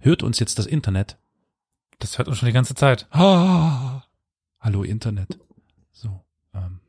[0.00, 1.18] Hört uns jetzt das Internet?
[1.98, 3.06] Das hört uns schon die ganze Zeit.
[3.10, 4.02] Ah,
[4.58, 5.38] hallo Internet.
[5.92, 6.24] So.
[6.54, 6.80] Ähm,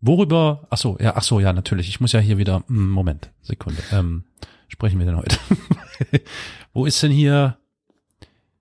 [0.00, 0.66] worüber?
[0.70, 1.88] Ach so, ja, ach so, ja, natürlich.
[1.88, 2.64] Ich muss ja hier wieder.
[2.66, 3.80] hm, Moment, Sekunde.
[3.92, 4.24] Ähm,
[4.66, 5.38] sprechen wir denn heute?
[6.72, 7.56] Wo ist denn hier?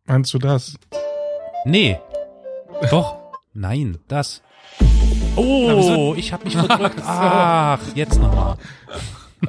[0.05, 0.75] Meinst du das?
[1.65, 1.99] Nee,
[2.91, 3.15] Doch.
[3.53, 4.43] nein, das.
[5.35, 7.01] Oh, ich habe mich verdrückt.
[7.05, 8.57] Ach, jetzt nochmal.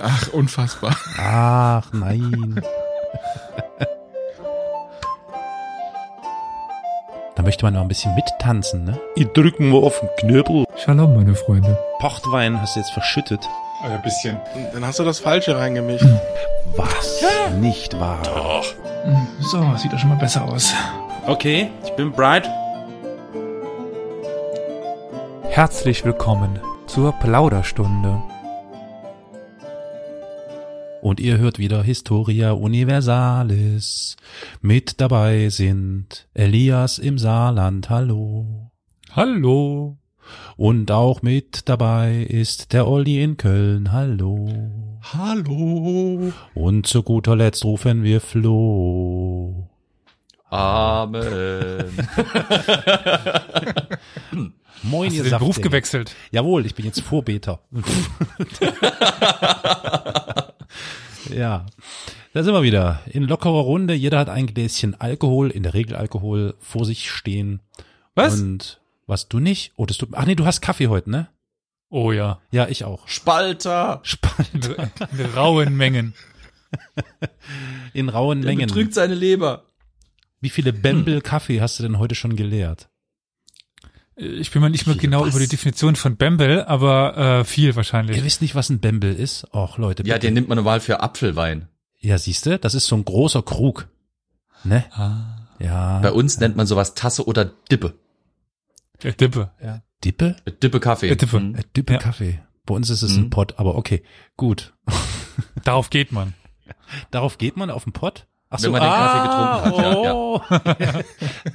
[0.01, 0.97] Ach, unfassbar.
[1.19, 2.63] Ach, nein.
[7.45, 8.99] Möchte man noch ein bisschen mittanzen, ne?
[9.15, 10.65] Ich drücken wir auf den Knöbel.
[10.83, 11.79] Shalom, meine Freunde.
[11.99, 13.47] Pochtwein hast du jetzt verschüttet.
[13.85, 14.41] Ein bisschen.
[14.73, 16.07] Dann hast du das Falsche reingemischt.
[16.75, 17.23] Was?
[17.61, 18.63] Nicht wahr?
[19.41, 20.73] So, sieht doch schon mal besser aus.
[21.27, 22.49] Okay, ich bin bright.
[25.51, 28.23] Herzlich willkommen zur Plauderstunde.
[31.05, 34.17] Und ihr hört wieder Historia Universalis.
[34.63, 38.71] Mit dabei sind Elias im Saarland, hallo.
[39.11, 39.99] Hallo.
[40.57, 44.49] Und auch mit dabei ist der Olli in Köln, hallo.
[45.13, 46.33] Hallo.
[46.55, 49.69] Und zu guter Letzt rufen wir Flo.
[50.49, 51.21] Amen.
[54.83, 55.63] Moin, Hast ihr du den Saft, Beruf ey.
[55.65, 56.17] gewechselt?
[56.31, 57.61] Jawohl, ich bin jetzt Vorbeter.
[61.31, 61.67] ja,
[62.33, 63.01] da sind wir wieder.
[63.07, 63.95] In lockerer Runde.
[63.95, 67.61] Jeder hat ein Gläschen Alkohol, in der Regel Alkohol, vor sich stehen.
[68.15, 68.41] Was?
[68.41, 69.73] Und was du nicht?
[69.77, 71.29] Oh, das tut, ach nee, du hast Kaffee heute, ne?
[71.91, 72.41] Oh ja.
[72.51, 73.07] Ja, ich auch.
[73.07, 74.01] Spalter.
[74.03, 74.77] Spannend.
[75.13, 76.15] In, in rauen Mengen.
[77.93, 78.67] In rauen Der Mengen.
[78.67, 79.65] betrügt seine Leber.
[80.41, 82.89] Wie viele Bembel Kaffee hast du denn heute schon geleert?
[84.17, 85.31] Ich bin mal nicht mehr genau was?
[85.31, 88.17] über die Definition von Bembel, aber äh, viel wahrscheinlich.
[88.17, 89.47] Ihr wisst nicht, was ein Bembel ist?
[89.53, 90.05] Och, Leute.
[90.07, 90.27] Ja, bitte.
[90.29, 91.69] den nimmt man normal für Apfelwein.
[92.01, 93.89] ja, siehste, das ist so ein großer Krug.
[94.63, 94.85] Ne?
[94.93, 95.99] Ah, Ja.
[96.01, 97.95] Bei uns nennt man sowas Tasse oder Dippe.
[99.03, 99.51] der Dippe.
[99.63, 99.83] Ja.
[100.05, 100.37] Dippe?
[100.45, 101.09] Äh, Dippe Kaffee.
[101.11, 101.41] Äh, Dippe.
[101.41, 101.55] Mhm.
[101.57, 101.99] Äh, Dippe Ja.
[101.99, 102.41] Kaffee.
[102.67, 103.25] Bei uns ist es Mhm.
[103.25, 104.03] ein Pott, aber okay,
[104.37, 104.75] gut.
[105.65, 106.35] Darauf geht man.
[107.11, 108.27] Darauf geht man auf den Pott?
[108.57, 110.13] Ach Wenn man den Kaffee getrunken hat, ja, ja.
[110.15, 110.41] oh.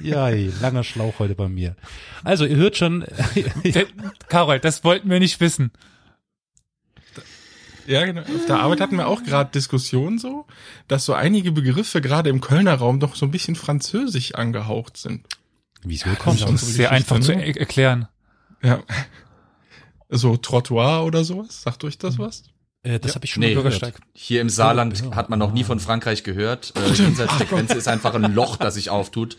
[0.00, 1.74] ja, langer Schlauch heute bei mir.
[2.24, 3.06] Also, ihr hört schon,
[4.28, 5.72] Karol, das wollten wir nicht wissen.
[7.86, 8.20] Ja, genau.
[8.20, 10.46] Auf der Arbeit hatten wir auch gerade Diskussionen so,
[10.88, 15.26] dass so einige Begriffe gerade im Kölner Raum doch so ein bisschen französisch angehaucht sind.
[15.82, 17.46] wieso das kommt ist Das unsere ist sehr Geschichte, einfach zu ne?
[17.46, 18.08] er erklären.
[18.62, 18.82] Ja.
[20.10, 21.62] So Trottoir oder sowas.
[21.62, 22.42] Sagt euch das was?
[22.82, 23.80] Äh, das habe ich schon Nee, mal gehört.
[23.80, 24.00] Bürgersteig.
[24.14, 25.14] Hier im Saarland Ja.
[25.16, 26.72] hat man noch nie von Frankreich gehört.
[26.76, 29.36] Äh, jenseits der Grenze ist einfach ein Loch, das sich auftut.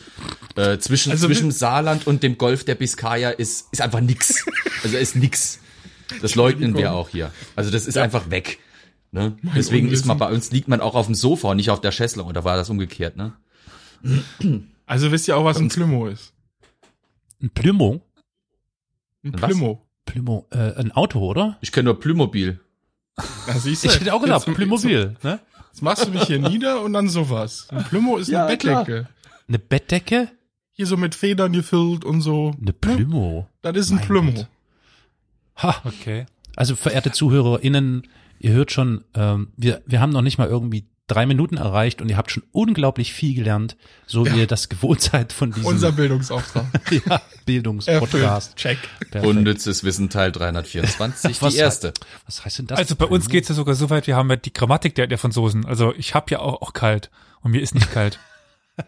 [0.56, 4.46] Äh, zwischen, Also zwischen Saarland und dem Golf der Biskaya ist, ist einfach nix.
[4.84, 5.59] Also ist nix.
[6.22, 7.31] Das leugnen wir auch hier.
[7.56, 8.59] Also das ist einfach weg.
[9.13, 9.38] Ne?
[9.56, 11.91] Deswegen ist man bei uns liegt man auch auf dem Sofa und nicht auf der
[11.91, 12.28] Chaiselong.
[12.28, 13.34] Oder war das umgekehrt, ne?
[14.85, 16.34] Also wisst ihr auch, was ein Plümo ist?
[17.41, 18.02] Ein Plümo?
[19.23, 19.52] Ein Was?
[19.52, 19.85] Plümo.
[20.06, 21.58] Plümo, äh, ein Auto, oder?
[21.62, 22.59] Ich kenne nur Plümobil.
[23.17, 25.39] Na, siehst du, Ich hätte auch gedacht, jetzt, Plymobil, ne?
[25.72, 27.67] Jetzt machst du dich hier nieder und dann sowas.
[27.69, 29.07] Ein Plümo ist Ja, eine Bettdecke.
[29.47, 30.29] Eine Bettdecke?
[30.72, 32.55] Hier so mit Federn gefüllt und so.
[32.59, 33.47] Eine Plümo.
[33.61, 34.31] Das ist ein Mein Plümo.
[34.33, 34.47] Gott.
[35.63, 36.25] Ha, Okay.
[36.57, 38.07] Also verehrte ZuhörerInnen,
[38.39, 42.09] ihr hört schon, ähm, wir, wir haben noch nicht mal irgendwie drei Minuten erreicht und
[42.09, 43.75] ihr habt schon unglaublich viel gelernt,
[44.07, 46.66] so wie ihr das gewohnt seid von diesem Unser Bildungsauftrag.
[47.05, 48.55] ja, Bildungspodcast.
[48.55, 48.77] Check.
[49.11, 49.25] Perfekt.
[49.25, 51.88] Unnützes Wissen Teil 324, Was die erste.
[51.89, 52.79] Hat, was heißt denn das?
[52.79, 55.17] Also bei uns geht's ja sogar so weit, wir haben ja die Grammatik der, der
[55.17, 55.66] Franzosen.
[55.66, 57.09] Also ich hab ja auch, auch kalt
[57.41, 58.19] und mir ist nicht kalt.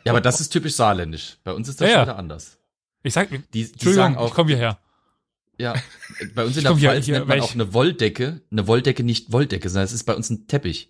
[0.06, 1.38] Ja, aber das ist typisch saarländisch.
[1.44, 2.02] Bei uns ist das Ja, ja.
[2.04, 2.58] wieder anders.
[3.04, 4.80] Ich sag, Die, die Entschuldigung, sagen auch, ich komme hierher.
[5.58, 5.76] ja,
[6.34, 8.42] bei uns in der komm hier- Pfalz hier, nennt man weil auch ich- eine Wolldecke,
[8.50, 10.90] eine Wolldecke nicht Wolldecke, sondern es ist bei uns ein Teppich.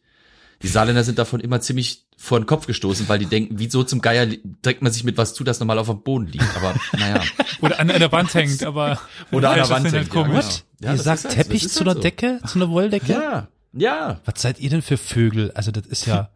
[0.61, 4.01] Die Saarländer sind davon immer ziemlich vor den Kopf gestoßen, weil die denken, wieso zum
[4.01, 4.27] Geier
[4.61, 6.55] trägt man sich mit was zu, das normal auf dem Boden liegt.
[6.55, 7.21] Aber naja.
[7.61, 8.99] Oder an einer Wand hängt, aber
[9.31, 10.39] Oder an der Wand ist halt hängt, ja, genau.
[10.79, 12.01] Ja, ihr sagt halt Teppich zu halt einer so.
[12.01, 13.11] Decke, zu einer Wolldecke?
[13.11, 14.19] Ja, ja.
[14.25, 15.51] Was seid ihr denn für Vögel?
[15.51, 16.29] Also das ist ja.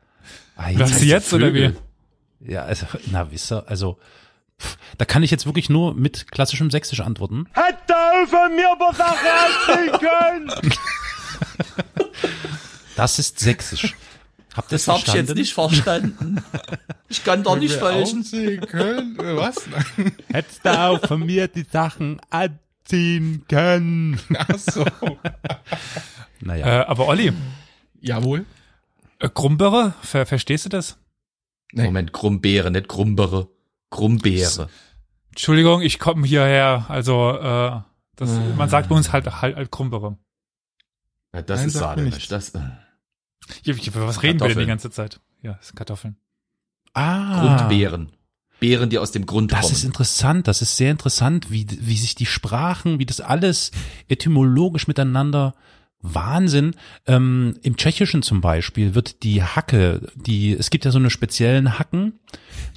[0.58, 1.68] Ei, Was heißt jetzt oder wie?
[1.68, 1.78] Vögel?
[2.40, 3.98] Ja, also, na, wisst ihr, also,
[4.62, 7.48] pff, da kann ich jetzt wirklich nur mit klassischem Sächsisch antworten.
[7.54, 7.94] Hätte
[8.30, 10.52] von mir was erreichen können!
[12.96, 13.96] Das ist Sächsisch.
[14.58, 16.44] Habt ihr Das hab ich jetzt nicht verstanden.
[17.10, 17.82] Ich kann doch nicht.
[17.82, 19.18] Aufsehen können.
[19.18, 19.56] Was?
[20.30, 24.20] Hättest du auch von mir die Sachen anziehen können.
[24.38, 24.86] Ach so.
[26.42, 26.82] Naja.
[26.82, 27.32] Äh, aber Olli,
[28.02, 28.46] Jawohl.
[29.20, 30.98] äh, Grumbeere, ver verstehst du das?
[31.72, 31.86] Nee.
[31.86, 33.48] Moment, Grumbeere, nicht Grumbere.
[33.90, 34.68] Grumbeere.
[35.30, 36.88] Entschuldigung, ich komme hierher.
[36.90, 37.80] Also äh,
[38.18, 40.18] das, man sagt bei uns halt halt, halt Grumbeere.
[41.34, 42.28] Ja, das Nein, ist nichts.
[42.28, 42.60] Das, äh,
[43.48, 44.68] Was reden wir denn die Kartoffeln.
[44.68, 45.20] ganze Zeit?
[45.42, 46.18] Ja, das sind Kartoffeln.
[46.94, 47.58] Ah.
[47.58, 48.12] Grundbeeren.
[48.60, 49.74] Beeren, die aus dem Grund Das kommen.
[49.74, 53.72] ist interessant, das ist sehr interessant, wie, wie sich die Sprachen, wie das alles
[54.08, 55.54] etymologisch miteinander
[56.02, 56.76] Wahnsinn.
[57.06, 61.78] Ähm, Im Tschechischen zum Beispiel wird die Hacke, die, es gibt ja so eine speziellen
[61.78, 62.14] Hacken,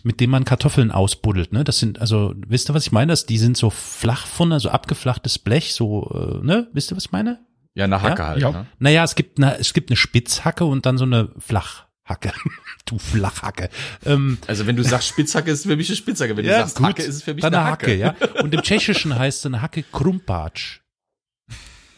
[0.02, 1.64] mit denen man Kartoffeln ausbuddelt, ne?
[1.64, 3.12] Das sind, also, wisst ihr, was ich meine?
[3.12, 6.68] Das, die sind so flach von, also abgeflachtes Blech, so, äh, ne?
[6.72, 7.40] Wisst ihr, was ich meine?
[7.74, 8.28] Ja, eine Hacke Ja?
[8.28, 8.40] halt.
[8.42, 8.50] Ja.
[8.50, 8.66] Ne?
[8.78, 12.32] Naja, es gibt eine, es gibt eine Spitzhacke und dann so eine Flachhacke.
[12.86, 13.68] du Flachhacke.
[14.04, 16.36] Ähm, Also wenn du sagst Spitzhacke, ist es für mich eine Spitzhacke.
[16.36, 16.86] Wenn du sagst gut.
[16.86, 17.94] Hacke, ist es für mich Dann eine Hacke.
[17.94, 18.14] ja.
[18.42, 20.80] Und im Tschechischen heißt eine Hacke Krumpatsch.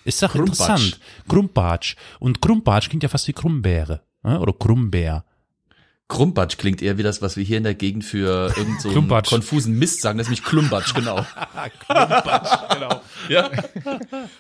[0.05, 0.51] Ist doch Krumpatsch.
[0.61, 1.01] interessant.
[1.29, 1.95] Krumpatsch.
[2.19, 4.03] Und Krumpatsch klingt ja fast wie Krummbeere.
[4.25, 4.41] ne?
[4.41, 5.25] Oder Krummbeer.
[6.13, 9.09] Krumpatsch klingt eher wie das, was wir hier in der Gegend für irgend so einen
[9.09, 10.19] konfusen Mist sagen.
[10.19, 11.17] Das ist nämlich Klumpatsch, genau.
[11.89, 13.01] genau.
[13.31, 13.51] ja.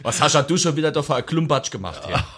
[0.02, 2.22] Was hast du schon wieder da für ein Klumpatsch gemacht hier?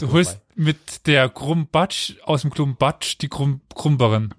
[0.00, 4.34] Du holst mit der Krumbatsch aus dem Klumbatsch die Krum Krumberin.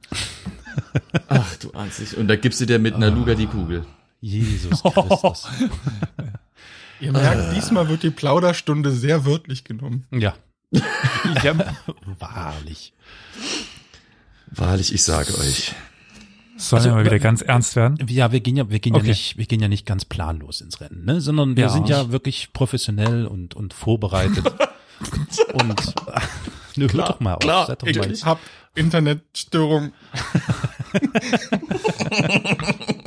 [1.30, 2.16] Ach, du ahnst nicht.
[2.16, 3.86] Und da gibst du dir mit einer Luga die Kugel.
[4.20, 5.48] Jesus Christus.
[7.00, 10.06] Ihr merkt, diesmal wird die Plauderstunde sehr wörtlich genommen.
[10.12, 10.34] Ja,
[11.44, 11.54] Ja,
[12.20, 12.94] wahrlich.
[14.52, 15.74] Wahrlich, ich sage euch.
[16.58, 17.98] sollen Also, wir mal wieder ganz ernst werden?
[18.10, 19.10] Ja, wir gehen ja, wir gehen ja Okay.
[19.10, 21.22] nicht, wir gehen ja nicht ganz planlos ins Rennen, ne?
[21.22, 21.70] Sondern wir Ja.
[21.70, 24.46] sind ja wirklich professionell und, und vorbereitet.
[25.54, 25.94] und,
[26.76, 27.40] nö, hört doch mal auf.
[27.40, 28.40] klar, Seid doch mal, Ich hab
[28.76, 29.92] Internetstörung.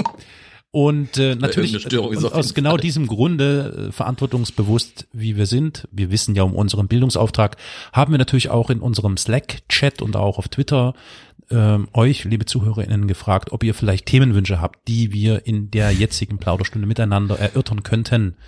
[0.75, 2.81] Und äh, natürlich ist und aus genau Fall.
[2.81, 7.59] diesem Grunde, äh, verantwortungsbewusst wie wir sind, wir wissen ja um unseren Bildungsauftrag,
[7.93, 10.95] haben wir natürlich auch in unserem Slack-Chat und auch auf Twitter
[11.51, 16.39] ähm, euch, liebe ZuhörerInnen, gefragt, ob ihr vielleicht Themenwünsche habt, die wir in der jetzigen
[16.39, 18.39] Plauderstunde miteinander erörtern könnten.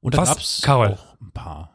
[0.00, 0.88] Und da gab's Carol?
[0.88, 1.70] auch ein paar.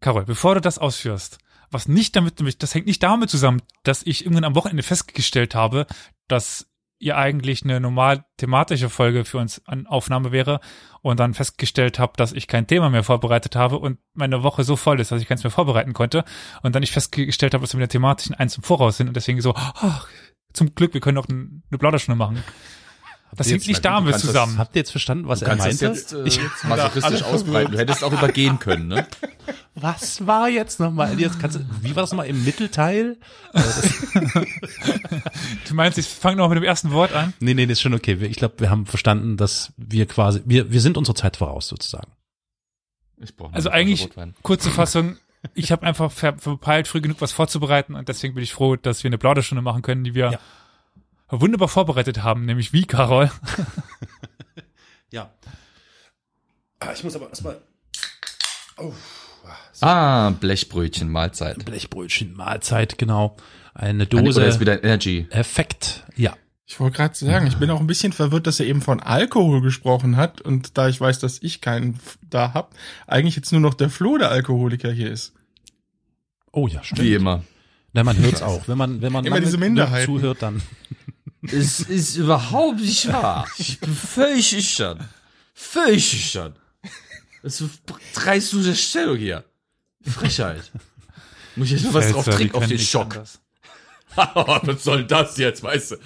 [0.00, 1.38] Carol, bevor du das ausführst,
[1.72, 5.86] was nicht damit, das hängt nicht damit zusammen, dass ich irgendwann am Wochenende festgestellt habe,
[6.28, 6.68] dass
[7.00, 10.60] ihr eigentlich eine normal thematische Folge für uns an Aufnahme wäre
[11.00, 14.74] und dann festgestellt habe, dass ich kein Thema mehr vorbereitet habe und meine Woche so
[14.76, 16.24] voll ist, dass ich keins mehr vorbereiten konnte
[16.62, 19.14] und dann ich festgestellt habe, dass wir mit der thematischen eins im Voraus sind und
[19.14, 20.08] deswegen so, ach,
[20.52, 22.42] zum Glück, wir können ein- eine Plauderstunde machen.
[23.36, 24.58] Das ihr hängt nicht damit kannst das- zusammen.
[24.58, 25.86] Habt ihr jetzt verstanden, was Du er das meinte?
[25.86, 27.72] jetzt äh, masochistisch ausbreiten.
[27.72, 29.06] Du hättest auch übergehen können, ne?
[29.74, 31.18] was war jetzt nochmal?
[31.20, 33.16] Jetzt kannst du, wie war das nochmal im Mittelteil?
[35.68, 37.32] Du meinst, ich fange noch mit dem ersten Wort an?
[37.40, 38.14] Nee, nee, das ist schon okay.
[38.22, 42.10] Ich glaube, wir haben verstanden, dass wir quasi, wir, wir sind unserer Zeit voraus sozusagen.
[43.20, 44.34] Ich brauch mal Also eigentlich, Rotwein.
[44.42, 45.16] kurze Fassung,
[45.54, 49.02] ich habe einfach ver verpeilt, früh genug was vorzubereiten und deswegen bin ich froh, dass
[49.04, 50.38] wir eine Plauderstunde machen können, die wir Ja.
[51.30, 53.30] Wunderbar vorbereitet haben, nämlich wie, Carol?
[55.10, 55.30] Ja.
[56.80, 57.56] Ah, Ich muss aber erstmal
[59.80, 61.64] Ah, Blechbrötchen, Mahlzeit.
[61.64, 63.36] Blechbrötchen, Mahlzeit, genau.
[63.74, 65.26] Eine Oder ist Dose wieder Energy.
[65.30, 66.04] Effekt.
[66.16, 66.36] Ja.
[66.66, 69.62] Ich wollte gerade sagen, ich bin auch ein bisschen verwirrt, dass er eben von Alkohol
[69.62, 71.98] gesprochen hat und da ich weiß, dass ich keinen
[72.28, 72.74] da hab,
[73.06, 75.32] eigentlich jetzt nur noch der Flo der Alkoholiker hier ist.
[76.52, 77.00] Oh ja, stimmt.
[77.02, 77.42] Wie immer.
[77.94, 78.68] Na, man hört's auch.
[78.68, 80.04] Wenn man, wenn man Immer diese genug Minderheiten.
[80.04, 80.60] zuhört, dann.
[81.42, 83.46] Es ist überhaupt nicht wahr.
[83.58, 85.08] Ich bin völlig schüchtern.
[85.54, 86.56] Völlig schüchtern.
[87.42, 87.62] Ist
[88.14, 89.44] dreist du der Stellung hier.
[90.02, 90.70] Frechheit.
[91.56, 93.20] Muss ich jetzt mal was drauf trinken auf den Schock.
[94.16, 95.96] was soll das jetzt, weißt du?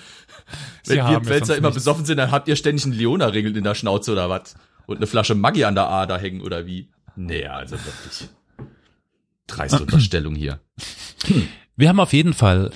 [0.83, 1.77] Sie Wenn wir es Pfälzer immer nicht.
[1.77, 4.55] besoffen sind, dann habt ihr ständig einen Leona-Ringel in der Schnauze oder was?
[4.87, 6.91] Und eine Flasche Maggi an der Ader hängen oder wie?
[7.17, 8.29] Nee, also wirklich.
[9.47, 10.61] Dreiste Unterstellung hier.
[11.77, 12.71] Wir haben auf jeden Fall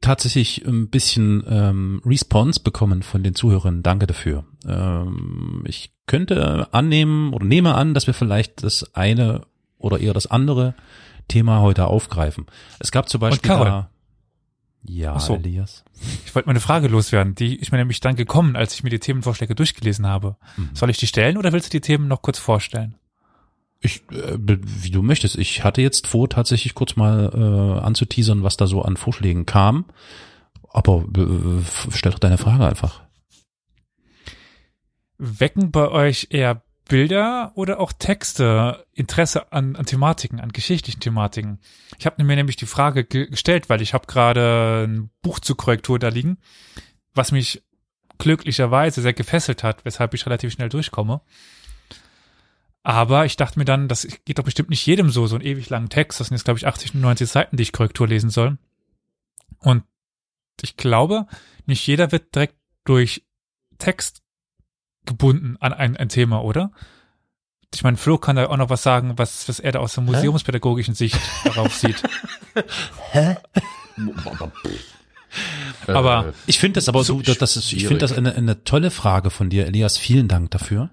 [0.00, 3.82] tatsächlich ein bisschen ähm, Response bekommen von den Zuhörern.
[3.82, 4.44] Danke dafür.
[4.66, 9.42] Ähm, ich könnte annehmen oder nehme an, dass wir vielleicht das eine
[9.78, 10.74] oder eher das andere
[11.28, 12.46] Thema heute aufgreifen.
[12.78, 13.66] Es gab zum Beispiel Carol.
[13.66, 13.90] da,
[14.82, 15.36] ja, Ach so.
[15.36, 15.84] Elias.
[16.24, 18.90] Ich wollte mal eine Frage loswerden, die ist mir nämlich dann gekommen, als ich mir
[18.90, 20.36] die Themenvorschläge durchgelesen habe.
[20.56, 20.70] Mhm.
[20.74, 22.94] Soll ich die stellen oder willst du die Themen noch kurz vorstellen?
[23.82, 25.36] Ich, äh, wie du möchtest.
[25.36, 29.86] Ich hatte jetzt vor, tatsächlich kurz mal äh, anzuteasern, was da so an Vorschlägen kam.
[30.68, 33.02] Aber äh, stell doch deine Frage einfach.
[35.18, 41.60] Wecken bei euch eher Bilder oder auch Texte Interesse an, an Thematiken, an geschichtlichen Thematiken?
[41.98, 45.56] Ich habe mir nämlich die Frage ge gestellt, weil ich habe gerade ein Buch zur
[45.56, 46.38] Korrektur da liegen,
[47.14, 47.62] was mich
[48.18, 51.20] glücklicherweise sehr gefesselt hat, weshalb ich relativ schnell durchkomme.
[52.82, 55.68] Aber ich dachte mir dann, das geht doch bestimmt nicht jedem so, so einen ewig
[55.68, 56.18] langen Text.
[56.18, 58.58] Das sind jetzt, glaube ich, 80, 90 Seiten, die ich Korrektur lesen soll.
[59.58, 59.84] Und
[60.62, 61.26] ich glaube,
[61.66, 63.24] nicht jeder wird direkt durch
[63.78, 64.22] Text
[65.04, 66.72] gebunden an ein, ein Thema, oder?
[67.74, 70.02] Ich meine, Flo kann da auch noch was sagen, was, was er da aus der
[70.02, 72.02] museumspädagogischen Sicht darauf sieht.
[75.86, 79.30] Aber Ich finde das aber So das, ist, ich finde das eine, eine tolle Frage
[79.30, 79.96] von dir, Elias.
[79.96, 80.90] Vielen Dank dafür.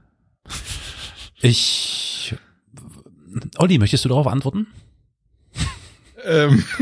[1.42, 2.36] Ich,
[3.58, 4.68] Olli, möchtest du darauf antworten?
[6.24, 6.64] Ähm,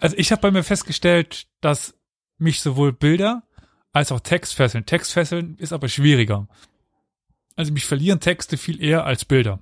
[0.00, 1.94] Also ich habe bei mir festgestellt, dass
[2.38, 3.42] mich sowohl Bilder
[3.92, 4.86] als auch Text fesseln.
[4.86, 6.48] Text fesseln ist aber schwieriger.
[7.54, 9.60] Also mich verlieren Texte viel eher als Bilder.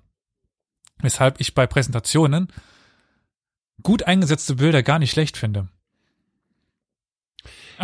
[0.98, 2.48] Weshalb ich bei Präsentationen
[3.82, 5.68] gut eingesetzte Bilder gar nicht schlecht finde.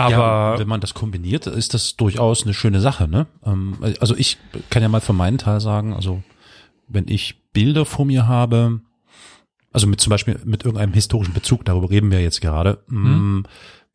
[0.01, 3.27] Aber ja, wenn man das kombiniert, ist das durchaus eine schöne Sache, ne?
[3.45, 4.39] Ähm, Also ich
[4.71, 6.23] kann ja mal von meinem Teil sagen, also
[6.89, 8.81] wenn ich Bilder vor mir habe,
[9.73, 13.43] also mit zum Beispiel mit irgendeinem historischen Bezug, darüber reden wir jetzt gerade, mm,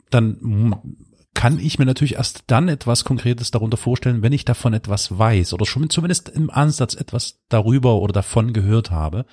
[0.09, 0.74] dann mm,
[1.33, 5.53] kann ich mir natürlich erst dann etwas Konkretes darunter vorstellen, wenn ich davon etwas weiß
[5.53, 9.25] oder schon zumindest im Ansatz etwas darüber oder davon gehört habe.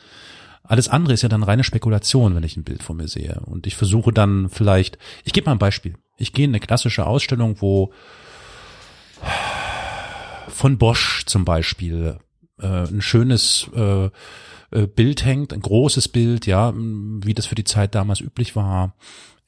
[0.65, 3.41] Alles andere ist ja dann reine Spekulation, wenn ich ein Bild vor mir sehe.
[3.47, 5.95] Und ich versuche dann vielleicht, ich gebe mal ein Beispiel.
[6.23, 7.93] Ich gehe in eine klassische Ausstellung, wo
[10.47, 12.21] von Bosch zum Beispiel
[12.61, 14.05] äh, ein schönes äh,
[14.71, 18.95] äh, Bild hängt, ein großes Bild, ja, wie das für die Zeit damals üblich war,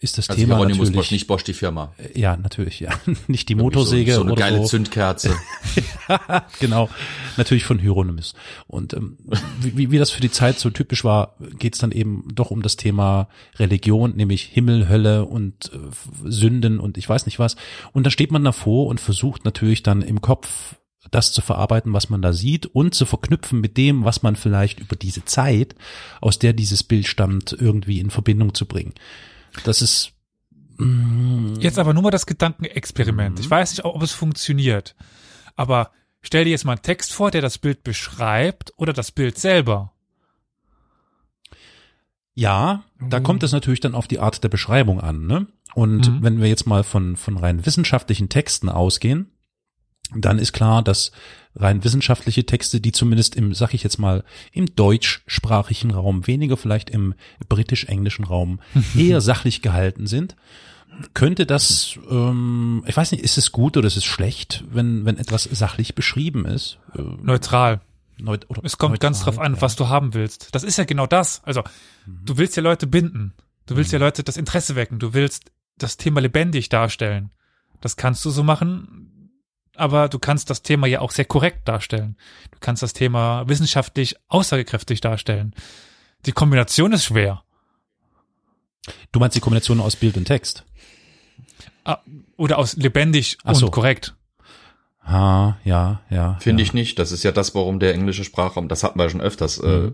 [0.05, 0.97] ist das Also Thema Hieronymus natürlich.
[0.97, 1.93] Bosch, nicht Bosch die Firma.
[2.15, 2.91] Ja, natürlich, ja.
[3.27, 4.65] Nicht die Motorsäge so, so eine geile so.
[4.67, 5.35] Zündkerze.
[6.61, 6.89] genau,
[7.37, 8.35] natürlich von Hieronymus.
[8.67, 9.17] Und ähm,
[9.61, 12.51] wie, wie- wie das für die Zeit so typisch war, geht es dann eben doch
[12.51, 15.79] um das Thema Religion, nämlich Himmel, Hölle und äh,
[16.31, 17.57] Sünden und ich weiß nicht was.
[17.93, 20.77] Und da steht man davor und versucht natürlich dann im Kopf
[21.11, 24.81] das zu verarbeiten, was man da sieht und zu verknüpfen mit dem, was man vielleicht
[24.81, 25.75] über diese Zeit,
[26.21, 28.95] aus der dieses Bild stammt, irgendwie in Verbindung zu bringen.
[29.63, 30.13] Das ist
[30.79, 33.39] mm, Jetzt aber nur mal das Gedankenexperiment.
[33.39, 34.97] Ich weiß nicht, ob es funktioniert.
[35.57, 39.39] Aber stell dir jetzt mal einen Text vor, der das Bild beschreibt oder das Bild
[39.39, 39.93] selber.
[42.35, 45.27] Ja, da kommt es natürlich dann auf die Art der Beschreibung an.
[45.27, 45.47] Ne?
[45.75, 46.23] Und Mhm.
[46.23, 49.31] wenn wir jetzt mal von, von rein wissenschaftlichen Texten ausgehen,
[50.15, 51.13] dann ist klar, dass
[51.57, 56.91] rein wissenschaftliche Texte, die zumindest im, sag ich jetzt mal, im deutschsprachigen Raum, weniger vielleicht
[56.91, 57.15] im
[57.49, 58.61] britisch-englischen Raum,
[58.97, 60.37] eher sachlich gehalten sind.
[61.13, 65.17] Könnte das, ähm, ich weiß nicht, ist es gut oder ist es schlecht, wenn, wenn
[65.19, 66.79] etwas sachlich beschrieben ist?
[66.97, 67.81] Äh, Neutral.
[68.19, 69.61] neut- Es kommt ganz neutral, drauf an, ja.
[69.61, 70.55] was du haben willst.
[70.55, 71.43] Das ist ja genau das.
[71.45, 71.63] Also,
[72.07, 73.33] du willst ja Leute binden.
[73.67, 74.99] Du willst ja Leute das Interesse wecken.
[75.01, 77.31] Du willst das Thema lebendig darstellen.
[77.81, 79.11] Das kannst du so machen,
[79.77, 82.17] aber du kannst das Thema ja auch sehr korrekt darstellen.
[82.51, 85.55] Du kannst das Thema wissenschaftlich aussagekräftig darstellen.
[86.27, 87.43] Die Kombination ist schwer.
[89.13, 90.65] Du meinst die Kombination aus Bild und Text?
[91.85, 91.99] Ah,
[92.37, 93.67] Oder aus lebendig Ach so.
[93.67, 94.15] und korrekt.
[95.07, 96.37] Ha, ja, ja.
[96.41, 96.67] Finde ja.
[96.67, 96.99] ich nicht.
[96.99, 99.93] Das ist ja das, warum der englische Sprachraum, das hatten wir schon öfters, äh,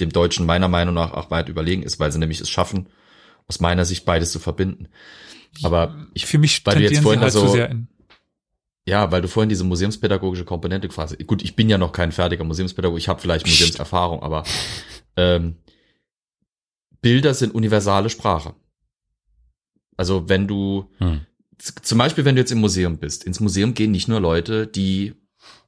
[0.00, 2.88] dem Deutschen meiner Meinung nach auch weit überlegen ist, weil sie nämlich es schaffen,
[3.48, 4.88] aus meiner Sicht beides zu verbinden.
[5.62, 7.88] Aber ich, Für mich weil du jetzt vorhin halt also- zu sehr in.
[8.90, 12.44] Ja, weil du vorhin diese museumspädagogische Komponente quasi, gut, ich bin ja noch kein fertiger
[12.44, 14.42] Museumspädagoge, ich habe vielleicht Museumserfahrung, aber
[15.16, 15.56] ähm,
[17.00, 18.54] Bilder sind universale Sprache.
[19.96, 21.20] Also wenn du Hm.
[21.58, 25.14] zum Beispiel, wenn du jetzt im Museum bist, ins Museum gehen nicht nur Leute, die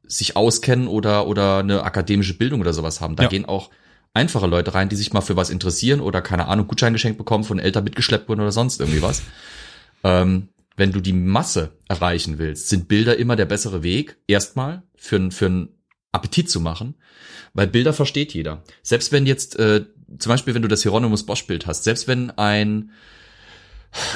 [0.04, 3.16] sich auskennen oder, oder eine akademische Bildung oder sowas haben.
[3.16, 3.28] Da Ja.
[3.28, 3.70] gehen auch
[4.14, 7.44] einfache Leute rein, die sich mal für was interessieren oder keine Ahnung, Gutschein geschenkt bekommen,
[7.44, 9.22] von Eltern mitgeschleppt wurden oder sonst irgendwie was.
[10.04, 15.30] ähm, wenn du die Masse erreichen willst, sind Bilder immer der bessere Weg, erstmal für,
[15.30, 15.68] für einen
[16.12, 16.94] Appetit zu machen,
[17.54, 18.62] weil Bilder versteht jeder.
[18.82, 19.84] Selbst wenn jetzt, äh,
[20.18, 22.90] zum Beispiel, wenn du das Hieronymus Bosch Bild hast, selbst wenn ein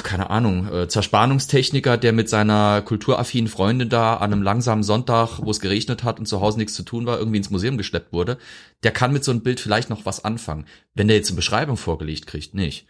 [0.03, 5.51] keine Ahnung, äh, Zerspannungstechniker, der mit seiner kulturaffinen Freundin da an einem langsamen Sonntag, wo
[5.51, 8.39] es geregnet hat und zu Hause nichts zu tun war, irgendwie ins Museum geschleppt wurde,
[8.83, 10.65] der kann mit so einem Bild vielleicht noch was anfangen.
[10.95, 12.87] Wenn der jetzt eine Beschreibung vorgelegt kriegt, nicht.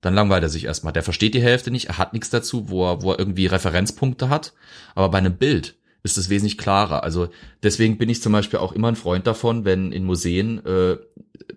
[0.00, 0.92] Dann langweilt er sich erstmal.
[0.92, 4.28] Der versteht die Hälfte nicht, er hat nichts dazu, wo er, wo er irgendwie Referenzpunkte
[4.28, 4.54] hat.
[4.94, 7.02] Aber bei einem Bild ist es wesentlich klarer.
[7.02, 7.28] Also
[7.62, 10.96] deswegen bin ich zum Beispiel auch immer ein Freund davon, wenn in Museen äh,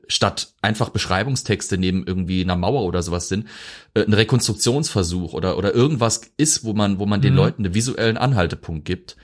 [0.07, 3.47] statt einfach Beschreibungstexte neben irgendwie einer Mauer oder sowas sind,
[3.93, 7.37] äh, ein Rekonstruktionsversuch oder oder irgendwas ist, wo man wo man den Mhm.
[7.37, 9.15] Leuten einen visuellen Anhaltepunkt gibt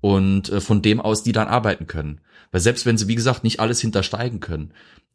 [0.00, 2.20] und äh, von dem aus die dann arbeiten können.
[2.52, 4.72] Weil selbst wenn sie wie gesagt nicht alles hintersteigen können,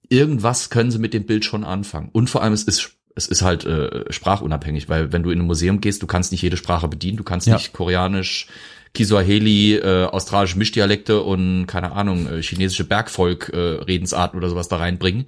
[0.10, 2.10] irgendwas können sie mit dem Bild schon anfangen.
[2.12, 5.46] Und vor allem es ist es ist halt äh, sprachunabhängig, weil wenn du in ein
[5.46, 7.56] Museum gehst, du kannst nicht jede Sprache bedienen, du kannst Ja.
[7.56, 8.48] nicht Koreanisch,
[8.94, 14.78] Kiswahili, äh, australische Mischdialekte und keine Ahnung, äh, chinesische Bergvolk äh, Redensarten oder sowas da
[14.78, 15.28] reinbringen.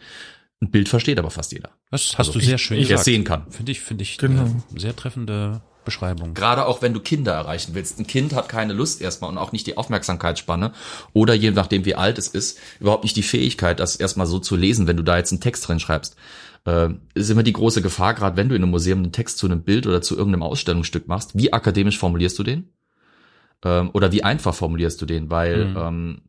[0.62, 1.70] Ein Bild versteht aber fast jeder.
[1.92, 3.06] Das hast Also du ich- sehr schön ich gesagt.
[3.06, 3.46] sehen kann.
[3.50, 4.44] Finde ich, finde ich Genau.
[4.44, 6.34] äh, sehr treffende Beschreibung.
[6.34, 8.00] Gerade auch wenn du Kinder erreichen willst.
[8.00, 10.72] Ein Kind hat keine Lust erstmal und auch nicht die Aufmerksamkeitsspanne
[11.12, 14.56] oder je nachdem wie alt es ist, überhaupt nicht die Fähigkeit, das erstmal so zu
[14.56, 16.16] lesen, wenn du da jetzt einen Text drin schreibst.
[16.66, 19.48] Äh, ist immer die große Gefahr, gerade wenn du in einem Museum einen Text zu
[19.48, 22.70] einem Bild oder zu irgendeinem Ausstellungsstück machst, wie akademisch formulierst du den?
[23.66, 25.30] Ähm, oder wie einfach formulierst du den?
[25.30, 25.78] Weil Mhm.
[25.78, 26.22] ähm,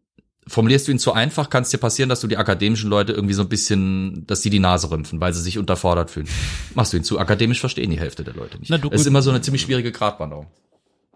[0.47, 3.35] formulierst du ihn zu einfach, kann es dir passieren, dass du die akademischen Leute irgendwie
[3.35, 6.29] so ein bisschen, dass sie die Nase rümpfen, weil sie sich unterfordert fühlen.
[6.75, 8.71] Machst du ihn zu akademisch, verstehen die Hälfte der Leute nicht.
[8.71, 10.47] Na, du- das ist immer so eine ziemlich schwierige Gratwanderung.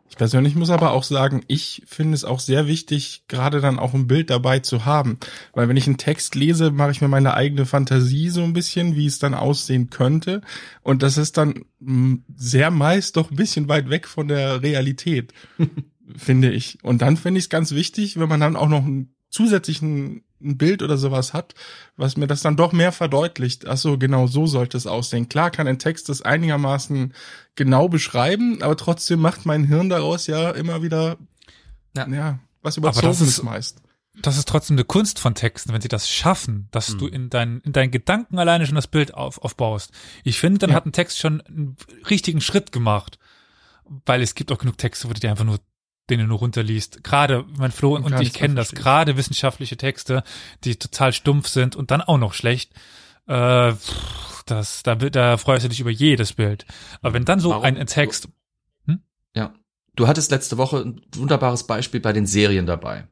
[0.09, 3.93] Ich persönlich muss aber auch sagen, ich finde es auch sehr wichtig, gerade dann auch
[3.93, 5.19] ein Bild dabei zu haben.
[5.53, 8.97] Weil wenn ich einen Text lese, mache ich mir meine eigene Fantasie so ein bisschen,
[8.97, 10.41] wie es dann aussehen könnte.
[10.83, 15.35] Und das ist dann mh, sehr meist doch ein bisschen weit weg von der Realität,
[16.17, 16.79] finde ich.
[16.83, 20.57] Und dann finde ich es ganz wichtig, wenn man dann auch noch einen zusätzlichen ein
[20.57, 21.55] Bild oder sowas hat,
[21.97, 23.67] was mir das dann doch mehr verdeutlicht.
[23.67, 25.29] Ach so, genau so sollte es aussehen.
[25.29, 27.13] Klar kann ein Text das einigermaßen
[27.57, 31.17] genau beschreiben, aber trotzdem macht mein Hirn daraus ja immer wieder,
[31.97, 32.07] Ja.
[32.09, 33.83] ja, was Aber das überzogen ist- ist meist.
[34.21, 36.99] Das ist trotzdem eine Kunst von Texten, wenn sie das schaffen, dass Hm.
[36.99, 39.91] du in, dein, in deinen Gedanken alleine schon das Bild auf, aufbaust.
[40.25, 40.77] Ich finde, dann Ja.
[40.77, 41.77] hat ein Text schon einen
[42.11, 43.19] richtigen Schritt gemacht.
[44.05, 45.61] Weil es gibt auch genug Texte, wo du dir einfach nur
[46.11, 47.05] den du nur runterliest.
[47.05, 50.23] Gerade, mein Flo und, Und ich kennen das, gerade wissenschaftliche Texte,
[50.65, 52.73] die total stumpf sind und dann auch noch schlecht.
[53.27, 53.73] Äh,
[54.47, 56.67] das, da, da freust du dich über jedes Bild.
[57.03, 57.65] Aber wenn dann so Warum?
[57.65, 58.29] ein, ein Text,
[59.35, 59.55] Ja.
[59.95, 63.09] Du hattest letzte Woche ein wunderbares Beispiel bei den Serien dabei.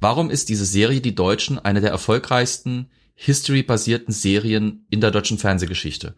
[0.00, 6.14] Warum ist diese Serie Die Deutschen eine der erfolgreichsten History-basierten Serien in der deutschen Fernsehgeschichte?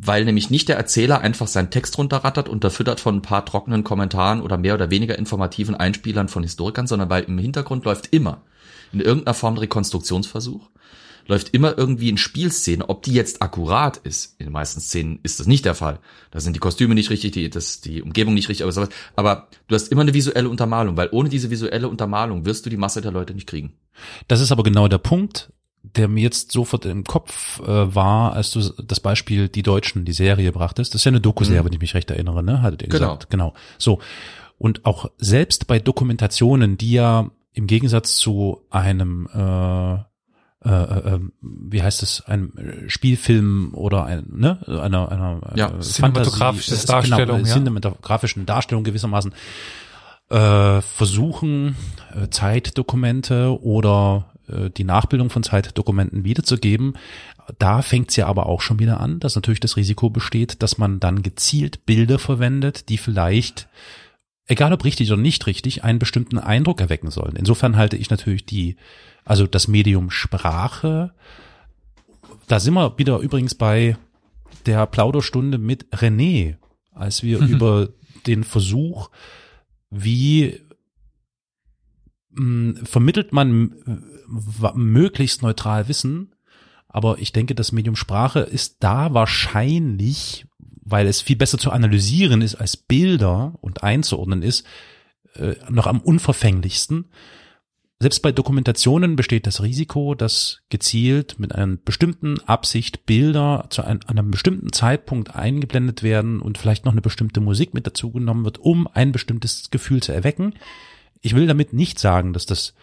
[0.00, 4.40] Weil nämlich nicht der Erzähler einfach seinen Text runterrattert, unterfüttert von ein paar trockenen Kommentaren
[4.40, 8.42] oder mehr oder weniger informativen Einspielern von Historikern, sondern weil im Hintergrund läuft immer
[8.92, 10.70] in irgendeiner Form ein Rekonstruktionsversuch,
[11.26, 14.36] läuft immer irgendwie eine Spielszene, ob die jetzt akkurat ist.
[14.38, 15.98] In den meisten Szenen ist das nicht der Fall.
[16.30, 18.88] Da sind die Kostüme nicht richtig, die, das, die Umgebung nicht richtig, aber sowas.
[19.14, 22.76] Aber du hast immer eine visuelle Untermalung, weil ohne diese visuelle Untermalung wirst du die
[22.76, 23.74] Masse der Leute nicht kriegen.
[24.26, 28.50] Das ist aber genau der Punkt, der mir jetzt sofort im Kopf äh, war, als
[28.50, 30.92] du das Beispiel Die Deutschen, die Serie brachtest.
[30.94, 31.66] Das ist ja eine Doku-Serie, Mhm.
[31.66, 32.62] wenn ich mich recht erinnere, ne?
[32.62, 32.98] Hattet ihr Genau.
[33.14, 33.30] gesagt.
[33.30, 33.54] Genau.
[33.78, 34.00] So.
[34.58, 39.94] Und auch selbst bei Dokumentationen, die ja im Gegensatz zu einem äh,
[40.64, 42.52] äh, äh, ähm, wie heißt es, einem
[42.88, 47.54] Spielfilm oder ein, ne, einer, einer Ja, äh, cinematografische Fantasie- Darstellung, genau, ja.
[47.54, 49.32] cinematografischen Darstellung gewissermaßen
[50.30, 51.76] äh, versuchen,
[52.14, 54.26] äh, Zeitdokumente oder
[54.76, 56.94] die Nachbildung von Zeitdokumenten wiederzugeben.
[57.58, 60.78] Da fängt es ja aber auch schon wieder an, dass natürlich das Risiko besteht, dass
[60.78, 63.68] man dann gezielt Bilder verwendet, die vielleicht,
[64.46, 67.36] egal ob richtig oder nicht richtig, einen bestimmten Eindruck erwecken sollen.
[67.36, 68.76] Insofern halte ich natürlich die,
[69.24, 71.12] also das Medium Sprache,
[72.48, 73.96] da sind wir wieder übrigens bei
[74.66, 76.56] der Plauderstunde mit René,
[76.92, 77.90] als wir über
[78.26, 79.10] den Versuch,
[79.90, 80.60] wie
[82.30, 84.17] mh, vermittelt man äh,
[84.74, 86.34] möglichst neutral Wissen,
[86.88, 92.40] aber ich denke, das Medium Sprache ist da wahrscheinlich, weil es viel besser zu analysieren
[92.40, 94.66] ist als Bilder und einzuordnen ist,
[95.34, 97.06] äh, noch am unverfänglichsten.
[98.00, 104.00] Selbst bei Dokumentationen besteht das Risiko, dass gezielt mit einer bestimmten Absicht Bilder zu einem,
[104.06, 108.58] einem bestimmten Zeitpunkt eingeblendet werden und vielleicht noch eine bestimmte Musik mit dazu genommen wird,
[108.58, 110.54] um ein bestimmtes Gefühl zu erwecken.
[111.22, 112.74] Ich will damit nicht sagen, dass das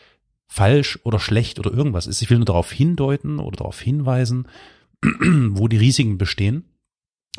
[0.47, 2.21] falsch oder schlecht oder irgendwas ist.
[2.21, 4.47] Ich will nur darauf hindeuten oder darauf hinweisen,
[5.01, 6.65] wo die Risiken bestehen.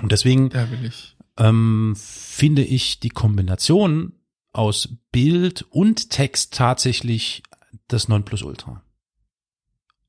[0.00, 0.50] Und deswegen
[0.82, 1.16] ich.
[1.38, 4.12] ähm, finde ich die Kombination
[4.52, 7.42] aus Bild und Text tatsächlich
[7.88, 8.82] das Nonplusultra.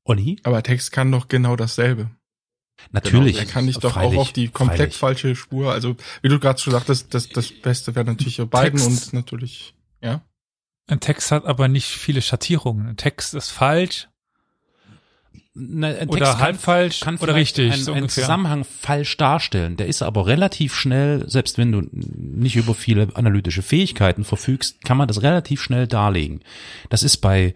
[0.04, 0.40] Olli?
[0.44, 2.10] Aber Text kann doch genau dasselbe.
[2.92, 3.38] Natürlich.
[3.38, 4.98] Er kann dich doch freilich, auch auf die komplett freilich.
[4.98, 5.72] falsche Spur.
[5.72, 8.88] Also, wie du gerade schon sagtest, das, das Beste wäre natürlich Text.
[8.88, 10.22] und natürlich, ja.
[10.88, 12.88] Ein Text hat aber nicht viele Schattierungen.
[12.88, 14.08] Ein Text ist falsch
[15.54, 17.74] Na, ein oder Text halb falsch kann oder richtig.
[17.74, 18.10] einen, so einen.
[18.10, 19.76] Zusammenhang falsch darstellen.
[19.76, 24.98] Der ist aber relativ schnell, selbst wenn du nicht über viele analytische Fähigkeiten verfügst, kann
[24.98, 26.42] man das relativ schnell darlegen.
[26.90, 27.54] Das ist bei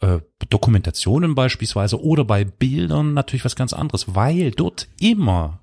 [0.00, 0.18] äh,
[0.50, 5.60] Dokumentationen beispielsweise oder bei Bildern natürlich was ganz anderes, weil dort immer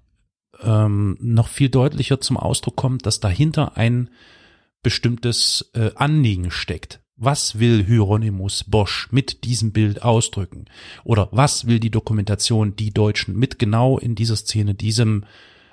[0.61, 4.09] ähm, noch viel deutlicher zum Ausdruck kommt, dass dahinter ein
[4.83, 7.01] bestimmtes äh, Anliegen steckt.
[7.15, 10.65] Was will Hieronymus Bosch mit diesem Bild ausdrücken?
[11.03, 15.25] Oder was will die Dokumentation, die Deutschen mit genau in dieser Szene, diesem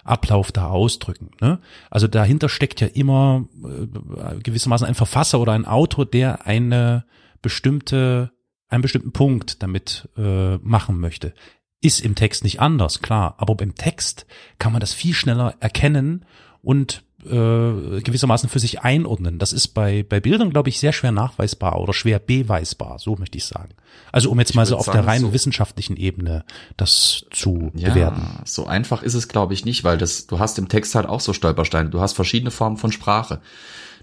[0.04, 1.30] Ablauf da ausdrücken?
[1.40, 1.58] Ne?
[1.90, 7.04] Also dahinter steckt ja immer äh, gewissermaßen ein Verfasser oder ein Autor, der eine
[7.42, 8.30] bestimmte,
[8.68, 11.34] einen bestimmten Punkt damit äh, machen möchte.
[11.80, 14.26] Ist im Text nicht anders, klar, aber beim Text
[14.58, 16.26] kann man das viel schneller erkennen
[16.60, 19.38] und äh, gewissermaßen für sich einordnen.
[19.38, 23.38] Das ist bei, bei Bildern, glaube ich, sehr schwer nachweisbar oder schwer beweisbar, so möchte
[23.38, 23.70] ich sagen.
[24.12, 26.44] Also um jetzt Ich mal so auf sagen, der rein so- wissenschaftlichen Ebene
[26.76, 28.22] das zu Ja, bewerten.
[28.44, 31.20] so einfach ist es, glaube ich, nicht, weil das, du hast im Text halt auch
[31.20, 31.90] so Stolpersteine.
[31.90, 33.40] Du hast verschiedene Formen von Sprache.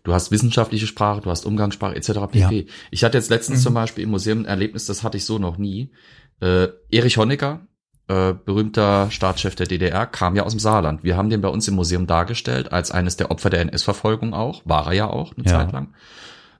[0.03, 2.11] Du hast wissenschaftliche Sprache, du hast Umgangssprache etc.
[2.31, 2.59] pp.
[2.59, 2.73] Ja.
[2.91, 5.57] Ich hatte jetzt letztens zum Beispiel im Museum ein Erlebnis, das hatte ich so noch
[5.57, 5.91] nie.
[6.39, 7.67] Äh, Erich Honecker,
[8.07, 11.03] äh, berühmter Staatschef der DDR, kam ja aus dem Saarland.
[11.03, 14.61] Wir haben den bei uns im Museum dargestellt als eines der Opfer der NS-Verfolgung auch.
[14.65, 15.51] War er ja auch eine Ja.
[15.51, 15.93] Zeit lang.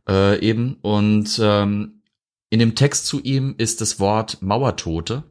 [0.10, 0.78] Äh, eben.
[0.82, 2.02] Und ähm,
[2.50, 5.24] in dem Text zu ihm ist das Wort Mauertote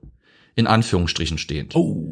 [0.55, 1.77] in Anführungsstrichen stehend.
[1.77, 2.03] Oh,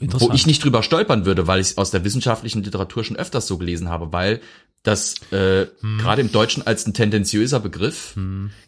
[0.00, 0.32] interessant.
[0.32, 3.46] Wo ich nicht drüber stolpern würde, weil ich es aus der wissenschaftlichen Literatur schon öfters
[3.46, 4.40] so gelesen habe, weil
[4.84, 5.98] das äh, Hm.
[5.98, 8.16] gerade im Deutschen als ein tendenziöser Begriff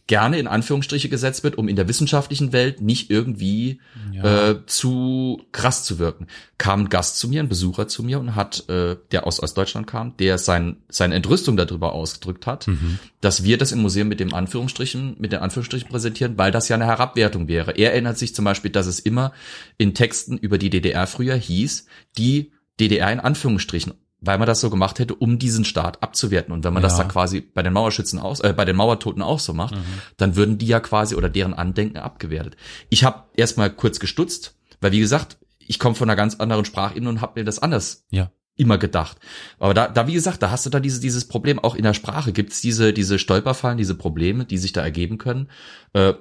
[0.07, 3.81] gerne in Anführungsstriche gesetzt wird, um in der wissenschaftlichen Welt nicht irgendwie
[4.13, 4.51] Ja.
[4.51, 6.27] äh, zu krass zu wirken.
[6.59, 9.87] Kam ein Gast zu mir, ein Besucher zu mir und hat, äh, der aus Ostdeutschland
[9.87, 12.99] kam, der sein, seine Entrüstung darüber ausgedrückt hat, Mhm.
[13.21, 16.77] dass wir das im Museum mit dem Anführungsstrichen, mit den Anführungsstrichen präsentieren, weil das ja
[16.77, 17.73] eine Herabwertung wäre.
[17.79, 19.33] Er erinnert sich zum Beispiel, dass es immer
[19.79, 21.87] in Texten über die DDR früher hieß,
[22.19, 26.53] die DDR in Anführungsstrichen, weil man das so gemacht hätte, um diesen Staat abzuwerten.
[26.53, 27.05] Und wenn man das Ja.
[27.05, 29.75] da quasi bei den Mauerschützen aus, äh, bei den Mauertoten auch so macht,
[30.19, 32.57] dann würden die ja quasi oder deren Andenken abgewertet.
[32.91, 37.09] Ich habe erstmal kurz gestutzt, weil wie gesagt, ich komme von einer ganz anderen Sprachebene
[37.09, 38.31] und habe mir das anders Ja.
[38.57, 39.17] immer gedacht.
[39.59, 41.95] Aber da, da wie gesagt, da hast du da diese, dieses Problem auch in der
[41.95, 42.33] Sprache.
[42.33, 45.49] Gibt es diese, diese Stolperfallen, diese Probleme, die sich da ergeben können,
[45.95, 46.13] äh,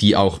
[0.00, 0.40] die auch,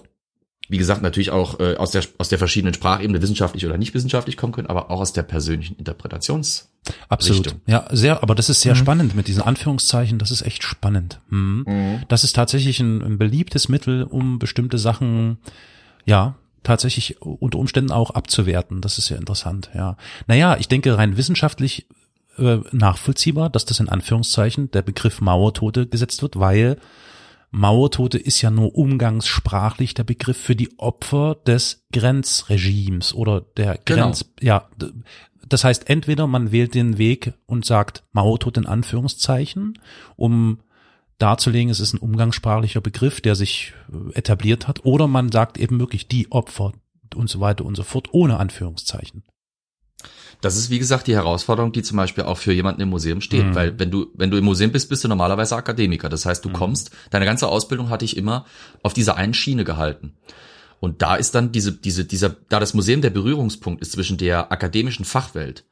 [0.68, 4.36] wie gesagt, natürlich auch äh, aus der aus der verschiedenen Sprachebene wissenschaftlich oder nicht wissenschaftlich
[4.36, 6.68] kommen können, aber auch aus der persönlichen Interpretations.
[7.08, 7.46] Absolut.
[7.46, 7.60] Richtung.
[7.66, 10.18] Ja, sehr, aber das ist sehr spannend mit diesen Anführungszeichen.
[10.18, 11.20] Das ist echt spannend.
[11.30, 12.02] Mhm.
[12.08, 15.38] Das ist tatsächlich ein, ein beliebtes Mittel, um bestimmte Sachen,
[16.04, 18.80] ja, tatsächlich unter Umständen auch abzuwerten.
[18.80, 19.96] Das ist ja interessant, ja.
[20.26, 21.86] Naja, ich denke rein wissenschaftlich
[22.38, 26.78] äh, nachvollziehbar, dass das in Anführungszeichen der Begriff Mauertote gesetzt wird, weil
[27.50, 34.02] Mauertote ist ja nur umgangssprachlich der Begriff für die Opfer des Grenzregimes oder der Genau.
[34.04, 34.92] Grenz, ja, d-
[35.48, 39.78] das heißt, entweder man wählt den Weg und sagt Mauertod in Anführungszeichen,
[40.16, 40.58] um
[41.16, 45.80] darzulegen, es ist ein umgangssprachlicher Begriff, der sich äh, etabliert hat, oder man sagt eben
[45.80, 46.72] wirklich die Opfer
[47.14, 49.24] und so weiter und so fort, ohne Anführungszeichen.
[50.40, 53.46] Das ist, wie gesagt, die Herausforderung, die zum Beispiel auch für jemanden im Museum steht.
[53.46, 53.54] Mhm.
[53.54, 56.08] Weil wenn du, wenn du im Museum bist, bist du normalerweise Akademiker.
[56.08, 58.46] Das heißt, du kommst, deine ganze Ausbildung hatte ich immer
[58.82, 60.14] auf dieser einen Schiene gehalten.
[60.80, 64.52] Und da ist dann diese, diese, dieser, da das Museum der Berührungspunkt ist zwischen der
[64.52, 65.64] akademischen Fachwelt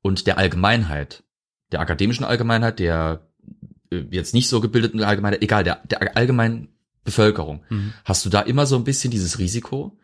[0.00, 1.24] und der Allgemeinheit,
[1.72, 3.28] der akademischen Allgemeinheit, der
[3.90, 6.68] äh, jetzt nicht so gebildeten Allgemeinheit, egal, der, der allgemeinen
[7.04, 7.64] Bevölkerung,
[8.04, 9.96] hast du da immer so ein bisschen dieses Risiko,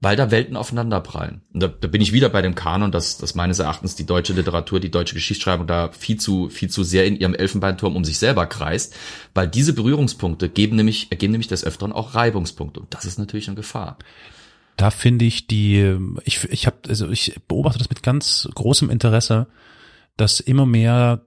[0.00, 1.40] weil da Welten aufeinanderprallen.
[1.52, 4.32] Und da, da bin ich wieder bei dem Kanon, dass, dass meines Erachtens die deutsche
[4.32, 8.18] Literatur, die deutsche Geschichtsschreibung da viel zu, viel zu sehr in ihrem Elfenbeinturm um sich
[8.18, 8.94] selber kreist,
[9.34, 12.80] weil diese Berührungspunkte geben nämlich, ergeben nämlich des Öfteren auch Reibungspunkte.
[12.80, 13.98] Und das ist natürlich eine Gefahr.
[14.76, 19.48] Da finde ich die, ich, ich habe, also ich beobachte das mit ganz großem Interesse,
[20.16, 21.22] dass immer mehr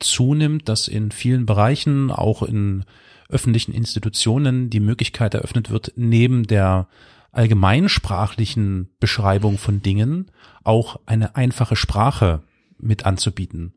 [0.00, 2.84] zunimmt, dass in vielen Bereichen, auch in
[3.28, 6.88] öffentlichen Institutionen, die Möglichkeit eröffnet wird, neben der
[7.36, 10.30] allgemeinsprachlichen Beschreibung von Dingen
[10.64, 12.42] auch eine einfache Sprache
[12.78, 13.74] mit anzubieten.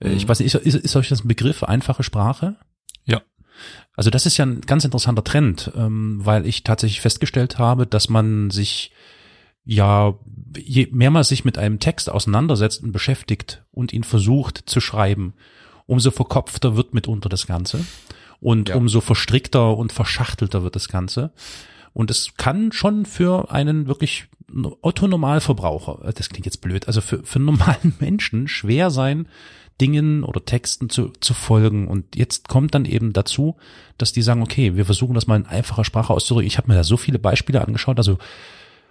[0.00, 2.56] Äh, Ich weiß nicht, ist, ist, ist euch das ein Begriff, einfache Sprache?
[3.04, 3.22] Ja.
[3.94, 8.08] Also das ist ja ein ganz interessanter Trend, ähm, weil ich tatsächlich festgestellt habe, dass
[8.08, 8.92] man sich
[9.68, 10.14] ja,
[10.56, 15.34] je mehr man sich mit einem Text auseinandersetzt und beschäftigt und ihn versucht zu schreiben,
[15.86, 17.84] umso verkopfter wird mitunter das Ganze
[18.38, 18.76] und Ja.
[18.76, 21.32] umso verstrickter und verschachtelter wird das Ganze.
[21.96, 24.26] Und es kann schon für einen wirklich
[24.82, 29.28] Otto-Normalverbraucher, äh, das klingt jetzt blöd, also für, für normalen Menschen schwer sein,
[29.80, 31.88] Dingen oder Texten zu, zu folgen.
[31.88, 33.56] Und jetzt kommt dann eben dazu,
[33.96, 36.46] dass die sagen, okay, wir versuchen das mal in einfacher Sprache auszudrücken.
[36.46, 38.18] Ich habe mir da so viele Beispiele angeschaut, also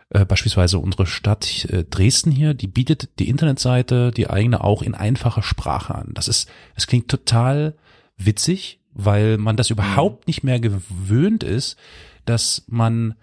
[0.10, 4.96] äh, beispielsweise unsere Stadt äh, Dresden hier, die bietet die Internetseite, die eigene auch in
[4.96, 6.10] einfacher Sprache an.
[6.16, 7.76] Das ist, es klingt total
[8.18, 11.78] witzig, weil man das überhaupt nicht mehr gewöhnt ist,
[12.26, 13.16] dass man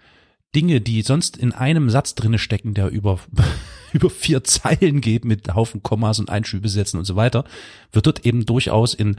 [0.55, 3.19] Dinge, die sonst in einem Satz drinne stecken, der über,
[3.93, 7.43] über vier Zeilen geht mit Haufen Kommas und Einschübesätzen und so weiter,
[7.91, 9.17] wird dort eben durchaus in,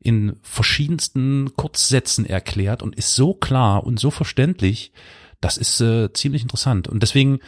[0.00, 4.92] in verschiedensten Kurzsätzen erklärt und ist so klar und so verständlich,
[5.40, 6.86] das ist äh, ziemlich interessant.
[6.88, 7.40] Und deswegen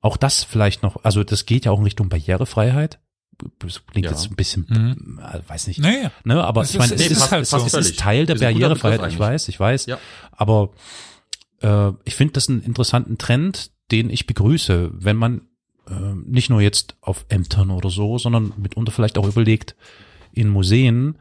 [0.00, 2.98] auch das vielleicht noch, also das geht ja auch in Richtung Barrierefreiheit.
[3.58, 4.12] Das klingt Ja.
[4.12, 5.20] jetzt ein bisschen, Mhm.
[5.22, 6.10] äh, weiß nicht, Naja.
[6.24, 8.26] ne, aber Es ich meine, ist- es ist, ist halt es ist, es ist Teil
[8.26, 9.98] der Barrierefreiheit, ich weiß, ich weiß, Ja.
[10.32, 10.70] aber
[11.62, 15.42] äh, ich finde das einen interessanten Trend, den ich begrüße, wenn man
[15.88, 19.74] äh, nicht nur jetzt auf Ämtern oder so, sondern mitunter vielleicht auch überlegt,
[20.32, 21.16] in Museen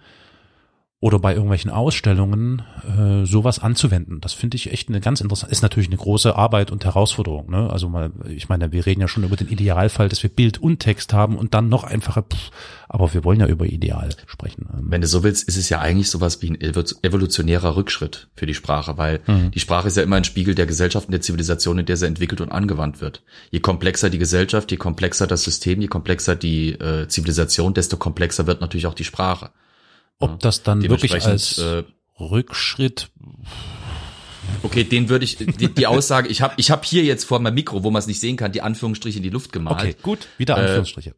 [1.00, 2.64] oder bei irgendwelchen Ausstellungen
[2.98, 4.20] äh, sowas anzuwenden.
[4.20, 7.52] Das finde ich echt eine ganz interessante, ist natürlich eine große Arbeit und Herausforderung.
[7.52, 7.70] Ne?
[7.70, 10.80] Also mal, ich meine, wir reden ja schon über den Idealfall, dass wir Bild und
[10.80, 12.50] Text haben und dann noch einfacher, pff,
[12.90, 14.68] aber wir wollen ja über Ideal sprechen.
[14.74, 18.30] Ähm, Wenn du so willst, ist es ja eigentlich sowas wie ein evo- evolutionärer Rückschritt
[18.36, 19.52] für die Sprache, weil Mhm.
[19.52, 22.08] die Sprache ist ja immer ein Spiegel der Gesellschaft und der Zivilisation, in der sie
[22.08, 23.22] entwickelt und angewandt wird.
[23.52, 28.48] Je komplexer die Gesellschaft, je komplexer das System, je komplexer die äh, Zivilisation, desto komplexer
[28.48, 29.52] wird natürlich auch die Sprache.
[30.20, 31.84] Ob das dann wirklich als äh,
[32.20, 33.10] Rückschritt,
[34.64, 37.56] Okay, den würde ich, die, die Aussage, ich habe ich hab hier jetzt vor meinem
[37.56, 39.80] Mikro, wo man es nicht sehen kann, die Anführungsstriche in die Luft gemalt.
[39.80, 41.16] okay, gut, wieder Äh, Anführungsstriche.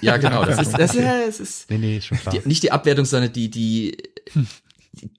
[0.00, 0.44] Ja, genau.
[0.44, 2.34] Das ist, das, ja, es ist nee, nee, ist schon klar.
[2.34, 3.96] die, nicht die Abwertung, sondern die, die,
[4.34, 4.48] den,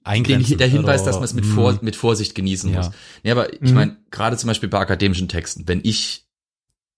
[0.04, 2.78] Eingrenzen der Hinweis, dass man es mit, vor, mit Vorsicht genießen Ja.
[2.78, 2.90] muss.
[3.22, 6.26] Ja, aber ich meine, gerade zum Beispiel bei akademischen Texten, wenn ich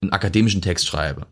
[0.00, 1.26] einen akademischen Text schreibe,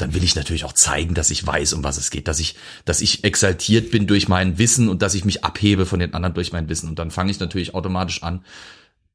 [0.00, 2.56] dann will ich natürlich auch zeigen, dass ich weiß, um was es geht, dass ich,
[2.84, 6.34] dass ich exaltiert bin durch mein Wissen und dass ich mich abhebe von den anderen
[6.34, 6.88] durch mein Wissen.
[6.88, 8.44] Und dann fange ich natürlich automatisch an,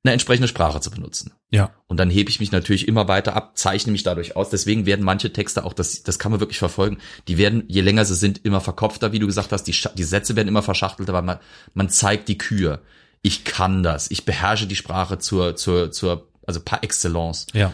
[0.04, 1.32] eine entsprechende Sprache zu benutzen.
[1.50, 4.50] Ja, Und dann hebe ich mich natürlich immer weiter ab, zeichne mich dadurch aus.
[4.52, 8.06] Deswegen werden manche Texte auch, das, das kann man wirklich verfolgen, die werden, je länger
[8.06, 11.24] sie sind, immer verkopfter, wie du gesagt hast, die, die Sätze werden immer verschachtelter, weil
[11.24, 11.40] man,
[11.74, 12.82] man zeigt die Kür.
[13.24, 14.12] Ich kann das.
[14.12, 17.48] Ich beherrsche die Sprache zur, zur, zur, also par excellence.
[17.54, 17.74] ja.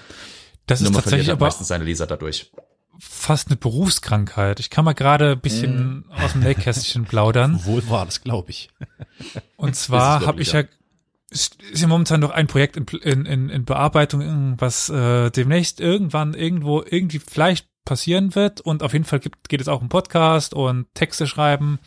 [0.67, 2.52] Das ist Nur man verliert tatsächlich aber meistens seine Leser dadurch.
[3.02, 4.60] Fast eine Berufskrankheit.
[4.60, 7.60] Ich kann mal gerade ein bisschen aus dem Nähkästchen plaudern.
[7.66, 8.70] Wohl war das, glaube ich.
[9.58, 10.64] Und zwar habe ich, ja,
[11.30, 15.80] ist ist ja momentan noch ein Projekt in, in, in, in Bearbeitung, was äh, demnächst
[15.80, 18.62] irgendwann irgendwo irgendwie vielleicht passieren wird.
[18.62, 21.80] Und auf jeden Fall gibt, geht es auch um Podcast und Texte schreiben.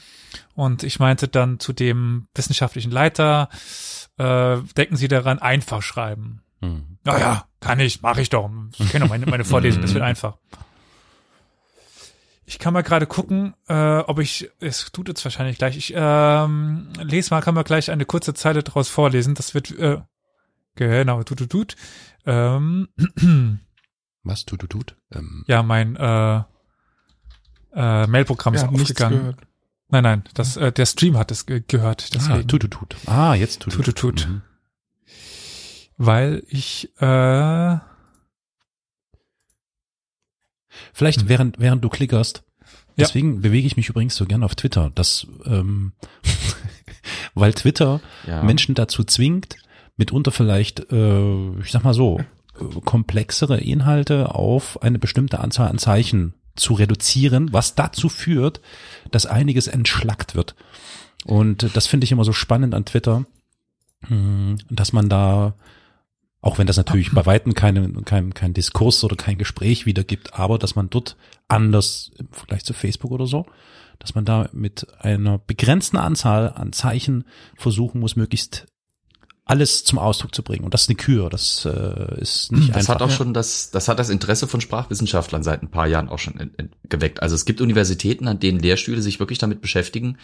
[0.55, 3.49] Und ich meinte dann zu dem wissenschaftlichen Leiter,
[4.19, 6.43] äh, denken Sie daran, einfach schreiben.
[6.61, 6.99] Hm.
[7.07, 8.51] Ja, ja, kann ich, mache ich doch.
[8.79, 10.39] Ich kenne doch meine, meine Vorlesung, das wird einfach.
[12.47, 16.89] Ich kann mal gerade gucken, äh, ob ich, es tut jetzt wahrscheinlich gleich, ich ähm,
[17.01, 19.35] lese mal, kann man gleich eine kurze Zeile daraus vorlesen.
[19.35, 19.99] Das wird, äh,
[20.75, 21.77] genau, tut, tut, tut.
[22.27, 22.89] Ähm,
[24.25, 24.97] Was tut, tut, tut?
[25.13, 26.37] Ähm, ja, mein äh,
[27.75, 29.19] äh, Mailprogramm Wir ist aufgegangen.
[29.21, 29.39] gehört.
[29.89, 32.05] Nein, nein, das, äh, der Stream hat es ge gehört.
[32.05, 32.49] ah, Deswegen.
[32.49, 32.97] tut, tut, tut.
[33.07, 34.29] Ah, jetzt tut, Tut, tut, tut.
[34.29, 34.43] Mhm.
[35.97, 37.79] Weil ich, äh,
[40.93, 42.43] Vielleicht während, während du klickerst.
[42.97, 43.05] Ja.
[43.07, 44.91] Deswegen bewege ich mich übrigens so gern auf Twitter.
[44.95, 45.93] Das, ähm,
[47.35, 48.43] weil Twitter Ja.
[48.43, 49.57] Menschen dazu zwingt,
[49.97, 52.21] mitunter vielleicht, äh, ich sag mal so,
[52.85, 58.61] komplexere Inhalte auf eine bestimmte Anzahl an Zeichen zu reduzieren, was dazu führt,
[59.11, 60.55] dass einiges entschlackt wird.
[61.25, 63.25] Und das finde ich immer so spannend an Twitter,
[64.09, 65.55] mh, dass man da,
[66.45, 70.59] auch wenn das natürlich bei Weitem keine, kein, kein Diskurs oder kein Gespräch wiedergibt, aber
[70.59, 71.17] dass man dort
[71.49, 73.47] anders im Vergleich zu Facebook oder so,
[73.99, 77.25] dass man da mit einer begrenzten Anzahl an Zeichen
[77.57, 78.67] versuchen muss, möglichst
[79.47, 80.65] alles zum Ausdruck zu bringen.
[80.65, 82.95] Und das ist eine Kür, das äh, ist nicht Das einfach.
[82.95, 86.19] hat auch schon das, das hat das Interesse von Sprachwissenschaftlern seit ein paar Jahren auch
[86.19, 87.23] schon in, in, geweckt.
[87.23, 90.17] Also es gibt Universitäten, an denen Lehrstühle sich wirklich damit beschäftigen,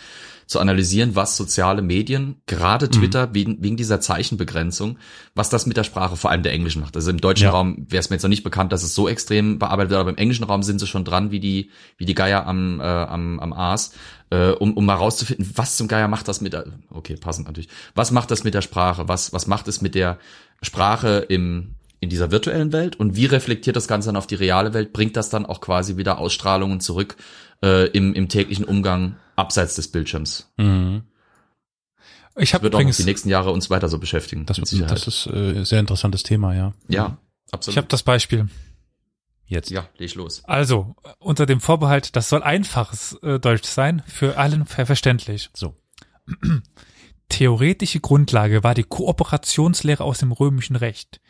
[0.46, 2.92] zu analysieren, was soziale Medien, gerade Mhm.
[2.92, 4.96] Twitter, wegen, wegen dieser Zeichenbegrenzung,
[5.34, 6.96] was das mit der Sprache, vor allem der englischen macht.
[6.96, 7.50] Also im deutschen Ja.
[7.50, 10.10] Raum wäre es mir jetzt noch nicht bekannt, dass es so extrem bearbeitet wird, aber
[10.10, 13.38] im englischen Raum sind sie schon dran, wie die, wie die Geier am, äh, am,
[13.38, 13.92] am Aas,
[14.30, 17.68] äh, um, um mal rauszufinden, was zum Geier macht das mit der, okay, passend natürlich,
[17.94, 20.18] was macht das mit der Sprache, was, was macht es mit der
[20.62, 24.72] Sprache im, in dieser virtuellen Welt und wie reflektiert das Ganze dann auf die reale
[24.72, 24.92] Welt?
[24.92, 27.16] Bringt das dann auch quasi wieder Ausstrahlungen zurück
[27.62, 30.50] äh, im, im täglichen Umgang abseits des Bildschirms?
[30.56, 31.02] Mhm.
[32.36, 34.46] ich habe Wird auch noch übrigens, die nächsten Jahre uns weiter so beschäftigen.
[34.46, 36.72] Das, das ist äh, ein sehr interessantes Thema, ja.
[36.88, 37.76] ja, ich absolut.
[37.76, 38.48] habe das Beispiel.
[39.50, 39.70] Jetzt.
[39.70, 40.44] ja, leg los.
[40.44, 45.50] Also, unter dem Vorbehalt, das soll einfaches äh, Deutsch sein, für allen ver verständlich.
[45.54, 45.74] So.
[47.28, 51.20] Theoretische Grundlage war die Kooperationslehre aus dem römischen Recht.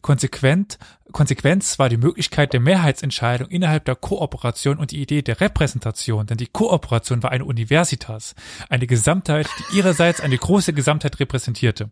[0.00, 0.78] Konsequent,
[1.12, 6.38] Konsequenz war die Möglichkeit der Mehrheitsentscheidung innerhalb der Kooperation und die Idee der Repräsentation, denn
[6.38, 8.34] die Kooperation war eine Universitas,
[8.70, 11.90] eine Gesamtheit, die ihrerseits eine große Gesamtheit repräsentierte.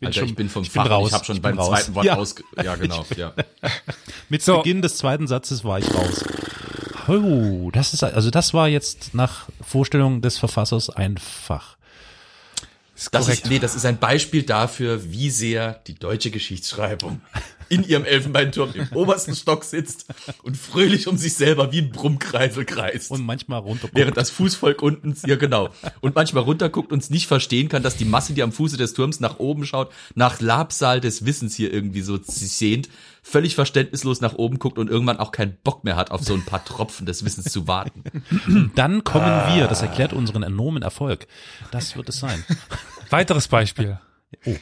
[0.00, 0.90] Ich Alter, ich bin vom ich bin Fach.
[0.90, 1.08] raus.
[1.08, 1.68] Ich habe schon Ich bin beim raus.
[1.80, 2.16] zweiten Wort Ja.
[2.16, 2.42] ausge...
[2.62, 3.04] Ja, genau.
[3.16, 3.32] Ja.
[4.28, 4.58] Mit So.
[4.58, 6.24] Beginn des zweiten Satzes war ich raus.
[7.08, 11.76] Oh, das ist also das war jetzt nach Vorstellung des Verfassers einfach.
[12.94, 13.44] Ist Das korrekt.
[13.44, 17.20] ist, nee, das ist ein Beispiel dafür, wie sehr die deutsche Geschichtsschreibung
[17.68, 20.06] in ihrem Elfenbeinturm im obersten Stock sitzt
[20.42, 23.10] und fröhlich um sich selber wie ein Brummkreisel kreist.
[23.10, 23.88] Und manchmal runter.
[23.92, 27.96] Während das Fußvolk unten, ja genau, und manchmal runterguckt und es nicht verstehen kann, dass
[27.96, 31.72] die Masse, die am Fuße des Turms nach oben schaut, nach Labsaal des Wissens hier
[31.72, 32.88] irgendwie so sehend,
[33.22, 36.44] völlig verständnislos nach oben guckt und irgendwann auch keinen Bock mehr hat, auf so ein
[36.44, 38.02] paar Tropfen des Wissens zu warten.
[38.74, 41.26] Dann kommen wir, das erklärt unseren enormen Erfolg.
[41.70, 42.44] Das wird es sein.
[43.10, 43.98] Weiteres Beispiel.
[44.44, 44.56] Oh.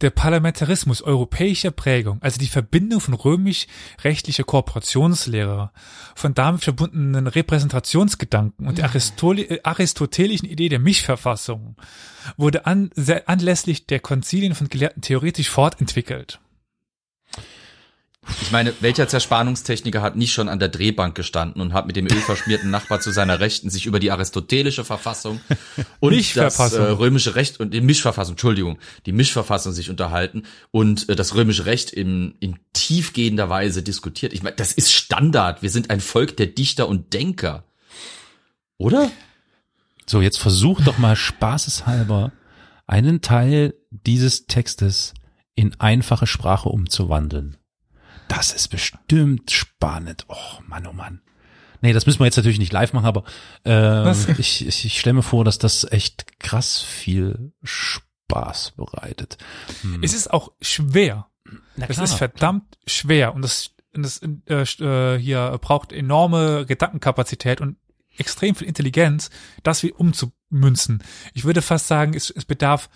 [0.00, 5.70] Der Parlamentarismus europäischer Prägung, also die Verbindung von römisch-rechtlicher Kooperationslehre,
[6.14, 11.76] von damit verbundenen Repräsentationsgedanken und der Aristoli- äh, aristotelischen Idee der Mischverfassung,
[12.36, 12.90] wurde an,
[13.26, 16.40] anlässlich der Konzilien von Gelehrten theoretisch fortentwickelt.
[18.42, 22.06] Ich meine, welcher Zerspannungstechniker hat nicht schon an der Drehbank gestanden und hat mit dem
[22.06, 25.40] ölverschmierten Nachbar zu seiner Rechten sich über die aristotelische Verfassung
[26.00, 31.16] und das äh, römische Recht und die Mischverfassung, Entschuldigung, die Mischverfassung sich unterhalten und äh,
[31.16, 34.32] das römische Recht in, in tiefgehender Weise diskutiert.
[34.32, 35.62] Ich meine, das ist Standard.
[35.62, 37.64] Wir sind ein Volk der Dichter und Denker.
[38.78, 39.10] Oder?
[40.06, 42.32] So, jetzt versuch doch mal spaßeshalber
[42.86, 45.14] einen Teil dieses Textes
[45.54, 47.56] in einfache Sprache umzuwandeln.
[48.28, 50.26] Das ist bestimmt spannend.
[50.28, 51.20] Oh Mann, oh Mann.
[51.80, 53.24] Nee, das müssen wir jetzt natürlich nicht live machen, aber
[53.66, 59.36] äh, ich, ich, ich stelle mir vor, dass das echt krass viel Spaß bereitet.
[60.00, 61.26] Es ist auch schwer.
[61.76, 67.76] Na Es ist verdammt schwer und das, das äh, äh, hier braucht enorme Gedankenkapazität und
[68.16, 69.30] extrem viel Intelligenz,
[69.62, 71.02] das wie umzumünzen.
[71.34, 72.88] Ich würde fast sagen, es, es bedarf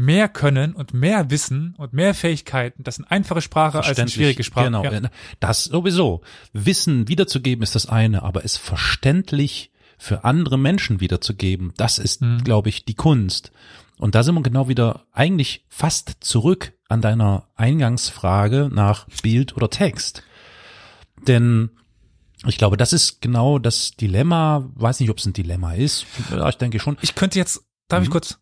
[0.00, 4.14] mehr Können und mehr Wissen und mehr Fähigkeiten, das in einfache Sprache als in Verständlich.
[4.14, 4.66] schwierige Sprache.
[4.66, 5.00] Genau, Ja.
[5.40, 6.20] das sowieso.
[6.52, 12.44] Wissen wiederzugeben ist das eine, aber es verständlich für andere Menschen wiederzugeben, das ist, Mhm.
[12.44, 13.50] glaube ich, die Kunst.
[13.98, 19.68] Und da sind wir genau wieder eigentlich fast zurück an deiner Eingangsfrage nach Bild oder
[19.68, 20.22] Text.
[21.26, 21.70] Denn
[22.46, 26.06] ich glaube, das ist genau das Dilemma, weiß nicht, ob es ein Dilemma ist,
[26.48, 26.96] ich denke schon.
[27.00, 28.12] Ich könnte jetzt, darf ich Mhm.
[28.12, 28.38] kurz,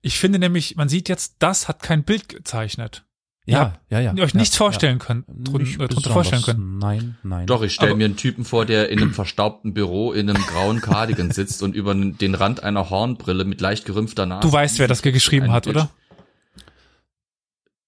[0.00, 3.04] ich finde nämlich, man sieht jetzt, das hat kein Bild gezeichnet.
[3.46, 4.12] Ja, ja, ja.
[4.12, 4.58] Ihr euch ja, nichts ja.
[4.58, 6.78] vorstellen könnt, drun, Nicht äh, drunter vorstellen können.
[6.78, 7.46] Nein, nein.
[7.46, 10.82] Doch, ich stelle mir einen Typen vor, der in einem verstaubten Büro in einem grauen
[10.82, 14.46] Cardigan sitzt und über den Rand einer Hornbrille mit leicht gerümpfter Nase.
[14.46, 15.76] Du weißt, wer das geschrieben hat, Bild.
[15.76, 15.90] oder?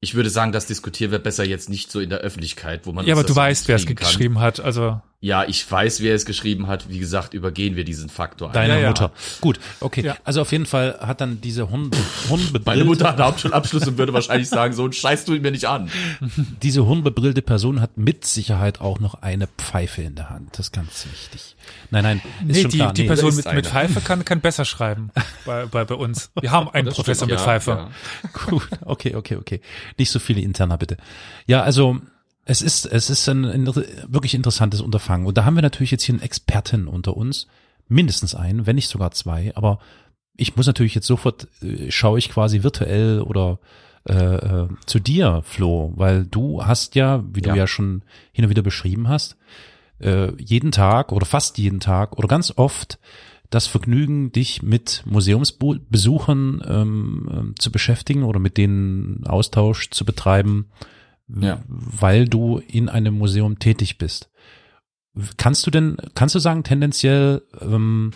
[0.00, 3.04] Ich würde sagen, das diskutieren wir besser jetzt nicht so in der Öffentlichkeit, wo man
[3.04, 4.60] Ja, aber du weißt, wer es geschrieben hat.
[4.60, 6.88] Also Ja, ich weiß, wer es geschrieben hat.
[6.88, 8.52] Wie gesagt, übergehen wir diesen Faktor.
[8.52, 8.88] Deine Ja, ja.
[8.88, 9.12] Mutter.
[9.42, 10.00] Gut, okay.
[10.00, 10.16] Ja.
[10.24, 13.98] Also auf jeden Fall hat dann diese Hunde, Meine Hundenbebrillte, Mutter hat einen Hauptschulabschluss und
[13.98, 15.90] würde wahrscheinlich sagen, so ein Scheiß tu ich mir nicht an.
[16.62, 20.58] diese hundenbebrillte Person hat mit Sicherheit auch noch eine Pfeife in der Hand.
[20.58, 21.54] Das ist ganz wichtig.
[21.90, 22.92] Nein, nein, ist nee, schon die, klar.
[22.94, 23.08] die nee.
[23.08, 25.10] Person ist mit, mit Pfeife kann, kann besser schreiben
[25.44, 26.30] bei, bei, bei uns.
[26.40, 27.70] Wir haben einen Professor stimmt, mit ja, Pfeife.
[27.72, 28.46] ja.
[28.46, 29.60] Gut, okay, okay, okay.
[29.98, 30.96] Nicht so viele interner bitte.
[31.46, 32.00] Ja, also
[32.50, 36.02] es ist es ist ein, ein wirklich interessantes Unterfangen und da haben wir natürlich jetzt
[36.02, 37.46] hier einen Experten unter uns,
[37.86, 39.52] mindestens einen, wenn nicht sogar zwei.
[39.54, 39.78] Aber
[40.36, 43.60] ich muss natürlich jetzt sofort äh, schaue ich quasi virtuell oder
[44.08, 47.54] äh, äh, zu dir, Flo, weil du hast ja, wie du Ja.
[47.54, 49.36] ja schon hin und wieder beschrieben hast,
[50.00, 52.98] äh, jeden Tag oder fast jeden Tag oder ganz oft
[53.50, 60.66] das Vergnügen, dich mit Museumsbesuchern ähm, ähm, zu beschäftigen oder mit denen Austausch zu betreiben,
[61.38, 61.62] Ja.
[61.68, 64.30] weil du in einem Museum tätig bist.
[65.36, 68.12] Kannst du denn, kannst du sagen, tendenziell ähm,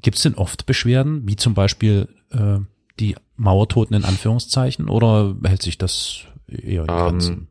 [0.00, 2.58] gibt es denn oft Beschwerden, wie zum Beispiel äh,
[2.98, 7.32] die Mauertoten in Anführungszeichen, oder hält sich das eher in Grenzen?
[7.32, 7.48] Ähm,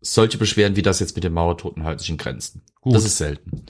[0.00, 2.62] solche Beschwerden wie das jetzt mit den Mauertoten halten sich in Grenzen.
[2.80, 2.94] Gut.
[2.94, 3.64] Das ist selten.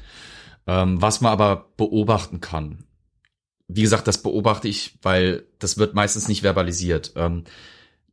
[0.66, 2.84] Ähm, was man aber beobachten kann,
[3.68, 7.44] wie gesagt, das beobachte ich, weil das wird meistens nicht verbalisiert, ähm,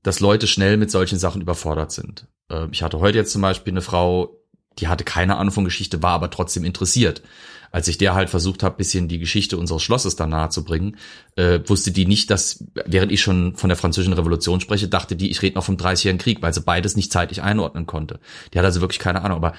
[0.06, 2.28] dass Leute schnell mit solchen Sachen überfordert sind.
[2.52, 4.39] Ähm, ich hatte heute jetzt zum Beispiel eine Frau,
[4.78, 7.24] die hatte keine Ahnung von Geschichte, war aber trotzdem interessiert.
[7.72, 10.98] Als ich der halt versucht habe, bisschen die Geschichte unseres Schlosses da nahe zu bringen,
[11.36, 15.32] äh, wusste die nicht, dass, während ich schon von der französischen Revolution spreche, dachte die,
[15.32, 18.20] ich rede noch vom Dreißigjährigen Krieg, weil sie beides nicht zeitlich einordnen konnte.
[18.54, 19.54] Die hat also wirklich keine Ahnung, aber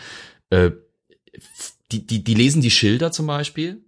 [0.50, 0.70] äh,
[1.90, 3.84] die, die, die lesen die Schilder zum Beispiel,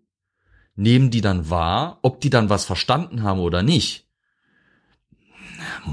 [0.75, 4.08] nehmen die dann wahr, ob die dann was verstanden haben oder nicht.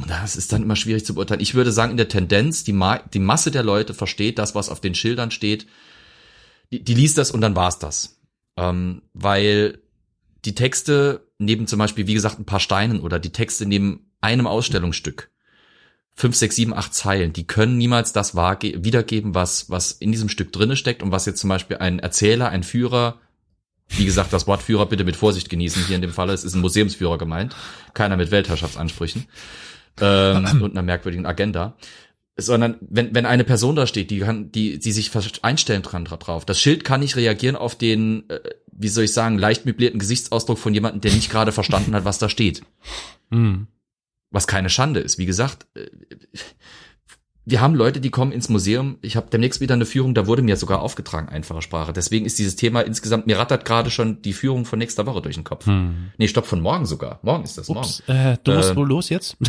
[0.08, 1.42] Das ist dann immer schwierig zu beurteilen.
[1.42, 4.70] Ich würde sagen, in der Tendenz, die, Ma die Masse der Leute versteht das, was
[4.70, 5.68] auf den Schildern steht,
[6.72, 8.20] die, die liest das und dann war's das.
[8.58, 9.80] Ähm, weil
[10.46, 14.48] die Texte neben zum Beispiel, wie gesagt, ein paar Steinen oder die Texte neben einem
[14.48, 15.30] Ausstellungsstück,
[16.16, 20.54] fünf, sechs, sieben, acht Zeilen, die können niemals das wiedergeben, was, was in diesem Stück
[20.54, 23.20] drinne steckt und was jetzt zum Beispiel ein Erzähler, ein Führer,
[23.90, 25.86] wie gesagt, das Wort Führer bitte mit Vorsicht genießen.
[25.86, 27.56] Hier in dem Falle, es ist ein Museumsführer gemeint,
[27.94, 29.28] keiner mit Weltherrschaftsansprüchen
[30.02, 31.76] ähm, und einer merkwürdigen Agenda.
[32.38, 35.12] sondern wenn, wenn eine Person da steht, die kann, die, die sich
[35.44, 36.46] einstellen dran drauf.
[36.46, 38.40] Das Schild kann nicht reagieren auf den, äh,
[38.72, 42.20] wie soll ich sagen, leicht möblierten Gesichtsausdruck von jemandem, der nicht gerade verstanden hat, was
[42.20, 42.64] da steht.
[43.32, 43.68] Hm.
[44.32, 45.18] Was keine Schande ist.
[45.18, 45.90] Wie gesagt, äh,
[47.46, 48.98] wir haben Leute, die kommen ins Museum.
[49.02, 51.94] Ich habe demnächst wieder eine Führung, da wurde mir sogar aufgetragen, einfache Sprache.
[51.94, 55.36] Deswegen ist dieses Thema insgesamt, mir rattert gerade schon die Führung von nächster Woche durch
[55.36, 55.66] den Kopf.
[55.68, 56.12] Hm.
[56.18, 57.20] Nee, stopp, von morgen sogar.
[57.22, 58.20] Morgen ist das, Ups, morgen.
[58.20, 59.38] äh, du musst Äh, wohl los jetzt?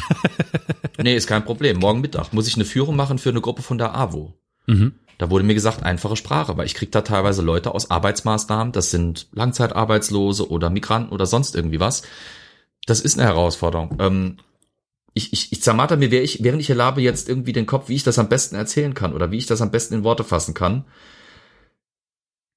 [0.99, 1.79] Nee, ist kein Problem.
[1.79, 4.33] Morgen Mittag muss ich eine Führung machen für eine Gruppe von der AWO.
[4.67, 4.93] mhm.
[5.19, 8.91] Da wurde mir gesagt, einfache Sprache, weil ich krieg da teilweise Leute aus Arbeitsmaßnahmen, das
[8.91, 12.03] sind Langzeitarbeitslose oder Migranten oder sonst irgendwie was.
[12.85, 13.97] Das ist eine Herausforderung.
[13.99, 14.37] Ähm,
[15.17, 17.95] ich, ich, ich zermarter mir, ich, während ich hier labe, jetzt irgendwie den Kopf, wie
[17.95, 20.53] ich das am besten erzählen kann oder wie ich das am besten in Worte fassen
[20.53, 20.85] kann.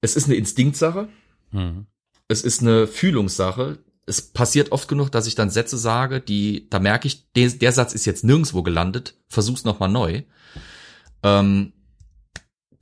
[0.02, 1.08] Es ist eine Instinktsache,
[1.52, 1.86] Hm.
[2.28, 3.78] es ist eine Fühlungssache.
[4.04, 7.72] Es passiert oft genug, dass ich dann Sätze sage, die, da merke ich, der, der
[7.72, 10.22] Satz ist jetzt nirgendwo gelandet, versuch's nochmal neu.
[11.22, 11.72] Ähm,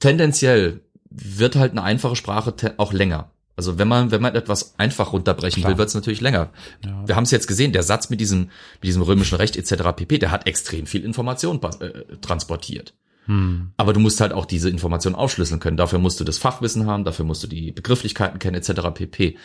[0.01, 3.31] tendenziell wird halt eine einfache Sprache auch länger.
[3.59, 5.73] Also wenn man, wenn man etwas einfach runterbrechen Klar.
[5.73, 6.51] will, wird es natürlich länger.
[6.85, 7.09] Ja.
[7.09, 9.83] Wir haben es jetzt gesehen, der Satz mit diesem, mit diesem römischen Recht etc.
[9.97, 12.95] pp, der hat extrem viel Information äh, transportiert.
[13.25, 13.73] Hm.
[13.77, 15.77] Aber du musst halt auch diese Information aufschlüsseln können.
[15.77, 18.81] Dafür musst du das Fachwissen haben, dafür musst du die Begrifflichkeiten kennen, etc.
[18.95, 19.37] pp.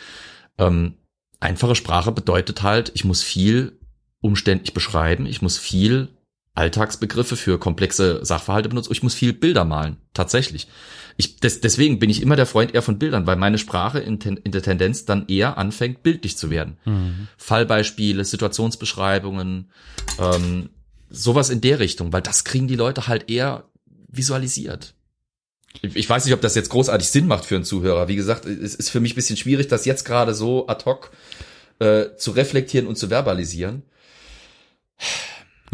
[0.58, 0.94] Ähm,
[1.40, 3.80] einfache Sprache bedeutet halt, ich muss viel
[4.20, 6.10] umständlich beschreiben, ich muss viel
[6.54, 10.68] Alltagsbegriffe für komplexe Sachverhalte benutzen, ich muss viel Bilder malen, tatsächlich.
[11.16, 14.20] Ich, des, deswegen bin ich immer der Freund eher von Bildern, weil meine Sprache in,
[14.20, 16.76] ten, in der Tendenz dann eher anfängt, bildlich zu werden.
[16.84, 17.28] Hm.
[17.36, 19.70] Fallbeispiele, Situationsbeschreibungen,
[20.18, 20.70] ähm,
[21.10, 23.64] sowas in der Richtung, weil das kriegen die Leute halt eher
[24.08, 24.94] visualisiert.
[25.82, 28.06] Ich ich weiß nicht, ob das jetzt großartig Sinn macht für einen Zuhörer.
[28.06, 31.10] Wie gesagt, es ist für mich ein bisschen schwierig, das jetzt gerade so ad hoc
[31.80, 33.82] äh, zu reflektieren und zu verbalisieren.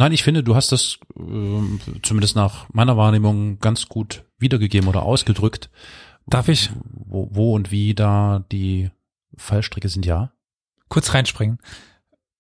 [0.00, 5.02] Nein, ich finde, du hast das ähm, zumindest nach meiner Wahrnehmung ganz gut wiedergegeben oder
[5.02, 5.68] ausgedrückt.
[6.26, 8.90] Darf ich Wo, wo und wie da die
[9.36, 10.32] Fallstricke sind, ja.
[10.88, 11.58] kurz reinspringen?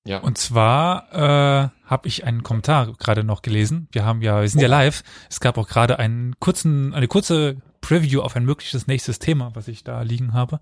[0.06, 0.20] Ja.
[0.20, 3.88] Und zwar äh, habe ich einen Kommentar gerade noch gelesen.
[3.92, 5.04] Wir haben ja, wir sind ja live.
[5.28, 9.68] Es gab auch gerade einen kurzen, eine kurze Preview auf ein mögliches nächstes Thema, was
[9.68, 10.60] ich da liegen habe.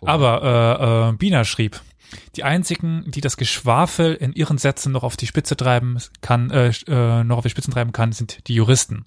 [0.00, 1.82] Aber äh, äh, Bina schrieb,
[2.36, 6.72] die einzigen, die das Geschwafel in ihren Sätzen noch auf die Spitze treiben kann, äh,
[6.86, 9.04] äh, noch auf die Spitzen treiben kann, sind die Juristen.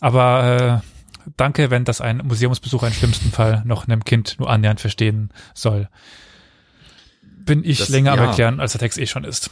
[0.00, 4.80] Aber äh, danke, wenn das ein Museumsbesucher im schlimmsten Fall noch einem Kind nur annähernd
[4.80, 5.88] verstehen soll.
[7.22, 8.26] Bin ich Das- länger am ja.
[8.26, 9.50] erklären, als der Text eh schon ist.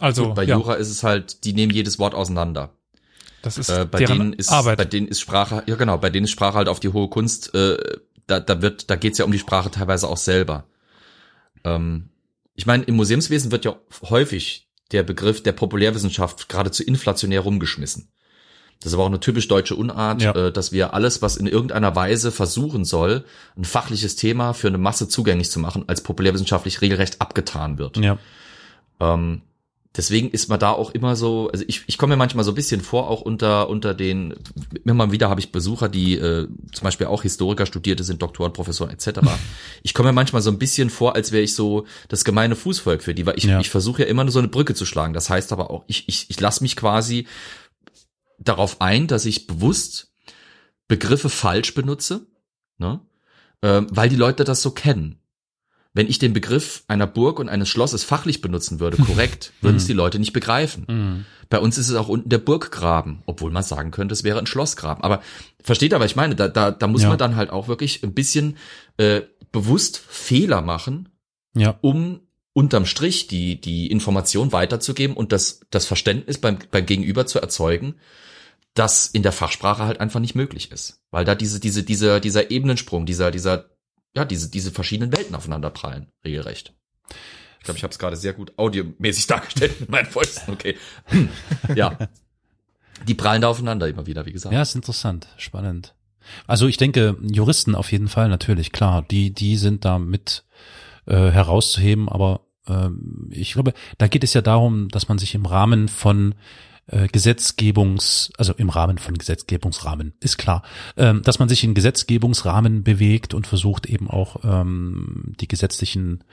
[0.00, 2.70] Also, Gut, bei ja, Jura ist es halt, die nehmen jedes Wort auseinander.
[3.42, 4.78] das ist Äh, bei denen ist Arbeit.
[4.78, 7.54] bei denen ist Sprache, ja genau, bei denen ist Sprache halt auf die hohe Kunst.
[7.54, 7.76] Äh,
[8.26, 10.64] da, da wird, da geht's ja um die Sprache teilweise auch selber.
[11.64, 12.10] Ähm,
[12.54, 13.76] ich meine, im Museumswesen wird ja
[14.08, 18.08] häufig der Begriff der Populärwissenschaft geradezu inflationär rumgeschmissen.
[18.80, 20.32] Das ist aber auch eine typisch deutsche Unart, Ja.
[20.34, 23.24] äh, dass wir alles, was in irgendeiner Weise versuchen soll,
[23.56, 27.96] ein fachliches Thema für eine Masse zugänglich zu machen, als populärwissenschaftlich regelrecht abgetan wird.
[27.96, 28.18] Ja.
[29.00, 29.42] Ähm,
[29.96, 32.54] deswegen ist man da auch immer so, also ich, ich komme mir manchmal so ein
[32.54, 34.34] bisschen vor, auch unter, unter den,
[34.84, 38.90] immer wieder habe ich Besucher, die äh, zum Beispiel auch Historiker, Studierte sind, Doktoren, Professoren
[38.90, 39.20] etc.
[39.82, 43.02] ich komme mir manchmal so ein bisschen vor, als wäre ich so das gemeine Fußvolk
[43.02, 43.60] für die, weil ich, Ja.
[43.60, 45.14] ich versuche ja immer nur so eine Brücke zu schlagen.
[45.14, 47.26] Das heißt aber auch, ich, ich, ich lasse mich quasi
[48.38, 50.12] darauf ein, dass ich bewusst
[50.88, 52.26] Begriffe falsch benutze,
[52.78, 53.00] ne?
[53.62, 55.20] ähm, weil die Leute das so kennen.
[55.96, 59.86] Wenn ich den Begriff einer Burg und eines Schlosses fachlich benutzen würde, korrekt, würden es
[59.86, 60.84] die Leute nicht begreifen.
[60.88, 61.24] Mhm.
[61.50, 64.46] Bei uns ist es auch unten der Burggraben, obwohl man sagen könnte, es wäre ein
[64.46, 65.04] Schlossgraben.
[65.04, 65.22] Aber
[65.62, 66.34] versteht ihr, was ich meine?
[66.34, 67.08] Da, da, da muss Ja.
[67.10, 68.56] man dann halt auch wirklich ein bisschen
[68.96, 69.22] äh,
[69.52, 71.10] bewusst Fehler machen,
[71.54, 71.78] Ja.
[71.80, 72.20] um
[72.54, 77.94] unterm Strich die, die Information weiterzugeben und das, das Verständnis beim, beim Gegenüber zu erzeugen,
[78.74, 81.02] das in der Fachsprache halt einfach nicht möglich ist.
[81.12, 83.70] Weil da diese, diese, dieser, dieser Ebenensprung, dieser, dieser,
[84.14, 86.72] ja, diese, diese verschiedenen Welten aufeinander prallen, regelrecht.
[87.58, 90.76] Ich glaube, ich habe es gerade sehr gut audiomäßig dargestellt mit meinen Fäusten, okay.
[91.06, 91.28] Hm.
[91.74, 91.98] Ja.
[93.06, 94.54] Die prallen da aufeinander immer wieder, wie gesagt.
[94.54, 95.94] Ja, ist interessant, spannend.
[96.46, 100.44] Also ich denke, Juristen auf jeden Fall natürlich, klar, die, die sind da mit
[101.06, 105.44] äh, herauszuheben, aber ähm, ich glaube, da geht es ja darum, dass man sich im
[105.44, 106.34] Rahmen von
[106.86, 110.62] äh, Gesetzgebungs, also im Rahmen von Gesetzgebungsrahmen, ist klar,
[110.96, 116.24] ähm, dass man sich in Gesetzgebungsrahmen bewegt und versucht eben auch ähm, die gesetzlichen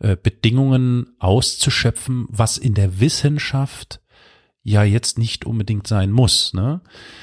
[0.00, 4.00] äh, Bedingungen auszuschöpfen, was in der Wissenschaft
[4.62, 6.52] ja jetzt nicht unbedingt sein muss.
[6.52, 6.80] Ne?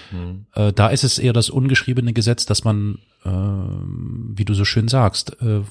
[0.09, 0.47] Hm.
[0.53, 4.87] Äh, da ist es eher das ungeschriebene Gesetz, dass man, ähm, wie du so schön
[4.87, 5.61] sagst, äh,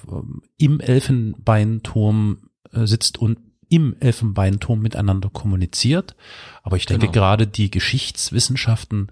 [0.57, 3.39] im Elfenbeinturm äh, sitzt und
[3.69, 6.15] im Elfenbeinturm miteinander kommuniziert.
[6.63, 7.13] Aber ich denke Genau.
[7.13, 9.11] gerade die Geschichtswissenschaften,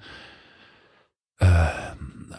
[1.39, 1.47] äh,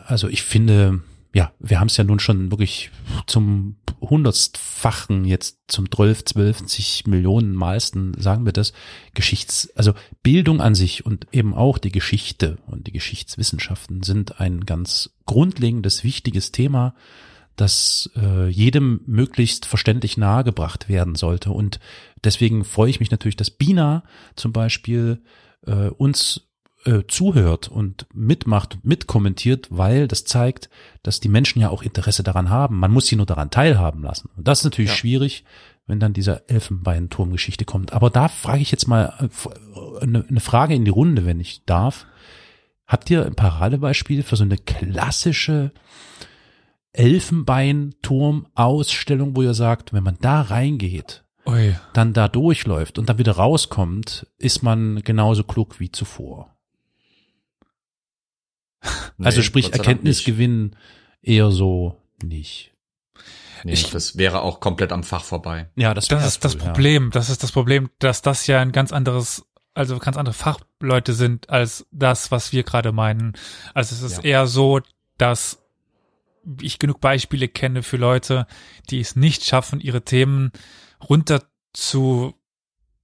[0.05, 1.01] also ich finde,
[1.33, 2.91] ja, wir haben es ja nun schon wirklich
[3.25, 8.73] zum hundertfachen, jetzt zum 12, 12 Millionen meisten, sagen wir das,
[9.13, 14.65] Geschichts, also Bildung an sich und eben auch die Geschichte und die Geschichtswissenschaften sind ein
[14.65, 16.95] ganz grundlegendes, wichtiges Thema,
[17.55, 21.51] das äh, jedem möglichst verständlich nahegebracht werden sollte.
[21.51, 21.79] Und
[22.23, 24.03] deswegen freue ich mich natürlich, dass Bina
[24.35, 25.21] zum Beispiel
[25.65, 26.49] äh, uns
[26.85, 30.69] äh, zuhört und mitmacht und mitkommentiert, weil das zeigt,
[31.03, 32.79] dass die Menschen ja auch Interesse daran haben.
[32.79, 34.29] Man muss sie nur daran teilhaben lassen.
[34.35, 34.97] Und das ist natürlich Ja.
[34.97, 35.45] schwierig,
[35.85, 37.93] wenn dann dieser Elfenbeinturmgeschichte kommt.
[37.93, 41.65] Aber da frage ich jetzt mal äh, eine, eine Frage in die Runde, wenn ich
[41.65, 42.05] darf.
[42.87, 45.71] Habt ihr ein Paradebeispiel für so eine klassische
[46.93, 51.75] Elfenbeinturm-Ausstellung, wo ihr sagt, wenn man da reingeht, Ui.
[51.93, 56.55] dann da durchläuft und dann wieder rauskommt, ist man genauso klug wie zuvor.
[58.81, 60.75] also Nee, sprich sei Dank Erkenntnisgewinn
[61.21, 62.73] eher so nicht.
[63.63, 63.85] nicht.
[63.87, 65.69] Nee, das wäre auch komplett am Fach vorbei.
[65.75, 66.65] Ja, das, Das ist das cool, ja.
[66.67, 67.09] Problem.
[67.11, 71.49] Das ist das Problem, dass das ja ein ganz anderes, also ganz andere Fachleute sind
[71.49, 73.33] als das, was wir gerade meinen.
[73.73, 74.23] Also es ist Ja.
[74.23, 74.81] eher so,
[75.17, 75.62] dass
[76.61, 78.47] ich genug Beispiele kenne für Leute,
[78.89, 80.51] die es nicht schaffen, ihre Themen
[81.09, 82.33] runter zu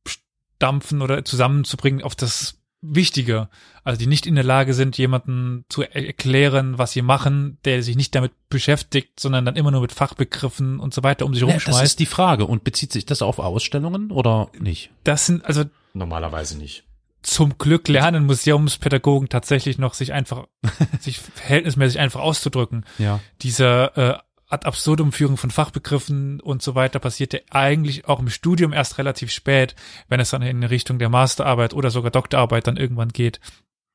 [0.06, 3.50] stampfen oder zusammenzubringen auf das Wichtige.
[3.84, 7.84] Also die nicht in der Lage sind, jemanden zu er- erklären, was sie machen, der
[7.84, 11.42] sich nicht damit beschäftigt, sondern dann immer nur mit Fachbegriffen und so weiter um sich
[11.42, 11.84] Ja, das rumschmeißt.
[11.84, 12.46] ist die Frage.
[12.46, 14.92] Und bezieht sich das auf Ausstellungen oder nicht?
[15.04, 16.84] das sind also Normalerweise nicht.
[17.22, 20.48] Zum Glück lernen Museumspädagogen tatsächlich noch sich einfach,
[21.00, 22.86] sich verhältnismäßig einfach auszudrücken.
[22.98, 23.20] Ja.
[23.42, 24.18] Diese äh,
[24.48, 28.98] ad absurdum Führung von Fachbegriffen und so weiter passiert ja eigentlich auch im Studium erst
[28.98, 29.76] relativ spät,
[30.08, 33.40] wenn es dann in Richtung der Masterarbeit oder sogar Doktorarbeit dann irgendwann geht.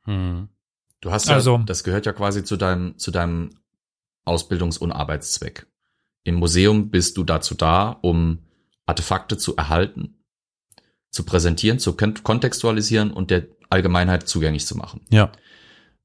[0.04, 0.48] Hm.
[1.00, 3.50] Du hast ja, Also- das gehört ja quasi zu deinem, zu deinem
[4.24, 5.66] Ausbildungs- und Arbeitszweck.
[6.22, 8.38] Im Museum bist du dazu da, um
[8.86, 10.23] Artefakte zu erhalten,
[11.14, 15.00] zu präsentieren, zu kon- kontextualisieren und der Allgemeinheit zugänglich zu machen.
[15.10, 15.30] Ja.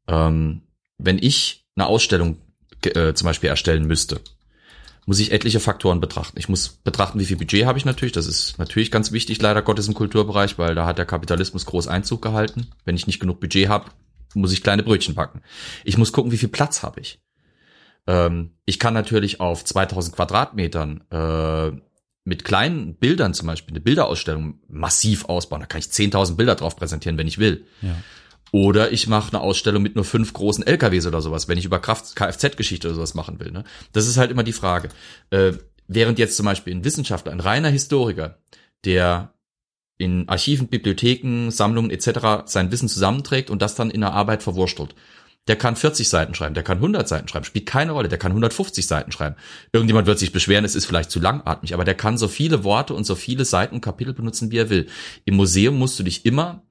[0.08, 0.62] Ähm,
[0.98, 2.38] wenn ich eine Ausstellung
[2.84, 4.22] äh, zum Beispiel erstellen müsste,
[5.08, 6.38] muss ich etliche Faktoren betrachten.
[6.38, 8.12] Ich muss betrachten, wie viel Budget habe ich natürlich.
[8.12, 11.88] Das ist natürlich ganz wichtig, leider Gottes im Kulturbereich, weil da hat der Kapitalismus groß
[11.88, 12.68] Einzug gehalten.
[12.86, 13.90] Wenn ich nicht genug Budget habe,
[14.36, 15.42] muss ich kleine Brötchen backen.
[15.84, 17.20] Ich muss gucken, wie viel Platz habe ich.
[18.06, 21.72] Ähm, ich kann natürlich auf 2000 Quadratmetern äh,
[22.24, 25.62] mit kleinen Bildern zum Beispiel eine Bilderausstellung massiv ausbauen.
[25.62, 27.66] Da kann ich 10.000 Bilder drauf präsentieren, wenn ich will.
[27.82, 27.96] Ja.
[28.52, 31.80] Oder ich mache eine Ausstellung mit nur fünf großen LKWs oder sowas, wenn ich über
[31.80, 33.52] Kfz-Geschichte oder sowas machen will.
[33.52, 33.64] Ne?
[33.94, 34.90] Das ist halt immer die Frage.
[35.30, 35.54] Äh,
[35.88, 38.40] während jetzt zum Beispiel ein Wissenschaftler, ein reiner Historiker,
[38.86, 39.34] der
[39.98, 42.46] in Archiven, Bibliotheken, Sammlungen etc.
[42.46, 44.96] sein Wissen zusammenträgt und das dann in der Arbeit verwurstelt.
[45.48, 48.32] Der kann 40 Seiten schreiben, der kann 100 Seiten schreiben, spielt keine Rolle, der kann
[48.32, 49.36] 150 Seiten schreiben.
[49.72, 52.94] Irgendjemand wird sich beschweren, es ist vielleicht zu langatmig, aber der kann so viele Worte
[52.94, 54.88] und so viele Seiten und Kapitel benutzen, wie er will.
[55.26, 56.62] Im Museum musst du dich immer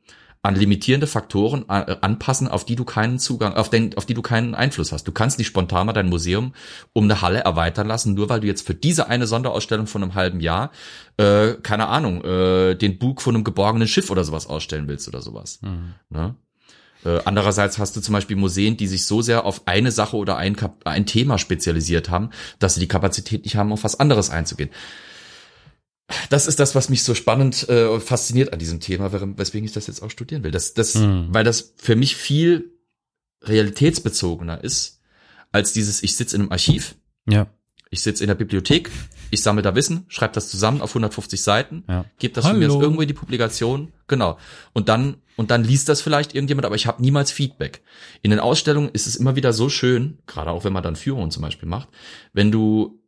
[0.43, 4.23] an limitierende Faktoren äh, anpassen, auf die du keinen Zugang, auf, den, auf die du
[4.23, 5.05] keinen Einfluss hast.
[5.09, 6.55] Du kannst nicht spontan mal dein Museum
[6.93, 10.15] um eine Halle erweitern lassen, nur weil du jetzt für diese eine Sonderausstellung von einem
[10.15, 10.71] halben Jahr,
[11.17, 15.23] äh, keine Ahnung, äh, den Bug von einem geborgenen Schiff oder sowas ausstellen willst oder
[15.23, 15.61] sowas.
[16.09, 16.37] Ne?
[17.05, 20.37] Äh, andererseits hast du zum Beispiel Museen, die sich so sehr auf eine Sache oder
[20.37, 24.31] ein, Kap ein Thema spezialisiert haben, dass sie die Kapazität nicht haben, auf was anderes
[24.31, 24.71] einzugehen.
[26.31, 29.87] Das ist das, was mich so spannend äh, fasziniert an diesem Thema, weswegen ich das
[29.89, 30.51] jetzt auch studieren will.
[30.51, 31.29] Das, das, Mhm.
[31.31, 32.73] weil das für mich viel
[33.43, 35.01] realitätsbezogener ist
[35.53, 36.95] als dieses, ich sitze in einem Archiv,
[37.29, 37.47] Ja.
[37.91, 38.91] ich sitze in der Bibliothek,
[39.31, 42.05] ich sammle da Wissen, schreibe das zusammen auf 150 Seiten, Ja.
[42.19, 42.81] gebe das von mir Hallo.
[42.81, 44.39] irgendwo in die Publikation, genau.
[44.73, 47.81] Und dann und dann liest das vielleicht irgendjemand, aber ich habe niemals Feedback.
[48.23, 51.31] In den Ausstellungen ist es immer wieder so schön, gerade auch wenn man dann Führungen
[51.31, 51.89] zum Beispiel macht,
[52.33, 53.01] wenn du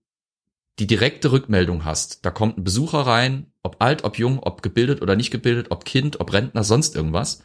[0.79, 2.25] die direkte Rückmeldung hast.
[2.25, 5.85] Da kommt ein Besucher rein, ob alt, ob jung, ob gebildet oder nicht gebildet, ob
[5.85, 7.43] Kind, ob Rentner, sonst irgendwas.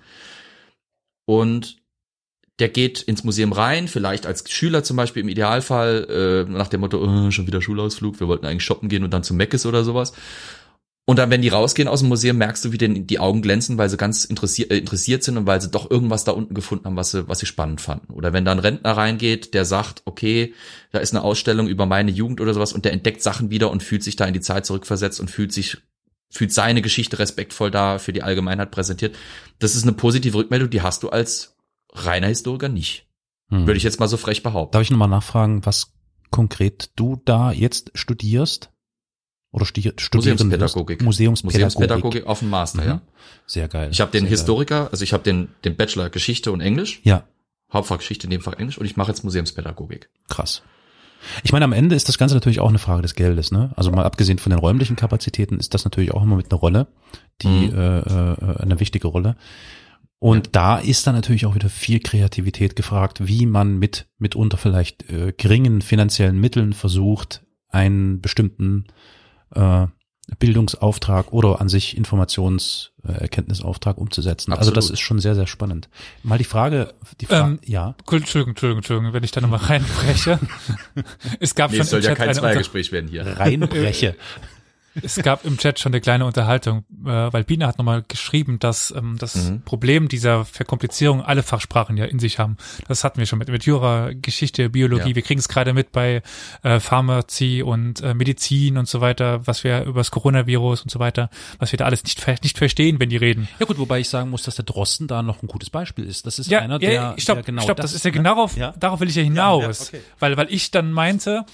[1.25, 1.77] Und
[2.59, 6.81] der geht ins Museum rein, vielleicht als Schüler zum Beispiel im Idealfall, äh, nach dem
[6.81, 9.83] Motto, oh, schon wieder Schulausflug, wir wollten eigentlich shoppen gehen und dann zu Meckes oder
[9.83, 10.13] sowas.
[11.07, 13.77] Und dann, wenn die rausgehen aus dem Museum, merkst du, wie denen die Augen glänzen,
[13.77, 16.85] weil sie ganz interessiert, äh, interessiert sind und weil sie doch irgendwas da unten gefunden
[16.85, 18.11] haben, was sie, was sie spannend fanden.
[18.11, 20.55] Oder wenn da ein Rentner reingeht, der sagt, okay,
[20.91, 23.83] da ist eine Ausstellung über meine Jugend oder sowas und der entdeckt Sachen wieder und
[23.83, 25.77] fühlt sich da in die Zeit zurückversetzt und fühlt sich,
[26.31, 29.15] fühlt seine Geschichte respektvoll da für die Allgemeinheit präsentiert.
[29.59, 31.55] Das ist eine positive Rückmeldung, die hast du als
[31.93, 33.07] reiner Historiker nicht.
[33.49, 33.67] Hm.
[33.67, 34.73] Würde ich jetzt mal so frech behaupten.
[34.73, 35.93] Darf ich nochmal nachfragen, was
[36.31, 38.71] konkret du da jetzt studierst?
[39.55, 41.01] Oder sti studieren Museumspädagogik.
[41.01, 41.43] Museumspädagogik.
[41.69, 42.87] Museumspädagogik auf dem Master, Mhm.
[42.87, 43.01] ja.
[43.47, 43.89] Sehr geil.
[43.91, 47.13] Ich habe den Sehr Historiker, also ich habe den, den Bachelor Geschichte und Englisch, Geil.
[47.13, 47.23] Ja,
[47.73, 50.09] Hauptfach Geschichte, Nebenfach Englisch und ich mache jetzt Museumspädagogik.
[50.29, 50.61] krass.
[51.43, 53.71] Ich meine, am Ende ist das Ganze natürlich auch eine Frage des Geldes, ne?
[53.75, 56.87] Also mal abgesehen von den räumlichen Kapazitäten ist das natürlich auch immer mit einer Rolle,
[57.41, 57.77] die Mhm.
[57.77, 59.35] äh, äh, eine wichtige Rolle.
[60.19, 65.09] Und da ist dann natürlich auch wieder viel Kreativität gefragt, wie man mit mitunter vielleicht
[65.09, 68.85] äh, geringen finanziellen Mitteln versucht, einen bestimmten
[69.55, 69.87] äh,
[70.39, 74.53] Bildungsauftrag oder an sich Informationserkenntnisauftrag umzusetzen.
[74.53, 74.93] Also das Absolut.
[74.93, 75.87] ist schon sehr, sehr spannend.
[76.23, 77.93] Mal die Frage, die Frage, Ähm, ja.
[77.99, 80.39] Entschuldigung, Entschuldigung, Entschuldigung, wenn ich da nochmal reinbreche.
[81.39, 83.25] es gab Nee, schon es soll ja kein Zweiergespräch werden hier.
[83.37, 84.15] reinbreche.
[85.01, 88.91] es gab im Chat schon eine kleine Unterhaltung, äh, weil Bina hat nochmal geschrieben, dass
[88.95, 89.61] ähm, das Mhm.
[89.63, 92.57] Problem dieser Verkomplizierung alle Fachsprachen ja in sich haben.
[92.87, 95.09] Das hatten wir schon mit, mit Jura, Geschichte, Biologie.
[95.09, 95.15] Ja.
[95.15, 96.21] Wir kriegen es gerade mit bei
[96.63, 100.99] äh, Pharmazie und äh, Medizin und so weiter, was wir über das Coronavirus und so
[100.99, 101.29] weiter,
[101.59, 103.47] was wir da alles nicht, nicht verstehen, wenn die reden.
[103.59, 106.25] Ja gut, wobei ich sagen muss, dass der Drosten da noch ein gutes Beispiel ist.
[106.25, 108.17] Das ist Ja, einer, ja, der, stopp, der genau stopp, das, ist ja ne?
[108.17, 108.73] genau darauf, Ja.
[108.79, 109.61] darauf will ich ja hinaus.
[109.63, 110.01] Ja, ja, okay.
[110.19, 111.45] Weil, weil ich dann meinte,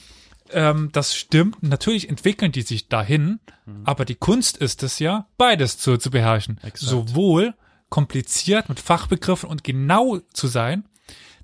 [0.54, 3.40] ähm, das stimmt, natürlich entwickeln die sich dahin,
[3.86, 6.58] aber die Kunst ist es ja, beides zu, zu beherrschen.
[6.58, 6.80] Exakt.
[6.80, 7.54] Sowohl
[7.90, 10.86] kompliziert mit Fachbegriffen und genau zu sein,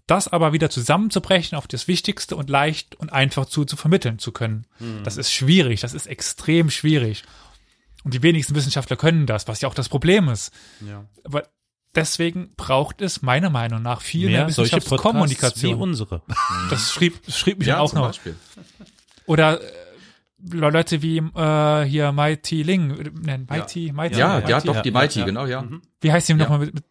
[0.07, 4.31] das aber wieder zusammenzubrechen auf das Wichtigste und leicht und einfach zu, zu vermitteln zu
[4.31, 4.65] können.
[5.03, 7.23] Das ist schwierig, das ist extrem schwierig.
[8.03, 10.51] Und die wenigsten Wissenschaftler können das, was ja auch das Problem ist.
[10.87, 11.03] Ja.
[11.25, 11.49] Aber
[11.93, 15.81] deswegen braucht es meiner Meinung nach viel mehr, Mehr solche Podcasts wie Wissenschaftskommunikation.
[15.81, 16.21] unsere.
[16.69, 18.07] Das schrieb, schrieb mich Ja, auch noch.
[18.07, 18.35] Beispiel.
[19.27, 19.65] Oder äh,
[20.51, 24.49] Leute wie äh, hier Mighty Ling, äh, nein, Mighty, Mighty, Ja, Mighty.
[24.51, 25.25] ja, doch, ja, die ja, Mighty, ja.
[25.25, 25.67] genau, ja.
[26.01, 26.37] Wie heißt die Ja.
[26.39, 26.83] nochmal mit, mit,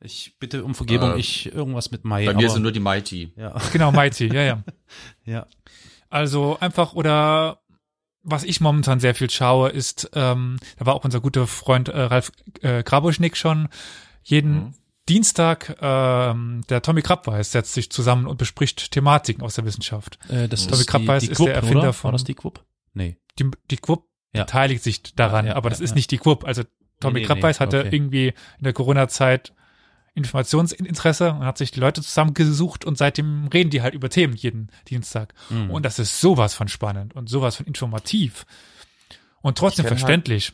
[0.00, 2.26] Ich bitte um Vergebung, Äh, ich irgendwas mit Mai.
[2.26, 3.32] Bei mir aber, sind nur die Mighty.
[3.36, 4.64] ja, genau, Mighty, ja, ja.
[5.24, 5.46] ja.
[6.10, 7.60] Also einfach oder
[8.22, 12.00] was ich momentan sehr viel schaue, ist, ähm, da war auch unser guter Freund äh,
[12.00, 12.32] Ralf
[12.62, 13.68] äh, Grabuschnick schon,
[14.22, 14.74] jeden Mhm.
[15.08, 20.18] Dienstag ähm, der Tommy Krabweis setzt sich zusammen und bespricht Thematiken aus der Wissenschaft.
[20.28, 21.92] Äh, das Tommy ist die, Krabbeis die ist Quup, der Erfinder oder?
[21.92, 22.64] von- War das die Quup?
[22.94, 23.18] Nee.
[23.38, 24.44] Die, die Quup Ja.
[24.44, 26.44] beteiligt sich daran, Ja, ja, aber das ist nicht die Quup.
[26.44, 26.62] Also
[27.00, 27.94] Tommy Nee, nee, Krabbeis nee, hatte okay.
[27.94, 29.52] irgendwie in der Corona-Zeit
[30.14, 34.70] Informationsinteresse und hat sich die Leute zusammengesucht und seitdem reden die halt über Themen jeden
[34.88, 35.34] Dienstag.
[35.50, 35.70] Mhm.
[35.70, 38.46] Und das ist sowas von spannend und sowas von informativ
[39.42, 40.52] und trotzdem Ich halt- verständlich.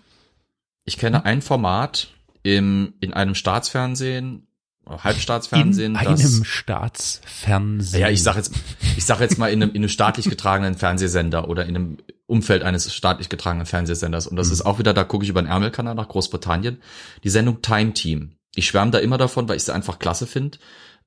[0.86, 2.09] Ich kenne ein Format
[2.43, 4.47] im, in einem Staatsfernsehen,
[4.88, 8.01] Halbstaatsfernsehen, in das, einem Staatsfernsehen.
[8.01, 8.53] ja, ich sag jetzt,
[8.97, 12.62] ich sag jetzt mal in einem, in einem staatlich getragenen Fernsehsender oder in einem Umfeld
[12.62, 14.26] eines staatlich getragenen Fernsehsenders.
[14.26, 14.53] Und das Mhm.
[14.55, 16.80] ist auch wieder, da gucke ich über den Ärmelkanal nach Großbritannien,
[17.24, 18.36] die Sendung Time Team.
[18.55, 20.59] Ich schwärme da immer davon, weil ich sie einfach klasse finde.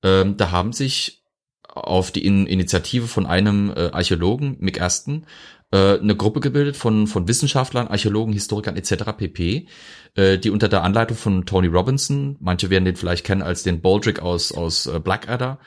[0.02, 1.24] Ähm, da haben sich
[1.68, 5.26] auf die In Initiative von einem äh, Archäologen, Mick Aston,
[5.74, 9.18] äh, eine Gruppe gebildet von, von Wissenschaftlern, Archäologen, Historikern etc.
[9.18, 9.68] pp.,
[10.14, 13.82] äh, die unter der Anleitung von Tony Robinson, manche werden den vielleicht kennen als den
[13.82, 15.58] Baldrick aus, aus äh, Blackadder,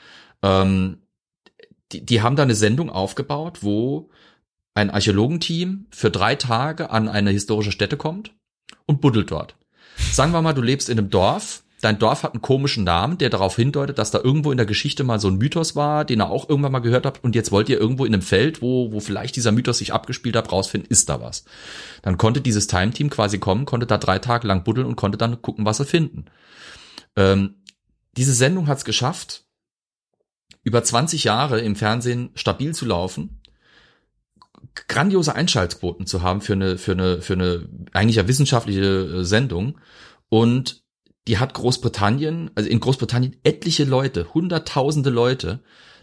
[0.41, 0.99] ähm,
[1.91, 4.09] die, die haben da eine Sendung aufgebaut, wo
[4.73, 8.33] ein Archäologenteam für drei Tage an eine historische Stätte kommt
[8.85, 9.57] und buddelt dort.
[9.97, 13.29] Sagen wir mal, du lebst in einem Dorf, dein Dorf hat einen komischen Namen, der
[13.29, 16.29] darauf hindeutet, dass da irgendwo in der Geschichte mal so ein Mythos war, den ihr
[16.29, 18.99] auch irgendwann mal gehört habt und jetzt wollt ihr irgendwo in einem Feld, wo, wo
[18.99, 21.45] vielleicht dieser Mythos sich abgespielt hat, rausfinden, ist da was.
[22.01, 25.41] Dann konnte dieses Time-Team quasi kommen, konnte da drei Tage lang buddeln und konnte dann
[25.41, 26.25] gucken, was sie finden.
[27.15, 27.55] Ähm,
[28.17, 29.45] diese Sendung hat es geschafft,
[30.63, 33.41] über 20 Jahre im Fernsehen stabil zu laufen,
[34.87, 39.79] grandiose Einschaltquoten zu haben für eine, für eine, für eine eigentlich ja wissenschaftliche äh, Sendung.
[40.29, 40.83] Und
[41.27, 45.59] die hat Großbritannien, also in Großbritannien etliche Leute, hunderttausende Leute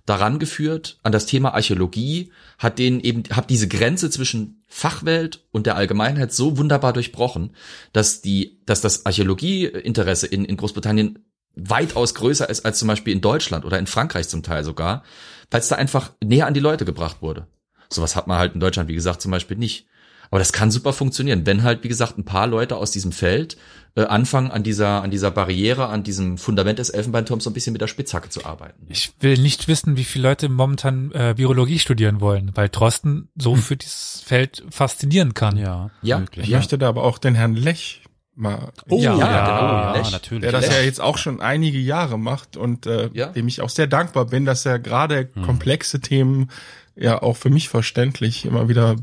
[0.06, 5.66] daran geführt an das Thema Archäologie, hat denen eben, hat diese Grenze zwischen Fachwelt und
[5.66, 7.56] der Allgemeinheit so wunderbar durchbrochen,
[7.92, 11.20] dass die, dass das Archäologieinteresse in, in Großbritannien
[11.56, 15.04] weitaus größer ist als zum Beispiel in Deutschland oder in Frankreich zum Teil sogar,
[15.50, 17.46] weil es da einfach näher an die Leute gebracht wurde.
[17.88, 19.86] Sowas hat man halt in Deutschland, wie gesagt, zum Beispiel nicht.
[20.30, 23.56] Aber das kann super funktionieren, wenn halt, wie gesagt, ein paar Leute aus diesem Feld
[23.96, 27.72] äh, anfangen, an dieser, an dieser Barriere, an diesem Fundament des Elfenbeinturms so ein bisschen
[27.72, 28.86] mit der Spitzhacke zu arbeiten.
[28.88, 33.54] Ich will nicht wissen, wie viele Leute momentan äh, Biologie studieren wollen, weil Drosten so
[33.54, 35.56] für dieses Feld faszinieren kann.
[35.56, 36.46] ja, Ja, möglich.
[36.46, 38.02] Ich möchte da aber auch den Herrn Lech
[38.34, 38.72] mal.
[38.88, 40.10] Oh, Ja, ja, ja, ja, Lech.
[40.10, 40.42] natürlich.
[40.42, 40.76] der das Lech.
[40.76, 43.26] ja jetzt auch schon einige Jahre macht und äh, Ja.
[43.26, 46.50] dem ich auch sehr dankbar bin, dass er gerade komplexe Themen
[46.96, 48.96] ja auch für mich verständlich immer wieder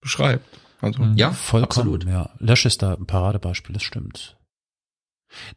[0.00, 0.44] beschreibt.
[0.80, 1.16] Also Mhm.
[1.16, 2.04] Ja, Vollkommen, absolut.
[2.06, 2.30] ja.
[2.38, 4.36] Lösch ist da ein Paradebeispiel, das stimmt.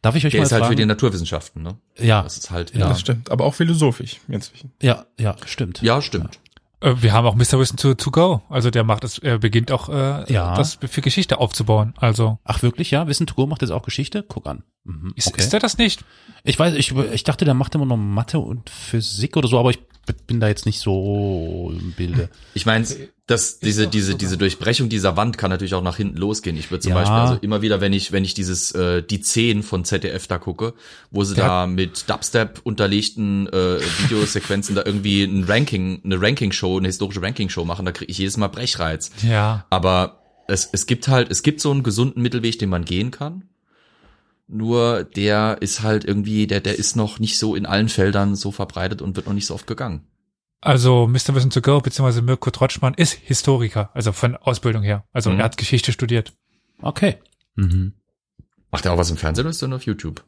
[0.02, 0.72] Darf ich euch Der mal ist halt fragen?
[0.72, 1.78] für die Naturwissenschaften, ne?
[1.98, 2.88] ja, Das ist halt, Ja.
[2.88, 3.30] das stimmt.
[3.30, 4.72] Aber auch philosophisch inzwischen.
[4.80, 5.82] ja, ja, stimmt.
[5.82, 6.38] Ja, stimmt.
[6.80, 7.58] Äh, Wir haben auch Mr.
[7.58, 8.42] Wissen to, to go.
[8.48, 10.54] Also der macht es, er beginnt auch äh, Ja.
[10.54, 11.94] das für Geschichte aufzubauen.
[11.96, 13.06] Also Ach wirklich, ja?
[13.08, 14.22] Wissen to go macht jetzt auch Geschichte?
[14.22, 14.62] Guck an.
[14.84, 16.04] Mhm, ist, ist er das nicht?
[16.44, 19.70] Ich weiß, ich, ich dachte, der macht immer noch Mathe und Physik oder so, aber
[19.70, 19.78] ich
[20.26, 22.28] bin da jetzt nicht so im Bilde.
[22.52, 22.86] Ich meine,
[23.26, 26.58] dass diese diese diese Durchbrechung dieser Wand kann natürlich auch nach hinten losgehen.
[26.58, 26.96] Ich würde zum Ja.
[26.96, 30.36] Beispiel also immer wieder, wenn ich wenn ich dieses äh, die 10 von ZDF da
[30.36, 30.74] gucke,
[31.10, 31.46] wo sie Ja.
[31.62, 37.22] da mit Dubstep unterlegten äh, Videosequenzen da irgendwie ein Ranking eine Ranking Show eine historische
[37.22, 39.10] Ranking Show machen, da kriege ich jedes Mal Brechreiz.
[39.22, 39.64] Ja.
[39.70, 43.44] Aber es, es gibt halt, es gibt so einen gesunden Mittelweg, den man gehen kann.
[44.46, 48.52] Nur der ist halt irgendwie, der, der ist noch nicht so in allen Feldern so
[48.52, 50.06] verbreitet und wird noch nicht so oft gegangen.
[50.60, 51.34] Also Mr.
[51.34, 55.04] Wissen to go beziehungsweise Mirko Trotschmann ist Historiker, also von Ausbildung her.
[55.12, 55.38] Also Mhm.
[55.38, 56.32] er hat Geschichte studiert.
[56.80, 57.18] Okay.
[57.54, 57.94] Mhm.
[58.70, 60.24] Macht er auch was im Fernsehen oder ist er nur auf YouTube?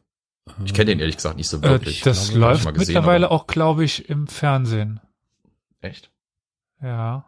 [0.63, 2.01] Ich kenne den ehrlich gesagt nicht so Äh, wirklich.
[2.01, 4.99] das Glaube, läuft mal gesehen, mittlerweile aber- auch, glaube ich, im Fernsehen.
[5.81, 6.09] Echt?
[6.81, 7.25] Ja.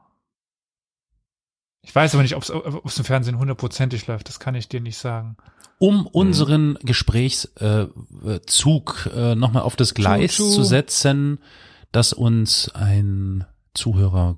[1.82, 2.44] Ich weiß aber nicht, ob
[2.86, 4.28] es im Fernsehen hundertprozentig läuft.
[4.30, 5.38] Das kann ich dir nicht sagen.
[5.80, 10.56] Um unseren Gesprächszug äh, äh, nochmal auf das Gleis Tschu, tschu.
[10.56, 11.40] zu setzen,
[11.92, 14.38] das uns ein Zuhörer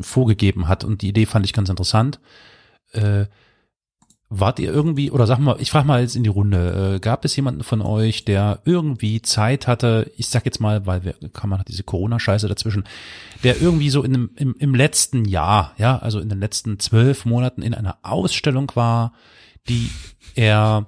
[0.00, 0.84] vorgegeben hat.
[0.84, 2.20] Und die Idee fand ich ganz interessant.
[2.92, 3.26] Äh,
[4.28, 7.24] wart ihr irgendwie, oder sag mal, ich frage mal jetzt in die Runde, äh, gab
[7.24, 11.50] es jemanden von euch, der irgendwie Zeit hatte, ich sag jetzt mal, weil wir, kann
[11.50, 12.84] man hat diese Corona-Scheiße dazwischen,
[13.42, 17.24] der irgendwie so in dem, im, im letzten Jahr, ja, also in den letzten zwölf
[17.24, 19.12] Monaten in einer Ausstellung war,
[19.68, 19.90] die
[20.34, 20.86] er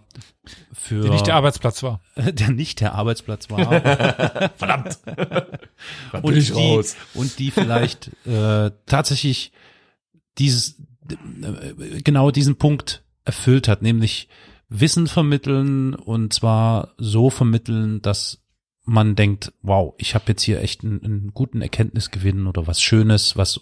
[0.72, 2.00] für Die nicht der Arbeitsplatz war.
[2.16, 3.58] der nicht der Arbeitsplatz war
[4.56, 4.98] Verdammt!
[6.22, 6.96] Und ich die, raus.
[7.14, 9.52] und die vielleicht äh, tatsächlich
[10.38, 10.76] dieses
[11.10, 14.28] äh, genau diesen Punkt erfüllt hat, nämlich
[14.68, 18.42] Wissen vermitteln und zwar so vermitteln, dass
[18.84, 23.36] man denkt, wow, ich habe jetzt hier echt einen, einen guten Erkenntnisgewinn oder was Schönes,
[23.36, 23.60] was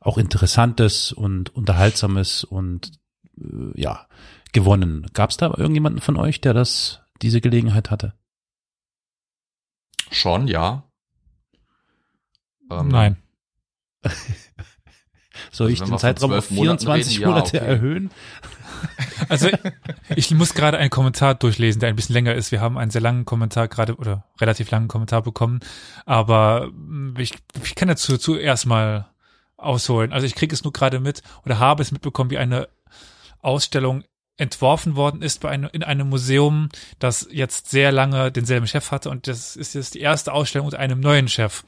[0.00, 2.92] auch Interessantes und Unterhaltsames und
[3.38, 4.06] äh, ja
[4.54, 5.06] gewonnen.
[5.12, 8.14] Gab es da irgendjemanden von euch, der das diese Gelegenheit hatte?
[10.10, 10.84] Schon, ja.
[12.70, 13.16] Ähm, Nein.
[15.50, 17.66] Soll Also ich den Zeitraum auf 12 Monaten 24 reden, ja, Monate okay.
[17.66, 18.10] erhöhen?
[19.30, 19.48] Also
[20.14, 22.52] ich muss gerade einen Kommentar durchlesen, der ein bisschen länger ist.
[22.52, 25.60] Wir haben einen sehr langen Kommentar gerade oder relativ langen Kommentar bekommen,
[26.04, 27.32] aber mh, ich,
[27.62, 29.08] ich kann dazu zuerst mal
[29.56, 30.12] ausholen.
[30.12, 32.68] Also ich kriege es nur gerade mit oder habe es mitbekommen, wie eine
[33.40, 34.04] Ausstellung
[34.36, 36.68] entworfen worden ist bei einem, in einem Museum,
[36.98, 40.78] das jetzt sehr lange denselben Chef hatte und das ist jetzt die erste Ausstellung unter
[40.78, 41.64] einem neuen Chef.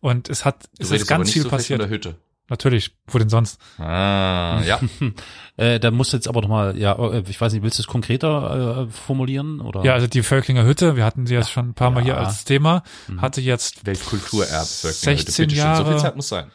[0.00, 1.80] Und es hat, Du es ist ganz nicht viel so frech von passiert.
[1.82, 2.14] der Hütte.
[2.48, 3.60] Natürlich, wo denn sonst?
[3.78, 4.80] Ah, ja.
[5.56, 7.82] Äh, da musst du jetzt aber noch mal, ja, äh, ich weiß nicht, willst du
[7.82, 9.84] es konkreter äh, formulieren oder?
[9.84, 12.04] Ja, also die Völklinger Hütte, wir hatten sie jetzt schon ein paar Mal Ja.
[12.04, 13.20] hier als Thema, Mhm.
[13.20, 14.64] hatte jetzt Weltkulturerbe.
[14.64, 15.86] 16 So Jahre.
[15.92, 16.50] viel Zeit muss sein.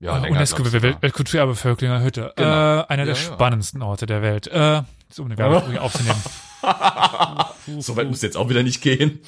[0.00, 0.64] Ja, länger, UNESCO.
[0.72, 1.54] Weltkulturerbe
[2.02, 2.32] Hütte.
[2.36, 2.80] Genau.
[2.80, 3.34] Äh, einer der Ja, ja.
[3.34, 4.46] spannendsten Orte der Welt.
[4.46, 6.20] Äh, so um eine Werbung aufzunehmen.
[7.78, 9.20] So weit muss jetzt auch wieder nicht gehen.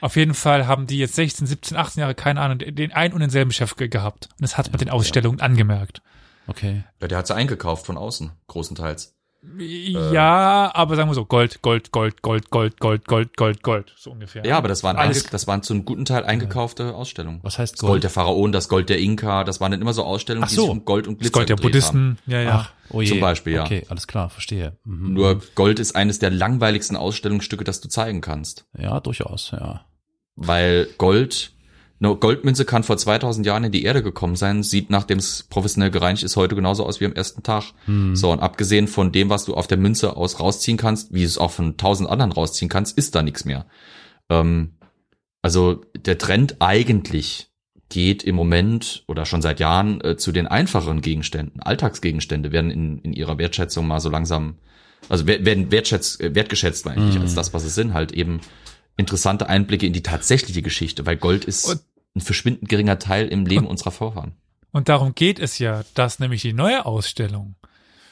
[0.00, 3.20] Auf jeden Fall haben die jetzt 16, 17, 18 Jahre, keine Ahnung, den einen und
[3.20, 4.28] denselben Chef ge gehabt.
[4.32, 6.02] Und das hat man den Ausstellungen angemerkt.
[6.46, 6.84] Okay.
[7.00, 9.14] Ja, der hat sie eingekauft von außen, großenteils.
[9.56, 14.10] Ja, aber sagen wir so, Gold, Gold, Gold, Gold, Gold, Gold, Gold, Gold, Gold, so
[14.10, 14.44] ungefähr.
[14.44, 17.38] Ja, aber das waren, Alles- das waren zu einem guten Teil eingekaufte Ausstellungen.
[17.42, 18.02] Was heißt Das Gold Gold?
[18.04, 20.62] der Pharaonen, das Gold der Inka, das waren dann immer so Ausstellungen, Ach die so.
[20.62, 22.16] sich um Gold und das Glitzer Gold der gedreht haben.
[22.16, 22.54] Buddhisten, ja, ja.
[22.66, 23.08] Ach, oh je.
[23.08, 23.62] Zum Beispiel, ja.
[23.64, 24.76] Okay, alles klar, verstehe.
[24.84, 25.14] Mhm.
[25.14, 28.66] Nur Gold ist eines der langweiligsten Ausstellungsstücke, das du zeigen kannst.
[28.76, 29.84] Ja, durchaus, ja.
[30.34, 31.52] Weil Gold,
[32.00, 35.90] eine Goldmünze kann vor 2000 Jahren in die Erde gekommen sein, sieht nachdem es professionell
[35.90, 37.64] gereinigt ist heute genauso aus wie am ersten Tag.
[37.86, 38.14] Hm.
[38.14, 41.26] So, und abgesehen von dem, was du auf der Münze aus rausziehen kannst, wie du
[41.26, 43.66] es auch von tausend anderen rausziehen kannst, ist da nichts mehr.
[44.30, 44.74] Ähm,
[45.42, 47.48] also der Trend eigentlich
[47.88, 51.60] geht im Moment oder schon seit Jahren äh, zu den einfacheren Gegenständen.
[51.62, 54.56] Alltagsgegenstände werden in, in ihrer Wertschätzung mal so langsam,
[55.08, 57.22] also wer- werden wertschätzt, äh, wertgeschätzt eigentlich Mhm.
[57.22, 58.40] als das, was es sind, halt eben
[58.98, 61.80] interessante Einblicke in die tatsächliche Geschichte, weil Gold ist Und-
[62.18, 64.32] ein verschwindend geringer Teil im Leben unserer Vorfahren.
[64.72, 67.56] Und darum geht es ja, dass nämlich die neue Ausstellung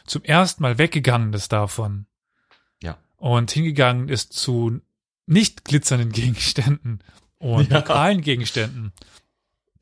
[0.06, 2.06] zum ersten Mal weggegangen ist davon.
[2.82, 2.96] Ja.
[3.16, 4.80] Und hingegangen ist zu
[5.26, 7.00] nicht glitzernden Gegenständen
[7.38, 7.78] und Ja.
[7.78, 8.92] lokalen Gegenständen.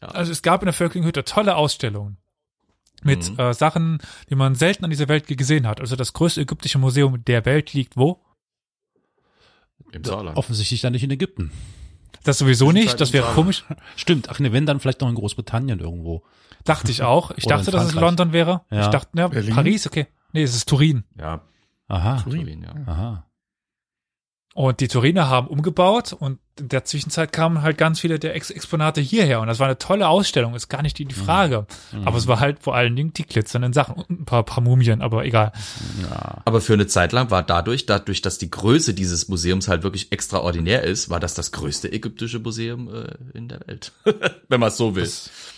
[0.01, 0.09] Ja.
[0.09, 2.17] Also es gab in der Völklinghütte tolle Ausstellungen
[3.03, 3.39] mit Mhm.
[3.39, 3.99] äh, Sachen,
[4.31, 5.81] die man selten an dieser Welt gesehen hat.
[5.81, 8.25] Also das größte ägyptische Museum der Welt liegt wo?
[9.93, 10.37] Im Saarland.
[10.37, 11.53] Offensichtlich dann nicht in Ägypten.
[12.23, 13.65] Das sowieso nicht, halt das wäre komisch.
[13.97, 16.23] Stimmt, ach ne, wenn dann vielleicht noch in Großbritannien irgendwo.
[16.65, 17.33] Dachte ich auch.
[17.37, 17.95] Ich Oder dachte, dass es.
[17.95, 18.63] London wäre.
[18.71, 18.83] Ja.
[18.83, 19.55] Ich dachte, ja, Berlin?
[19.55, 20.07] Paris, okay.
[20.33, 21.05] Nee, es ist Turin.
[21.19, 21.43] Ja,
[21.89, 22.75] Aha, Turin, ja.
[22.87, 23.27] aha.
[24.55, 28.51] Und die Turiner haben umgebaut und in der Zwischenzeit kamen halt ganz viele der Ex
[28.51, 29.41] Exponate hierher.
[29.41, 31.67] Und das war eine tolle Ausstellung, ist gar nicht die, die Frage.
[32.05, 35.03] Aber es war halt vor allen Dingen die glitzernden Sachen und ein paar, paar Mumien,
[35.03, 35.51] aber egal.
[36.45, 40.13] Aber für eine Zeit lang war dadurch, dadurch, dass die Größe dieses Museums halt wirklich
[40.13, 43.91] extraordinär ist, war das das größte ägyptische Museum äh, in der Welt.
[44.49, 45.11] Wenn man es so will.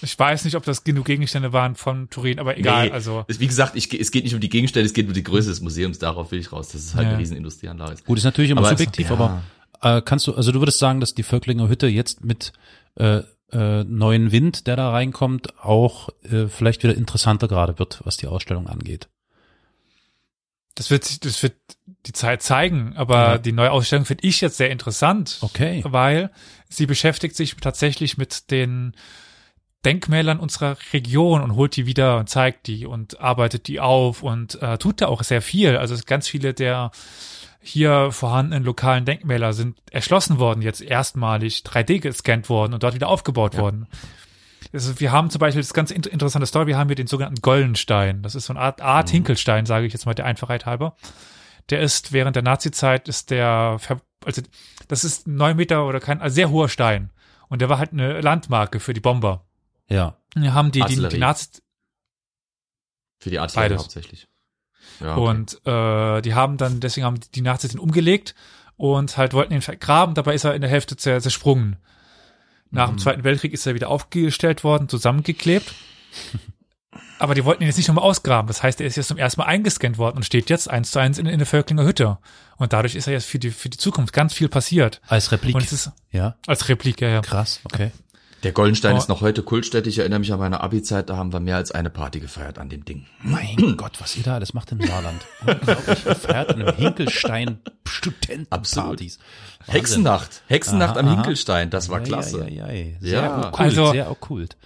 [0.02, 2.86] Ich weiß nicht, ob das genug Gegenstände waren von Turin, aber egal.
[2.86, 5.14] Nee, Also es- Wie gesagt, ich, es geht nicht um die Gegenstände, es geht um
[5.14, 5.98] die Größe des Museums.
[5.98, 7.10] Darauf will ich raus, dass es halt Ja.
[7.10, 8.04] eine riesen Industrieanlage ist.
[8.04, 9.14] Gut, ist natürlich immer Aber es- subjektiv, ja.
[9.14, 9.42] aber
[9.82, 12.52] äh, kannst du, also du würdest sagen, dass die Völklinger Hütte jetzt mit
[12.96, 13.22] äh,
[13.52, 18.26] äh, neuen Wind, der da reinkommt, auch äh, vielleicht wieder interessanter gerade wird, was die
[18.26, 19.08] Ausstellung angeht.
[20.74, 21.54] das wird, sich- das wird
[22.06, 22.92] die Zeit zeigen.
[22.96, 23.38] Aber Ja.
[23.38, 25.38] die neue Ausstellung finde ich jetzt sehr interessant.
[25.40, 25.82] Okay.
[25.86, 26.30] weil
[26.68, 28.92] sie beschäftigt sich tatsächlich mit den
[29.86, 34.60] Denkmälern unserer Region und holt die wieder und zeigt die und arbeitet die auf und
[34.60, 35.76] äh, tut da auch sehr viel.
[35.76, 36.90] Also es ganz viele der
[37.60, 43.08] hier vorhandenen lokalen Denkmäler sind erschlossen worden, jetzt erstmalig 3D gescannt worden und dort wieder
[43.08, 43.86] aufgebaut worden.
[44.72, 47.40] Also wir haben zum Beispiel das ganz inter interessante Story, wir haben hier den sogenannten
[47.40, 48.22] Goldenstein.
[48.22, 50.96] Das ist so eine Art, Art Hinkelstein, sage ich jetzt mal der Einfachheit halber.
[51.70, 53.78] Der ist während der Nazi-Zeit ist der,
[54.24, 54.42] also
[54.88, 57.10] das ist neun Meter oder kein, also sehr hoher Stein.
[57.48, 59.46] Und der war halt eine Landmarke für die Bomber.
[59.88, 60.16] Ja.
[60.34, 61.14] Wir haben die, die, Artillerie.
[61.14, 61.62] die Nazis,
[63.18, 63.82] Für die Artillerie Beides.
[63.82, 64.28] hauptsächlich.
[65.00, 65.28] Ja, okay.
[65.28, 68.34] und äh, die haben dann, deswegen haben die Nazis den umgelegt
[68.76, 71.76] und halt wollten ihn vergraben, dabei ist er in der Hälfte zer zersprungen.
[72.70, 75.72] Nach dem Zweiten Weltkrieg ist er wieder aufgestellt worden, zusammengeklebt.
[77.18, 78.46] Aber die wollten ihn jetzt nicht nochmal ausgraben.
[78.48, 80.98] Das heißt, er ist jetzt zum ersten Mal eingescannt worden und steht jetzt eins zu
[80.98, 82.18] eins in, in der Völklinger Hütte.
[82.56, 85.00] Und dadurch ist er jetzt für die, für die Zukunft ganz viel passiert.
[85.06, 85.54] Als Replik.
[85.54, 86.36] Und es ist ja.
[86.46, 87.20] als Replik, ja, ja.
[87.22, 87.90] Krass, okay.
[88.46, 88.98] Der Goldenstein Oh.
[88.98, 89.88] ist noch heute Kultstätte.
[89.88, 92.68] Ich erinnere mich an meine Abi-Zeit, da haben wir mehr als eine Party gefeiert an
[92.68, 93.04] dem Ding.
[93.24, 95.20] Mein Gott, was ihr da alles macht im Saarland.
[95.44, 95.98] Unglaublich.
[95.98, 99.18] Feiert an einem Hinkelstein Studentenpartys.
[99.66, 100.42] Hexennacht.
[100.46, 101.14] Hexennacht Aha, am aha.
[101.16, 101.70] Hinkelstein.
[101.70, 102.44] Das war klasse.
[102.44, 102.96] Ei, ei, ei.
[103.00, 103.38] Sehr Ja.
[103.48, 104.56] okkult, Also- sehr okkult.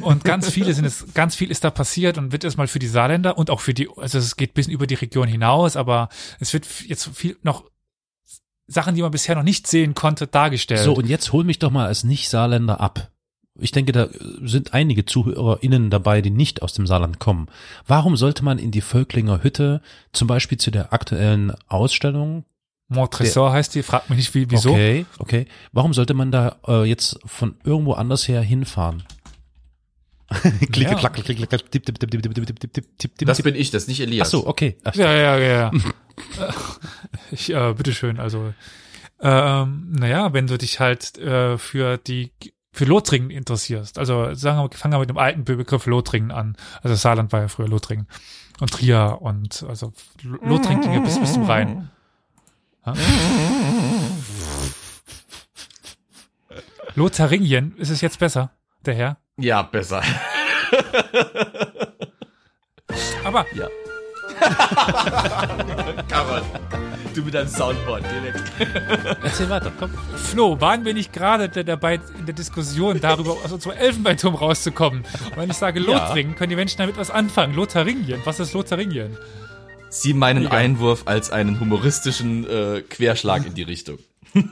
[0.00, 2.86] Und ganz viele sind es, ganz viel ist da passiert und wird erstmal für die
[2.86, 6.52] Saarländer und auch für die, also es geht bis über die Region hinaus, aber es
[6.52, 7.64] wird jetzt viel noch
[8.66, 10.80] Sachen, die man bisher noch nicht sehen konnte, dargestellt.
[10.80, 13.10] So, und jetzt hol mich doch mal als Nicht-Saarländer ab.
[13.58, 14.08] Ich denke, da
[14.42, 17.46] sind einige ZuhörerInnen dabei, die nicht aus dem Saarland kommen.
[17.86, 19.80] Warum sollte man in die Völklinger Hütte,
[20.12, 22.44] zum Beispiel zu der aktuellen Ausstellung,
[22.88, 24.70] Montresor heißt die, fragt mich nicht, wie, wieso.
[24.70, 29.04] okay, okay, warum sollte man da äh, jetzt von irgendwo anders her hinfahren?
[30.72, 30.94] Klicke, Ja.
[30.98, 33.42] klack, klick, klick, klick, tipp, tipp, tipp, tipp, tipp, tipp, tipp, tipp, tipp, tipp, Das
[33.42, 34.28] bin ich, das ist nicht Elias.
[34.28, 34.76] Ach so, okay.
[34.84, 35.70] Ach, Ja, ja, ja, ja.
[37.30, 38.54] ich, äh, bitteschön, also,
[39.20, 42.32] ähm, naja, wenn du dich halt äh, für die,
[42.72, 46.56] für Lothringen interessierst, also sagen wir, fangen wir mit dem alten Begriff Lothringen an.
[46.82, 48.06] Also Saarland war ja früher Lothringen.
[48.60, 51.90] Und Trier und, also Lothringen ging ja bis, bis zum Rhein.
[56.94, 58.52] Lotharingien, ist es jetzt besser,
[58.84, 59.16] der Herr?
[59.36, 60.02] Ja, besser.
[63.24, 63.68] Aber Ja.
[66.08, 66.42] Karol,
[67.14, 68.34] du mit deinem Soundboard, weg.
[69.22, 69.90] Erzähl weiter, komm.
[70.16, 75.04] Flo, waren wir nicht gerade da- dabei in der Diskussion darüber, aus unserem Elfenbeinturm rauszukommen?
[75.30, 77.54] Und wenn ich sage Lothringen, können die Menschen damit was anfangen.
[77.54, 79.16] Lotharingien, was ist Lotharingien?
[79.90, 80.58] Sieh meinen Egal.
[80.58, 83.98] Einwurf als einen humoristischen äh, Querschlag in die Richtung.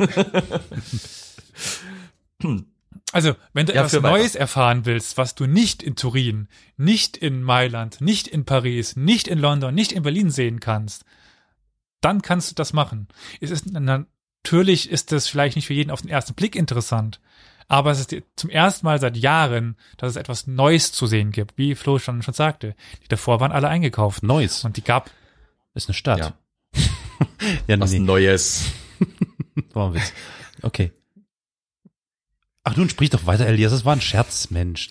[3.13, 4.03] Also, wenn du Ja, etwas.
[4.03, 9.29] Neues erfahren willst, was du nicht in Turin, nicht in Mailand, nicht in Paris, nicht
[9.29, 11.05] in London, nicht in Berlin sehen kannst,
[12.01, 13.09] dann kannst du das machen.
[13.41, 17.21] Es ist natürlich ist das vielleicht nicht für jeden auf den ersten Blick interessant,
[17.69, 21.59] aber es ist zum ersten Mal seit Jahren, dass es etwas Neues zu sehen gibt,
[21.59, 22.75] wie Flo schon schon sagte.
[23.05, 24.65] Die davor waren alle eingekauft Neues.
[24.65, 25.11] und die gab
[25.75, 26.19] Ist eine Stadt.
[26.19, 26.35] Ja.
[27.67, 27.99] ja Was nee.
[27.99, 28.73] Neues.
[29.73, 30.13] War ein Witz.
[30.63, 30.93] Okay.
[32.65, 33.73] Ach nun, sprich doch weiter, Elias.
[33.73, 34.91] Das war ein Scherz, Mensch.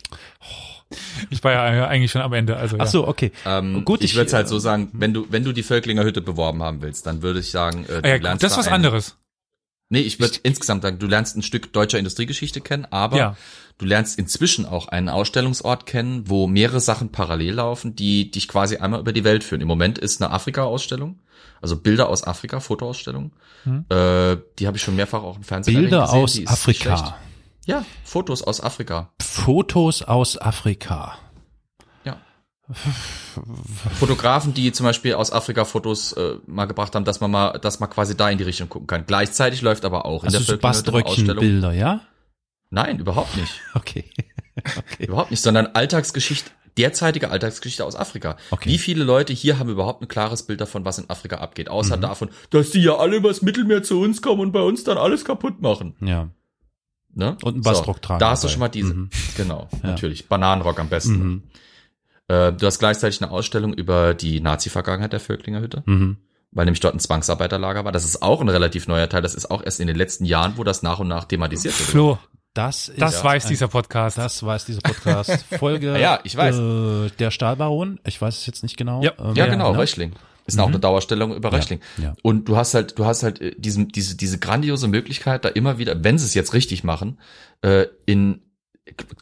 [1.30, 2.84] ich war ja eigentlich schon am Ende, also ja.
[2.84, 3.32] Ach so, okay.
[3.46, 5.64] Ähm, Gut, ich ich, würde es halt äh, so sagen, wenn du, wenn du die
[5.64, 8.52] Völklinger Hütte beworben haben willst, dann würde ich sagen, äh, Ah du ja, lernst das
[8.52, 9.18] ist da was ein- anderes.
[9.94, 13.38] Nee, ich würde insgesamt sagen, du lernst ein Stück deutscher Industriegeschichte kennen, aber Ja.
[13.78, 18.78] du lernst inzwischen auch einen Ausstellungsort kennen, wo mehrere Sachen parallel laufen, die dich quasi
[18.78, 19.60] einmal über die Welt führen.
[19.60, 21.20] Im Moment ist eine Afrika-Ausstellung,
[21.62, 23.34] also Bilder aus Afrika, Fotoausstellung.
[23.66, 23.84] Hm.
[23.90, 26.18] Äh, die habe ich schon mehrfach auch im Fernsehen Bilder gesehen.
[26.24, 26.88] aus nicht schlecht.
[26.88, 27.18] Afrika.
[27.72, 29.12] Ja, Fotos aus Afrika.
[29.22, 31.18] Fotos aus Afrika.
[32.06, 32.18] Ja.
[34.00, 37.80] Fotografen, die zum Beispiel aus Afrika Fotos äh, mal gebracht haben, dass man mal, dass
[37.80, 39.06] man quasi da in die Richtung gucken kann.
[39.06, 40.58] Gleichzeitig läuft aber auch in Also der so.
[40.58, 42.02] Baströckchen-Bilder, ja?
[42.70, 43.54] Nein, überhaupt nicht.
[43.74, 44.06] Okay.
[45.00, 48.36] Überhaupt nicht, sondern Alltagsgeschichte, derzeitige Alltagsgeschichte aus Afrika.
[48.52, 48.70] Okay.
[48.70, 51.96] Wie viele Leute hier haben überhaupt ein klares Bild davon, was in Afrika abgeht, außer
[51.98, 55.24] davon, dass die ja alle übers Mittelmeer zu uns kommen und bei uns dann alles
[55.24, 55.96] kaputt machen.
[56.02, 56.30] Ja.
[57.14, 57.38] Ne?
[57.44, 58.54] Und einen Bastrock tragen Da hast du dabei.
[58.54, 59.10] schon mal diese, Mhm.
[59.38, 60.28] genau, natürlich.
[60.30, 61.18] Bananenrock am besten.
[61.20, 61.44] Mhm.
[62.28, 66.18] Äh, du hast gleichzeitig eine Ausstellung über die Nazi-Vergangenheit der Völklinger Hütte, Mhm.
[66.52, 67.92] weil nämlich dort ein Zwangsarbeiterlager war.
[67.92, 69.22] Das ist auch ein relativ neuer Teil.
[69.22, 71.90] Das ist auch erst in den letzten Jahren, wo das nach und nach thematisiert wird.
[71.90, 72.18] Flo,
[72.54, 74.18] Das ist das weiß ein- dieser Podcast.
[74.18, 75.46] Das weiß dieser Podcast.
[75.60, 75.98] Folge.
[76.00, 76.58] Ja, ich weiß.
[76.58, 78.00] Äh, der Stahlbaron.
[78.06, 79.02] Ich weiß es jetzt nicht genau.
[79.04, 79.12] Ja.
[79.20, 79.78] Ähm, Ja, genau, ne?
[79.80, 80.14] Röchling.
[80.46, 81.80] Ist auch eine Dauerstellung über Röchling.
[82.02, 82.16] ja.
[82.24, 85.78] Und du hast halt, du hast halt äh, diesen, diese, diese grandiose Möglichkeit, da immer
[85.78, 87.20] wieder, wenn sie es jetzt richtig machen,
[87.62, 88.42] äh, in,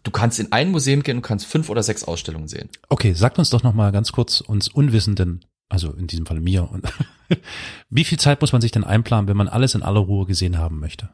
[0.04, 2.70] du kannst in ein Museum gehen und kannst fünf oder sechs Ausstellungen sehen.
[2.90, 6.70] Okay, sagt uns doch noch mal ganz kurz uns Unwissenden, also in diesem Fall mir,
[6.70, 6.86] und
[7.90, 10.58] wie viel Zeit muss man sich denn einplanen, wenn man alles in aller Ruhe gesehen
[10.58, 11.10] haben möchte?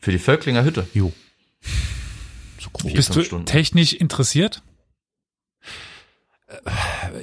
[0.00, 0.86] Für die Völklinger Hütte.
[0.94, 1.12] Jo.
[2.58, 2.94] So grob.
[2.94, 3.46] Bist du Stunden.
[3.46, 4.62] technisch interessiert?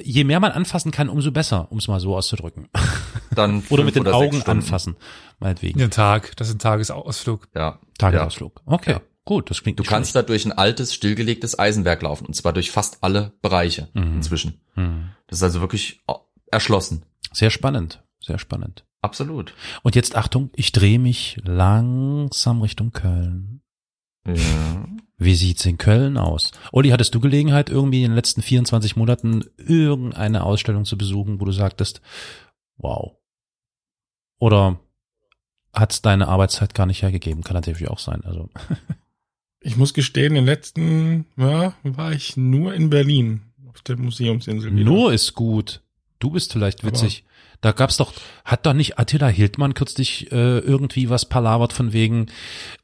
[0.02, 2.68] Je mehr man anfassen kann, umso besser, um es mal so auszudrücken.
[3.34, 4.96] Dann Oder mit den oder Augen anfassen,
[5.38, 5.78] meinetwegen.
[5.78, 7.48] Den Tag, das ist ein Tagesausflug.
[7.54, 7.78] Ja.
[7.98, 8.62] Tagesausflug.
[8.66, 9.00] Okay, Ja.
[9.24, 12.26] gut, das klingt Du nicht kannst da durch ein altes, stillgelegtes Eisenwerk laufen.
[12.26, 14.14] Und zwar durch fast alle Bereiche Mhm.
[14.16, 14.50] inzwischen.
[14.74, 14.76] schlecht.
[14.76, 15.10] Hm.
[15.26, 16.14] Das ist also wirklich äh,
[16.50, 17.04] erschlossen.
[17.32, 18.84] Sehr spannend, sehr spannend.
[19.02, 19.54] Absolut.
[19.82, 23.60] Und jetzt Achtung, ich drehe mich langsam Richtung Köln.
[24.26, 24.34] Ja.
[25.18, 26.52] Wie sieht's in Köln aus?
[26.72, 31.44] Olli, hattest du Gelegenheit, irgendwie in den letzten 24 Monaten irgendeine Ausstellung zu besuchen, wo
[31.44, 32.00] du sagtest,
[32.76, 33.16] wow.
[34.38, 34.78] Oder
[35.72, 37.42] hat's deine Arbeitszeit gar nicht hergegeben?
[37.42, 38.22] Kann natürlich auch sein.
[38.24, 38.48] Also,
[39.60, 44.72] Ich muss gestehen, den letzten, ja, war ich nur in Berlin auf der Museumsinsel.
[44.72, 44.84] wieder.
[44.84, 45.82] nur ist gut.
[46.20, 47.24] Du bist vielleicht witzig.
[47.60, 48.12] Da gab's doch,
[48.44, 52.26] hat doch nicht Attila Hildmann kürzlich äh, irgendwie was palavert von wegen,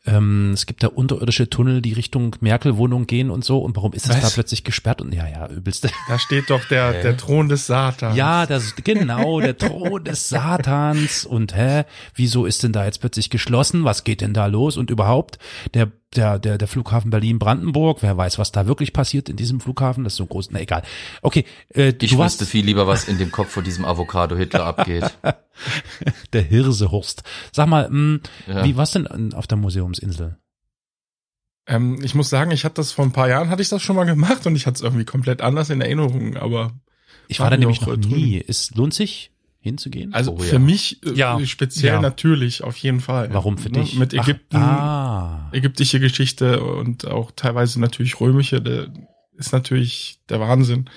[0.06, 3.58] ähm, es gibt da unterirdische Tunnel, die Richtung Merkel-Wohnung gehen und so.
[3.58, 4.20] Und warum ist es Was?
[4.20, 5.00] da plötzlich gesperrt?
[5.00, 5.88] Und ja, ja, übelste.
[6.08, 8.16] Da steht doch der, der Thron des Satans.
[8.16, 11.84] Ja, das genau, der Thron des Satans und hä,
[12.14, 13.84] wieso ist denn da jetzt plötzlich geschlossen?
[13.84, 14.76] Was geht denn da los?
[14.76, 15.38] Und überhaupt
[15.72, 19.58] der der der der Flughafen Berlin Brandenburg, wer weiß, was da wirklich passiert in diesem
[19.60, 20.04] Flughafen?
[20.04, 20.82] Das ist so groß, na egal.
[21.22, 21.44] Okay,
[21.74, 25.04] äh, Ich du wüsste viel lieber, was in dem Kopf von diesem Avocado Hitler abgeht.
[26.32, 27.22] der Hirsehurst.
[27.52, 28.64] Sag mal, mh, Ja.
[28.64, 29.58] wie war's denn auf der
[30.02, 30.38] Museumsinsel?
[31.66, 33.96] Ähm, ich muss sagen, ich hatte das vor ein paar Jahren, hatte ich das schon
[33.96, 36.72] mal gemacht und ich hatte es irgendwie komplett anders in Erinnerung, aber
[37.28, 38.08] Ich war da nämlich noch drüben.
[38.08, 38.44] nie.
[38.46, 39.30] Es lohnt sich
[39.60, 40.12] hinzugehen?
[40.12, 40.58] also Oh, für ja.
[40.58, 41.40] mich äh, Ja.
[41.46, 42.00] speziell Ja.
[42.02, 43.32] natürlich, auf jeden Fall.
[43.32, 43.94] Warum für Ne, dich?
[43.98, 48.92] Mit Ach, Ägypten, ah, ägyptische Geschichte und auch teilweise natürlich römische, der
[49.36, 50.90] ist natürlich der Wahnsinn.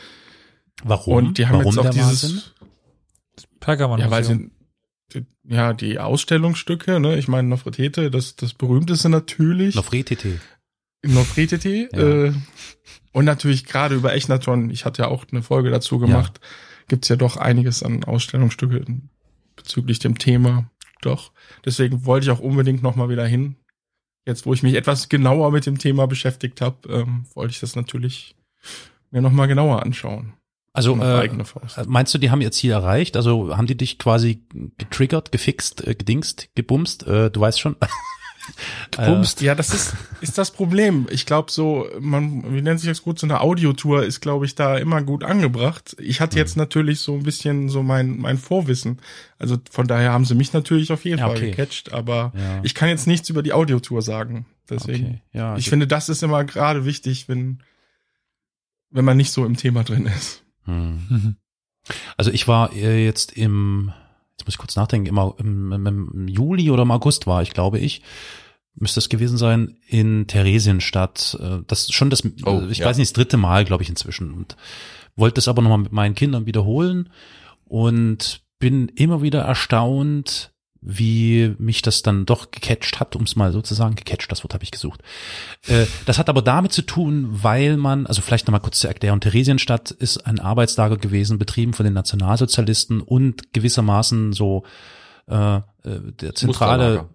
[0.84, 1.14] warum?
[1.16, 2.54] Und die haben warum jetzt auch dieses?
[3.62, 4.00] Pergamon.
[4.00, 4.52] ja, weil sie,
[5.44, 9.76] ja, die Ausstellungsstücke, ne, ich meine Nofretete, das, das berühmteste natürlich.
[9.76, 10.40] Nofretete.
[11.06, 12.26] Nofretete, Ja.
[12.26, 12.34] äh,
[13.14, 16.40] und natürlich gerade über Echnaton, ich hatte ja auch eine Folge dazu gemacht,
[16.88, 18.86] gibt's ja doch einiges an Ausstellungsstücke
[19.56, 20.70] bezüglich dem Thema.
[21.02, 21.32] Doch.
[21.66, 23.56] Deswegen wollte ich auch unbedingt nochmal wieder hin.
[24.26, 27.76] Jetzt, wo ich mich etwas genauer mit dem Thema beschäftigt habe, ähm, wollte ich das
[27.76, 28.36] natürlich
[29.10, 30.34] mir nochmal genauer anschauen.
[30.78, 31.88] Also äh, eigene Faust.
[31.88, 33.18] meinst du, die haben ihr Ziel erreicht?
[33.18, 34.44] Also haben die dich quasi
[34.78, 37.08] getriggert, gefixt, äh, gedingst, gebumst?
[37.08, 37.76] Äh, du weißt schon.
[38.92, 39.42] Gebumst.
[39.42, 41.08] Ja, das ist, ist das Problem.
[41.10, 44.56] Ich glaube so, man, wie nennt sich das gut, so eine Audiotour ist, glaube ich,
[44.56, 45.96] da immer gut angebracht.
[46.00, 49.02] Ich hatte jetzt natürlich so ein bisschen so mein, mein Vorwissen.
[49.38, 51.52] Also von daher haben sie mich natürlich auf jeden Ja, Fall okay.
[51.52, 52.62] gecatcht, aber Ja.
[52.64, 54.46] ich kann jetzt nichts über die Audiotour sagen.
[54.70, 55.06] Deswegen.
[55.08, 55.58] Okay, ja.
[55.58, 57.62] Ich finde, das ist immer gerade wichtig, wenn,
[58.92, 60.44] wenn man nicht so im Thema drin ist.
[60.68, 61.36] Hm.
[62.18, 63.92] Also ich war äh, jetzt im,
[64.38, 67.80] jetzt muss ich kurz nachdenken, immer im, im, Juli oder im August war ich, glaube
[67.80, 68.02] ich,
[68.76, 71.38] müsste es gewesen sein, in Theresienstadt.
[71.42, 72.86] Äh, Das ist schon das, Oh, äh, ich ja.
[72.86, 74.34] weiß nicht, das dritte Mal, glaube ich, inzwischen.
[74.34, 74.56] Und
[75.16, 77.10] wollte es aber nochmal mit meinen Kindern wiederholen
[77.66, 80.52] und bin immer wieder erstaunt,
[80.82, 83.96] wie mich das dann doch gecatcht hat, um es mal so zu sagen.
[83.96, 85.02] Gecatcht, das Wort habe ich gesucht.
[85.68, 89.20] Äh, das hat aber damit zu tun, weil man, also vielleicht nochmal kurz zur Erklärung,
[89.20, 94.64] Theresienstadt ist ein Arbeitslager gewesen, betrieben von den Nationalsozialisten und gewissermaßen so
[95.28, 97.10] äh, äh, der zentrale,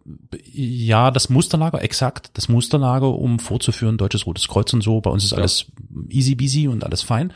[0.52, 5.00] ja, das Musterlager, exakt, das Musterlager, um vorzuführen, Deutsches Rotes Kreuz und so.
[5.00, 5.38] Bei uns ist Ja.
[5.38, 5.66] alles
[6.10, 7.32] easy busy und alles fein.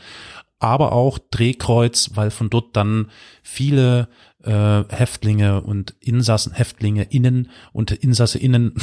[0.59, 3.09] Aber auch Drehkreuz, weil von dort dann
[3.43, 4.07] viele
[4.43, 8.73] äh, Häftlinge und Insassen, Häftlinge innen und Insasse innen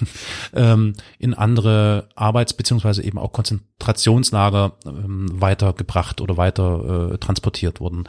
[0.54, 8.04] ähm, in andere Arbeits- beziehungsweise eben auch Konzentrationslager ähm, weitergebracht oder weiter äh, transportiert wurden.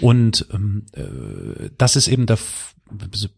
[0.00, 2.38] Und ähm, äh, das ist eben der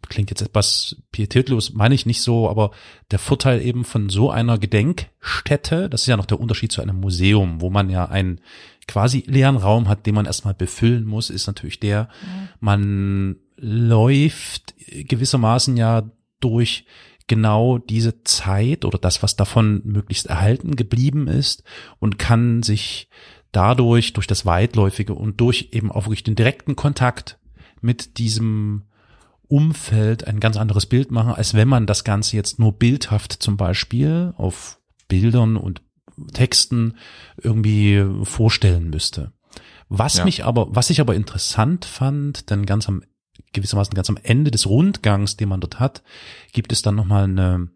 [0.09, 2.73] klingt jetzt etwas pietätlos, meine ich nicht so, aber
[3.11, 7.01] der Vorteil eben von so einer Gedenkstätte, das ist ja noch der Unterschied zu einem
[7.01, 8.41] Museum, wo man ja einen
[8.89, 12.09] quasi leeren Raum hat, den man erstmal befüllen muss, ist natürlich der,
[12.61, 16.85] man läuft gewissermaßen ja durch
[17.27, 21.65] genau diese Zeit oder das, was davon möglichst erhalten geblieben ist
[21.99, 23.09] und kann sich
[23.53, 27.39] dadurch, durch das Weitläufige und durch eben auch wirklich den direkten Kontakt
[27.81, 28.85] mit diesem
[29.49, 33.57] Umfeld ein ganz anderes Bild machen, als wenn man das Ganze jetzt nur bildhaft zum
[33.57, 34.79] Beispiel auf
[35.09, 35.83] Bildern und
[36.33, 36.97] Texten
[37.37, 39.33] irgendwie vorstellen müsste.
[39.89, 40.25] Was Ja.
[40.25, 43.03] mich aber, was ich aber interessant fand, denn ganz am,
[43.53, 46.03] gewissermaßen ganz am Ende des Rundgangs, den man dort hat,
[46.53, 47.69] gibt es dann nochmal eine,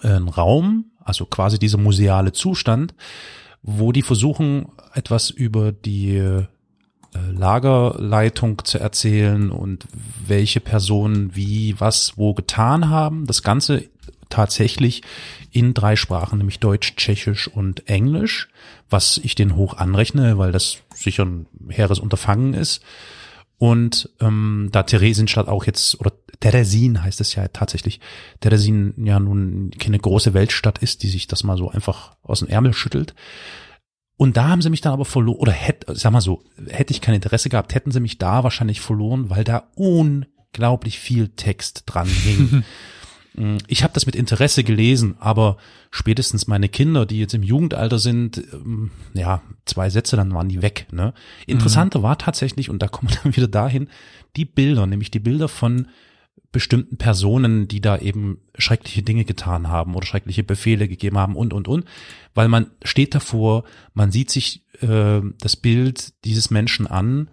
[0.00, 2.94] einen Raum, also quasi dieser museale Zustand,
[3.62, 6.46] wo die versuchen, etwas über die
[7.32, 9.86] Lagerleitung zu erzählen und
[10.26, 13.26] welche Personen wie was wo getan haben.
[13.26, 13.84] Das Ganze
[14.28, 15.02] tatsächlich
[15.52, 18.48] in drei Sprachen, nämlich Deutsch, Tschechisch und Englisch,
[18.90, 22.82] was ich den hoch anrechne, weil das sicher ein hehres Unterfangen ist.
[23.58, 28.00] Und ähm, da Theresienstadt auch jetzt, oder Teresin heißt es ja tatsächlich,
[28.40, 32.48] Teresin ja nun keine große Weltstadt ist, die sich das mal so einfach aus dem
[32.48, 33.14] Ärmel schüttelt.
[34.16, 37.00] Und da haben sie mich dann aber verloren, oder hätte, sag mal so, hätte ich
[37.00, 42.08] kein Interesse gehabt, hätten sie mich da wahrscheinlich verloren, weil da unglaublich viel Text dran
[42.08, 42.64] hing.
[43.38, 45.58] Mm, Ich habe das mit Interesse gelesen, aber
[45.90, 50.62] spätestens meine Kinder, die jetzt im Jugendalter sind, ähm, ja, zwei Sätze, dann waren die
[50.62, 50.86] weg.
[50.90, 51.12] Ne?
[51.46, 53.88] Interessanter war tatsächlich, und da kommen wir dann wieder dahin,
[54.36, 55.88] die Bilder, nämlich die Bilder von
[56.56, 61.52] bestimmten Personen, die da eben schreckliche Dinge getan haben oder schreckliche Befehle gegeben haben und,
[61.52, 61.84] und, und.
[62.32, 67.28] Weil man steht davor, man sieht sich äh, das Bild dieses Menschen an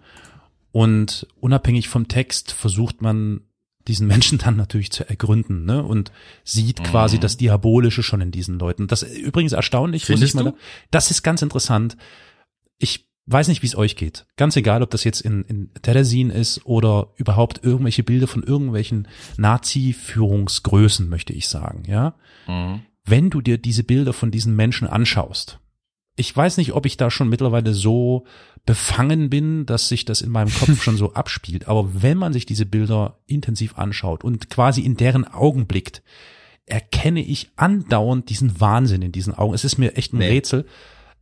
[0.72, 3.40] und unabhängig vom Text versucht man
[3.88, 5.82] diesen Menschen dann natürlich zu ergründen ne?
[5.82, 6.12] und
[6.44, 6.84] sieht Mhm.
[6.84, 8.88] quasi das Diabolische schon in diesen Leuten.
[8.88, 10.02] Das ist übrigens erstaunlich.
[10.02, 10.56] muss Findest ich mal, du?
[10.90, 11.96] Das ist ganz interessant.
[12.76, 14.26] Ich weiß nicht, wie es euch geht.
[14.36, 19.08] Ganz egal, ob das jetzt in, in Teresin ist oder überhaupt irgendwelche Bilder von irgendwelchen
[19.36, 22.14] Nazi-Führungsgrößen, möchte ich sagen, ja.
[22.46, 22.82] Mhm.
[23.06, 25.60] Wenn du dir diese Bilder von diesen Menschen anschaust,
[26.16, 28.24] ich weiß nicht, ob ich da schon mittlerweile so
[28.66, 31.68] befangen bin, dass sich das in meinem Kopf schon so abspielt.
[31.68, 36.02] Aber wenn man sich diese Bilder intensiv anschaut und quasi in deren Augen blickt,
[36.66, 39.54] erkenne ich andauernd diesen Wahnsinn in diesen Augen.
[39.54, 40.28] Es ist mir echt ein Nee.
[40.28, 40.66] Rätsel.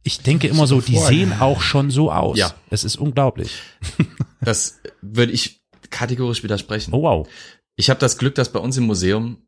[0.02, 2.36] Ich denke immer so, die sehen auch schon so aus.
[2.38, 2.54] Ja.
[2.70, 3.52] Es ist unglaublich.
[4.44, 6.92] Das würde ich kategorisch widersprechen.
[6.92, 7.28] Oh wow.
[7.76, 9.46] Ich habe das Glück, dass bei uns im Museum,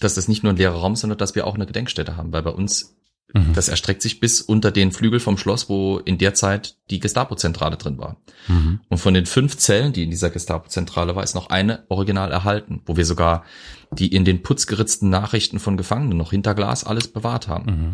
[0.00, 2.32] dass das nicht nur ein leerer Raum ist, sondern dass wir auch eine Gedenkstätte haben,
[2.32, 2.96] weil bei uns
[3.34, 3.54] Mhm.
[3.54, 7.76] das erstreckt sich bis unter den Flügel vom Schloss, wo in der Zeit die Gestapo-Zentrale
[7.76, 8.16] drin war.
[8.46, 8.80] Mhm.
[8.88, 12.82] Und von den fünf Zellen, die in dieser Gestapo-Zentrale war, ist noch eine original erhalten,
[12.86, 13.44] wo wir sogar
[13.90, 17.66] die in den Putz geritzten Nachrichten von Gefangenen noch hinter Glas alles bewahrt haben.
[17.66, 17.92] Mhm.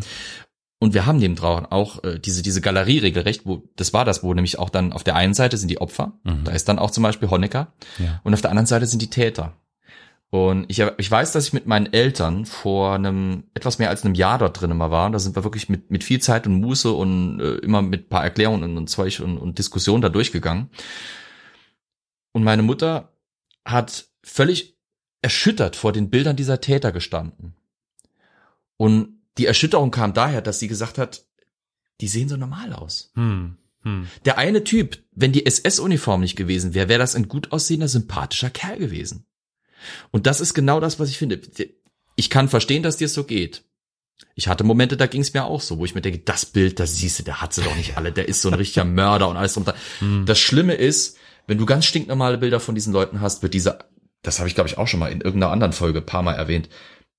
[0.83, 4.21] Und wir haben neben drauf auch äh, diese, diese Galerie regelrecht, wo, das war das,
[4.21, 6.43] wo nämlich auch dann auf der einen Seite sind die Opfer, Mhm.
[6.43, 8.19] da ist dann auch zum Beispiel Honecker, Ja.
[8.25, 9.53] und auf der anderen Seite sind die Täter.
[10.29, 14.13] Und ich, ich weiß, dass ich mit meinen Eltern vor einem, etwas mehr als einem
[14.15, 15.09] Jahr dort drinnen mal war.
[15.09, 18.23] Da sind wir wirklich mit, mit viel Zeit und Muße und äh, immer mit paar
[18.25, 20.69] Erklärungen und, und Zeug und, und Diskussionen da durchgegangen.
[22.33, 23.13] Und meine Mutter
[23.63, 24.75] hat völlig
[25.21, 27.55] erschüttert vor den Bildern dieser Täter gestanden.
[28.75, 31.25] Und die Erschütterung kam daher, dass sie gesagt hat,
[32.01, 33.11] die sehen so normal aus.
[33.15, 33.57] Hm.
[33.83, 34.07] Hm.
[34.25, 38.49] Der eine Typ, wenn die SS-Uniform nicht gewesen wäre, wäre das ein gut aussehender, sympathischer
[38.49, 39.25] Kerl gewesen.
[40.11, 41.41] Und das ist genau das, was ich finde.
[42.15, 43.63] Ich kann verstehen, dass dir es so geht.
[44.35, 46.79] Ich hatte Momente, da ging es mir auch so, wo ich mir denke, das Bild,
[46.79, 49.27] das siehst du, der hat sie doch nicht alle, der ist so ein richtiger Mörder
[49.27, 49.65] und alles drum.
[49.99, 50.25] Hm.
[50.25, 51.17] Das Schlimme ist,
[51.47, 53.85] wenn du ganz stinknormale Bilder von diesen Leuten hast, wird dieser,
[54.21, 56.33] das habe ich glaube ich auch schon mal in irgendeiner anderen Folge ein paar Mal
[56.35, 56.69] erwähnt,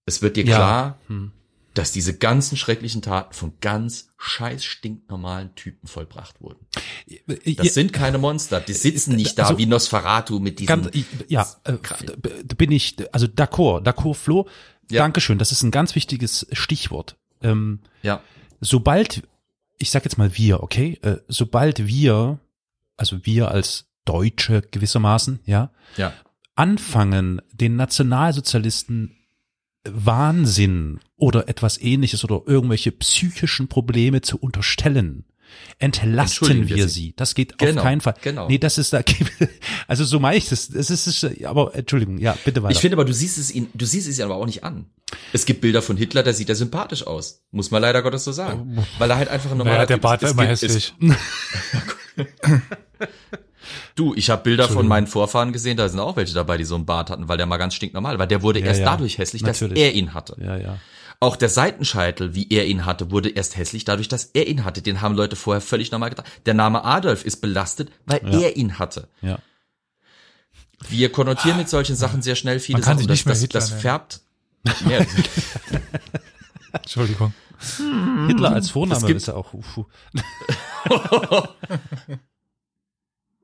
[0.07, 0.57] es wird dir Ja.
[0.57, 1.33] klar, Hm.
[1.75, 6.67] Dass diese ganzen schrecklichen Taten von ganz scheiß stinknormalen Typen vollbracht wurden.
[7.57, 8.61] Das sind keine Monster.
[8.61, 10.89] Die sitzen nicht da also- wie Nosferatu mit diesem.
[11.29, 11.77] Ja, äh,
[12.57, 14.49] bin ich, also d'accord, d'accord, Flo.
[14.91, 15.03] Ja.
[15.03, 17.17] Dankeschön, das ist ein ganz wichtiges Stichwort.
[17.43, 18.23] Ähm, ja,
[18.61, 19.23] sobald,
[19.79, 22.39] ich sag jetzt mal wir, okay, äh, sobald wir,
[22.97, 26.13] also wir als Deutsche gewissermaßen, ja, ja.
[26.55, 29.17] anfangen, den Nationalsozialisten
[29.85, 35.25] Wahnsinn oder etwas ähnliches oder irgendwelche psychischen Probleme zu unterstellen,
[35.79, 37.01] entlasten wir wir sie.
[37.07, 37.15] sie.
[37.17, 38.15] Das geht Genau, auf keinen Fall.
[38.21, 38.47] genau.
[38.47, 39.01] Nee, das ist da,
[39.89, 40.69] also so meine ich das.
[40.69, 42.73] Es ist, aber Entschuldigung, ja, bitte weiter.
[42.73, 44.85] Ich finde aber, du siehst es ihn, du siehst es ihn aber auch nicht an.
[45.33, 47.43] Es gibt Bilder von Hitler, da sieht er sympathisch aus.
[47.53, 48.85] Muss man leider Gottes so sagen.
[48.99, 50.37] Weil er halt einfach ein normaler Naja, der Bart ist.
[50.37, 50.93] war immer hässlich.
[53.95, 56.75] Du, ich habe Bilder von meinen Vorfahren gesehen, da sind auch welche dabei, die so
[56.75, 58.27] einen Bart hatten, weil der mal ganz stinknormal war.
[58.27, 58.87] Der wurde Ja, erst ja.
[58.87, 59.75] dadurch hässlich, Natürlich.
[59.75, 60.37] dass er ihn hatte.
[60.41, 60.79] Ja, ja.
[61.25, 64.83] Auch der Seitenscheitel, wie er ihn hatte, wurde erst hässlich dadurch, dass er ihn hatte.
[64.83, 66.27] Den haben Leute vorher völlig normal gedacht.
[66.45, 68.41] Der Name Adolf ist belastet, weil Ja.
[68.41, 69.09] er ihn hatte.
[69.23, 69.39] Ja.
[70.89, 73.09] Wir konnotieren mit solchen Sachen sehr schnell viele Man kann Sachen.
[73.09, 74.21] sich Das, nicht mehr das, Hitler das färbt.
[74.89, 75.07] Ja,
[76.73, 77.33] Entschuldigung.
[78.27, 79.55] Hitler als Vorname ist ja auch.
[79.55, 79.85] Ufu.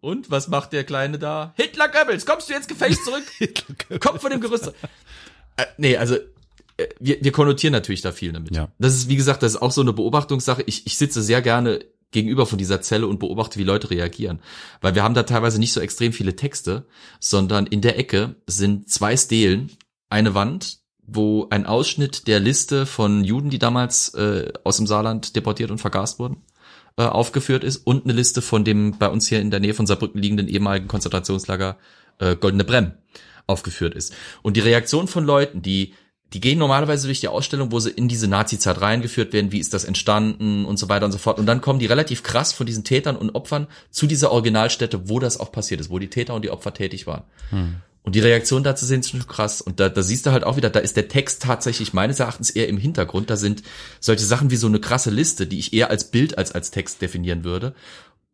[0.00, 1.52] Und was macht der Kleine da?
[1.56, 3.24] Hitler Goebbels, kommst du jetzt gefälligst zurück?
[4.00, 4.68] Kopf von dem Gerüst.
[5.56, 6.16] Äh, nee, also
[6.98, 8.54] wir, wir konnotieren natürlich da viel damit.
[8.54, 8.68] Ja.
[8.78, 10.62] Das ist, wie gesagt, das ist auch so eine Beobachtungssache.
[10.66, 11.80] Ich, ich sitze sehr gerne
[12.10, 14.40] gegenüber von dieser Zelle und beobachte, wie Leute reagieren.
[14.80, 16.86] Weil wir haben da teilweise nicht so extrem viele Texte,
[17.20, 19.70] sondern in der Ecke sind zwei Stelen,
[20.08, 25.36] eine Wand, wo ein Ausschnitt der Liste von Juden, die damals äh, aus dem Saarland
[25.36, 26.42] deportiert und vergast wurden,
[26.96, 29.86] äh, aufgeführt ist und eine Liste von dem bei uns hier in der Nähe von
[29.86, 31.78] Saarbrücken liegenden ehemaligen Konzentrationslager
[32.18, 32.92] äh, Goldene Brem
[33.46, 34.14] aufgeführt ist.
[34.42, 35.94] Und die Reaktion von Leuten, die
[36.32, 39.74] die gehen normalerweise durch die Ausstellung, wo sie in diese Nazi-Zeit reingeführt werden, wie ist
[39.74, 41.38] das entstanden und so weiter und so fort.
[41.38, 45.18] Und dann kommen die relativ krass von diesen Tätern und Opfern zu dieser Originalstätte, wo
[45.18, 47.24] das auch passiert ist, wo die Täter und die Opfer tätig waren.
[48.02, 49.60] Und die Reaktion dazu sind schon krass.
[49.60, 52.50] Und da, da siehst du halt auch wieder, da ist der Text tatsächlich meines Erachtens
[52.50, 53.28] eher im Hintergrund.
[53.28, 53.62] Da sind
[53.98, 57.02] solche Sachen wie so eine krasse Liste, die ich eher als Bild als als Text
[57.02, 57.74] definieren würde.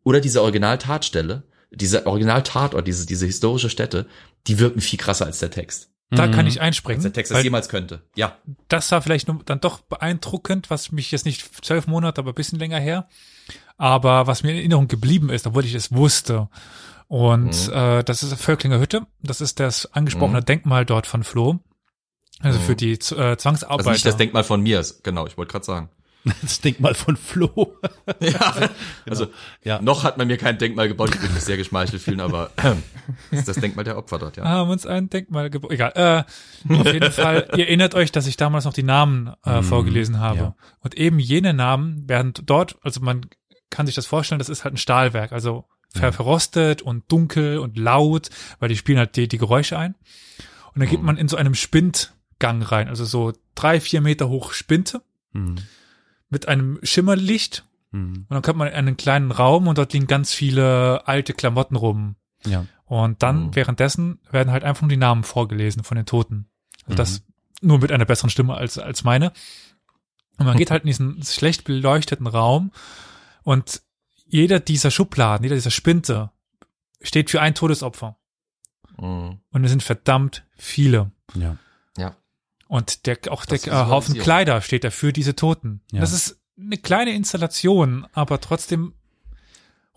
[0.03, 4.05] Oder diese Original-Tatstelle, diese Original-Tatort, diese, diese historische Stätte,
[4.47, 5.89] die wirken viel krasser als der Text.
[6.09, 6.47] Da kann Mhm.
[6.51, 6.99] ich einspringen.
[6.99, 8.01] Als der Text das weil jemals könnte.
[8.15, 8.37] Ja.
[8.69, 12.35] das war vielleicht nur dann doch beeindruckend, was mich jetzt nicht zwölf Monate, aber ein
[12.35, 13.07] bisschen länger her.
[13.77, 16.47] Aber was mir in Erinnerung geblieben ist, obwohl ich es wusste.
[17.07, 17.73] Und Mhm.
[17.73, 19.05] äh, das ist Völklinger Hütte.
[19.21, 20.45] Das ist das angesprochene Mhm.
[20.45, 21.59] Denkmal dort von Flo.
[22.39, 22.63] Also Mhm.
[22.63, 23.71] für die äh, Zwangsarbeiter.
[23.77, 25.89] Also nicht das Denkmal von mir, genau, ich wollte gerade sagen.
[26.41, 27.73] Das Denkmal von Flo.
[28.19, 28.69] Ja,
[29.09, 29.27] also
[29.63, 29.81] Ja.
[29.81, 33.39] noch hat man mir kein Denkmal gebaut, ich würde mich sehr geschmeichelt fühlen, aber das
[33.39, 34.43] ist das Denkmal der Opfer dort, ja.
[34.45, 35.71] haben uns ein Denkmal gebaut.
[35.71, 35.91] Egal.
[35.95, 39.63] Äh, auf jeden Fall, ihr erinnert euch, dass ich damals noch die Namen äh, Mhm,
[39.63, 40.37] vorgelesen habe.
[40.37, 40.55] ja.
[40.81, 43.21] Und eben jene Namen werden dort, also man
[43.69, 47.77] kann sich das vorstellen, das ist halt ein Stahlwerk, also ver verrostet und dunkel und
[47.77, 48.29] laut,
[48.59, 49.95] weil die spielen halt die, die Geräusche ein.
[50.73, 51.05] Und dann geht Mhm.
[51.05, 55.01] man in so einem Spindgang rein, also so drei, vier Meter hoch Spinte
[55.33, 55.55] Hm,
[56.29, 57.63] mit einem Schimmerlicht.
[57.91, 61.33] hm, Und dann kommt man in einen kleinen Raum und dort liegen ganz viele alte
[61.33, 62.15] Klamotten rum.
[62.45, 62.65] Ja.
[62.85, 63.55] Und dann Mhm.
[63.55, 66.47] währenddessen werden halt einfach nur die Namen vorgelesen von den Toten.
[66.83, 66.97] Also Mhm.
[66.97, 67.23] das
[67.61, 69.31] nur mit einer besseren Stimme als, als meine.
[70.37, 72.71] Und man geht halt in diesen schlecht beleuchteten Raum
[73.43, 73.81] und
[74.25, 76.31] jeder dieser Schubladen, jeder dieser Spinte
[77.01, 78.17] steht für ein Todesopfer.
[78.97, 79.39] Mhm.
[79.51, 81.11] Und es sind verdammt viele.
[81.35, 81.57] Ja.
[82.67, 84.15] Und der, auch Das der äh, Haufen.
[84.17, 85.81] Kleider steht dafür diese Toten.
[85.91, 86.01] Ja.
[86.01, 88.93] Das ist eine kleine Installation, aber trotzdem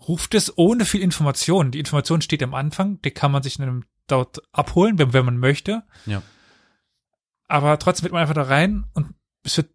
[0.07, 1.71] ruft es ohne viel Information.
[1.71, 5.25] Die Information steht am Anfang, die kann man sich in einem dort abholen, wenn, wenn
[5.25, 5.83] man möchte.
[6.05, 6.21] Ja.
[7.47, 9.69] Aber trotzdem wird man einfach da rein und es wird,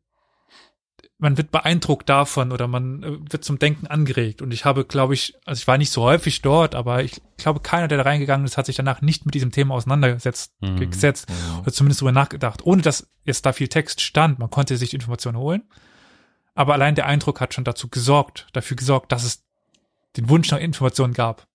[1.18, 4.42] man wird beeindruckt davon oder man äh, wird zum Denken angeregt.
[4.42, 7.60] Und ich habe, glaube ich, also ich war nicht so häufig dort, aber ich glaube,
[7.60, 10.90] keiner, der da reingegangen ist, hat sich danach nicht mit diesem Thema auseinandergesetzt, Mhm.
[10.90, 11.60] gesetzt Mhm.
[11.60, 14.38] oder zumindest drüber nachgedacht, ohne dass jetzt da viel Text stand.
[14.38, 15.62] Man konnte sich die Informationen holen.
[16.54, 19.42] Aber allein der Eindruck hat schon dazu gesorgt, dafür gesorgt, dass es
[20.16, 21.46] den Wunsch nach Informationen gab.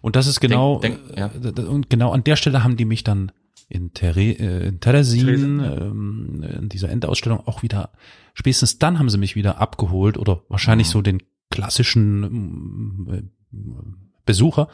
[0.00, 1.30] Und das ist genau, Denk- denk- ja.
[1.62, 3.32] äh, und genau an der Stelle haben die mich dann
[3.68, 7.90] in, There, äh, in Teresin, ähm, in dieser Endausstellung auch wieder,
[8.34, 10.92] spätestens dann haben sie mich wieder abgeholt oder wahrscheinlich Mhm.
[10.92, 13.22] so den klassischen mm, äh,
[14.24, 14.68] Besucher,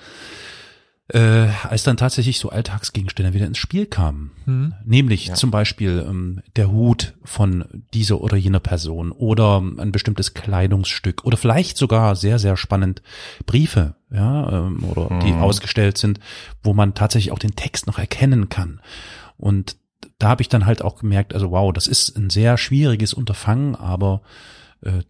[1.08, 4.30] äh, als dann tatsächlich so Alltagsgegenstände wieder ins Spiel kamen.
[4.44, 4.74] Hm?
[4.84, 5.34] Nämlich Ja.
[5.34, 11.36] zum Beispiel ähm, der Hut von dieser oder jener Person oder ein bestimmtes Kleidungsstück oder
[11.36, 13.02] vielleicht sogar sehr, sehr spannend
[13.46, 15.40] Briefe, ja, ähm, oder die Mhm.
[15.42, 16.20] ausgestellt sind,
[16.62, 18.80] wo man tatsächlich auch den Text noch erkennen kann.
[19.36, 19.76] Und
[20.18, 23.74] da habe ich dann halt auch gemerkt, also wow, das ist ein sehr schwieriges Unterfangen,
[23.74, 24.22] aber
[24.82, 25.02] äh,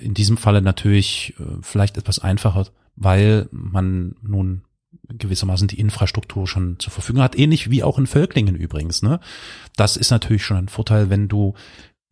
[0.00, 2.66] in diesem Falle natürlich äh, vielleicht etwas einfacher,
[2.96, 4.62] weil man nun
[5.08, 9.02] gewissermaßen die Infrastruktur schon zur Verfügung hat, ähnlich wie auch in Völklingen übrigens.
[9.02, 9.20] Ne?
[9.76, 11.54] Das ist natürlich schon ein Vorteil, wenn du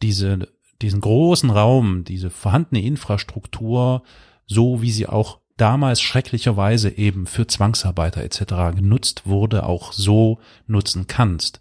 [0.03, 0.49] diese,
[0.81, 4.03] diesen großen Raum, diese vorhandene Infrastruktur,
[4.47, 8.77] so wie sie auch damals schrecklicherweise eben für Zwangsarbeiter etc.
[8.77, 11.61] genutzt wurde, auch so nutzen kannst.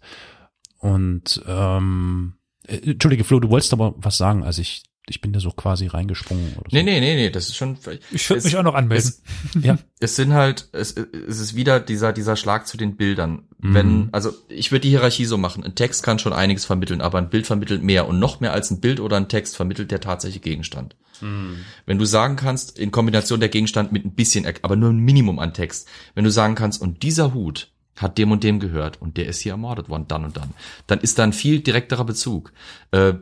[0.78, 2.34] Und ähm,
[2.66, 5.86] äh, Entschuldige, Flo, du wolltest aber was sagen, also ich, ich bin da so quasi
[5.86, 6.76] reingesprungen oder so.
[6.76, 7.78] Nee, nee, nee, nee, das ist schon.
[8.10, 9.12] Ich würde mich auch noch anmelden.
[9.54, 9.78] Es, Ja.
[10.00, 13.44] es sind halt, es, es ist wieder dieser, dieser Schlag zu den Bildern.
[13.58, 15.64] wenn, also ich würde die Hierarchie so machen.
[15.64, 18.70] Ein Text kann schon einiges vermitteln, aber ein Bild vermittelt mehr und noch mehr als
[18.70, 20.96] ein Bild oder ein Text vermittelt der tatsächliche Gegenstand.
[21.20, 25.40] Wenn du sagen kannst, in Kombination der Gegenstand mit ein bisschen, aber nur ein Minimum
[25.40, 29.16] an Text, wenn du sagen kannst, und dieser Hut hat dem und dem gehört und
[29.16, 30.54] der ist hier ermordet worden, dann und dann,
[30.86, 32.52] dann ist da ein viel direkterer Bezug.
[32.92, 33.14] Äh,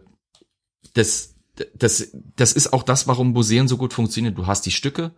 [0.93, 1.36] das,
[1.75, 4.35] das, das ist auch das, warum Museen so gut funktionieren.
[4.35, 5.13] Du hast die Stücke,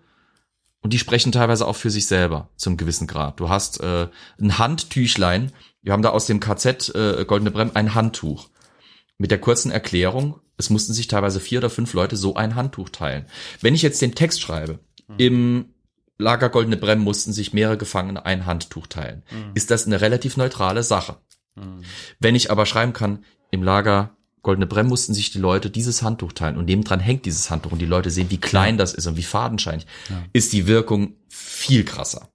[0.81, 3.40] und die sprechen teilweise auch für sich selber zum gewissen Grad.
[3.40, 4.09] Du hast äh,
[4.40, 5.52] ein Handtüchlein.
[5.82, 8.48] Wir haben da aus dem KZ äh, Goldene Brem ein Handtuch
[9.19, 10.40] mit der kurzen Erklärung.
[10.56, 13.27] Es mussten sich teilweise vier oder fünf Leute so ein Handtuch teilen.
[13.60, 14.78] Wenn ich jetzt den Text schreibe,
[15.16, 15.74] im
[16.19, 19.23] Lager Goldene Brem mussten sich mehrere Gefangene ein Handtuch teilen.
[19.55, 21.16] Ist das eine relativ neutrale Sache?
[22.19, 24.16] Wenn ich aber schreiben kann, im Lager
[24.49, 27.81] Goldene Brem mussten sich die Leute dieses Handtuch teilen und nebendran hängt dieses Handtuch und
[27.81, 29.87] die Leute sehen, wie klein das ist und wie fadenscheinig,
[30.33, 32.31] ist die Wirkung viel krasser.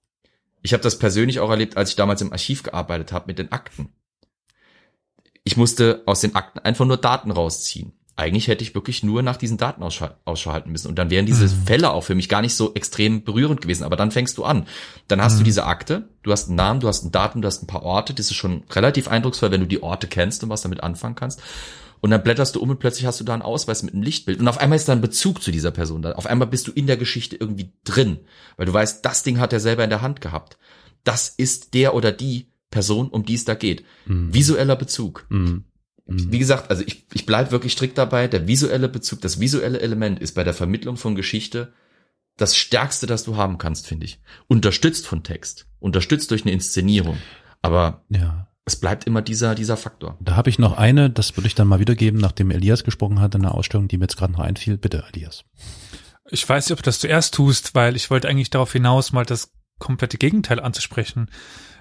[0.62, 3.50] Ich habe das persönlich auch erlebt, als ich damals im Archiv gearbeitet habe mit den
[3.50, 3.88] Akten.
[5.42, 7.94] Ich musste aus den Akten einfach nur Daten rausziehen.
[8.14, 10.86] Eigentlich hätte ich wirklich nur nach diesen Daten Ausschau, halten müssen.
[10.86, 13.82] Und dann wären diese Fälle auch für mich gar nicht so extrem berührend gewesen.
[13.82, 14.68] Aber dann fängst du an.
[15.08, 17.64] Dann hast du diese Akte, du hast einen Namen, du hast ein Datum, du hast
[17.64, 18.14] ein paar Orte.
[18.14, 21.42] Das ist schon relativ eindrucksvoll, wenn du die Orte kennst und was damit anfangen kannst.
[22.04, 24.38] Und dann blätterst du um und plötzlich hast du da einen Ausweis mit einem Lichtbild.
[24.38, 26.12] Und auf einmal ist da ein Bezug zu dieser Person da.
[26.12, 28.18] Auf einmal bist du in der Geschichte irgendwie drin.
[28.58, 30.58] Weil du weißt, das Ding hat er selber in der Hand gehabt.
[31.02, 33.86] Das ist der oder die Person, um die es da geht.
[34.34, 35.24] Visueller Bezug.
[35.30, 35.64] Mhm.
[36.04, 38.28] Wie gesagt, also ich, ich bleib wirklich strikt dabei.
[38.28, 41.72] Der visuelle Bezug, das visuelle Element ist bei der Vermittlung von Geschichte
[42.36, 44.20] das Stärkste, das du haben kannst, finde ich.
[44.46, 45.68] Unterstützt von Text.
[45.78, 47.16] Unterstützt durch eine Inszenierung.
[47.62, 48.48] Aber Ja.
[48.66, 50.16] Es bleibt immer dieser, dieser Faktor.
[50.20, 53.34] Da habe ich noch eine, das würde ich dann mal wiedergeben, nachdem Elias gesprochen hat
[53.34, 54.78] in der Ausstellung, die mir jetzt gerade noch einfiel.
[54.78, 55.44] Bitte, Elias.
[56.30, 59.26] Ich weiß nicht, ob du das zuerst tust, weil ich wollte eigentlich darauf hinaus, mal
[59.26, 61.30] das komplette Gegenteil anzusprechen,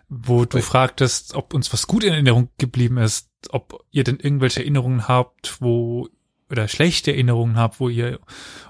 [0.10, 0.64] wo du Ui.
[0.64, 5.62] fragtest, ob uns was gut in Erinnerung geblieben ist, ob ihr denn irgendwelche Erinnerungen habt,
[5.62, 6.10] wo
[6.50, 8.20] oder schlechte Erinnerungen habt, wo ihr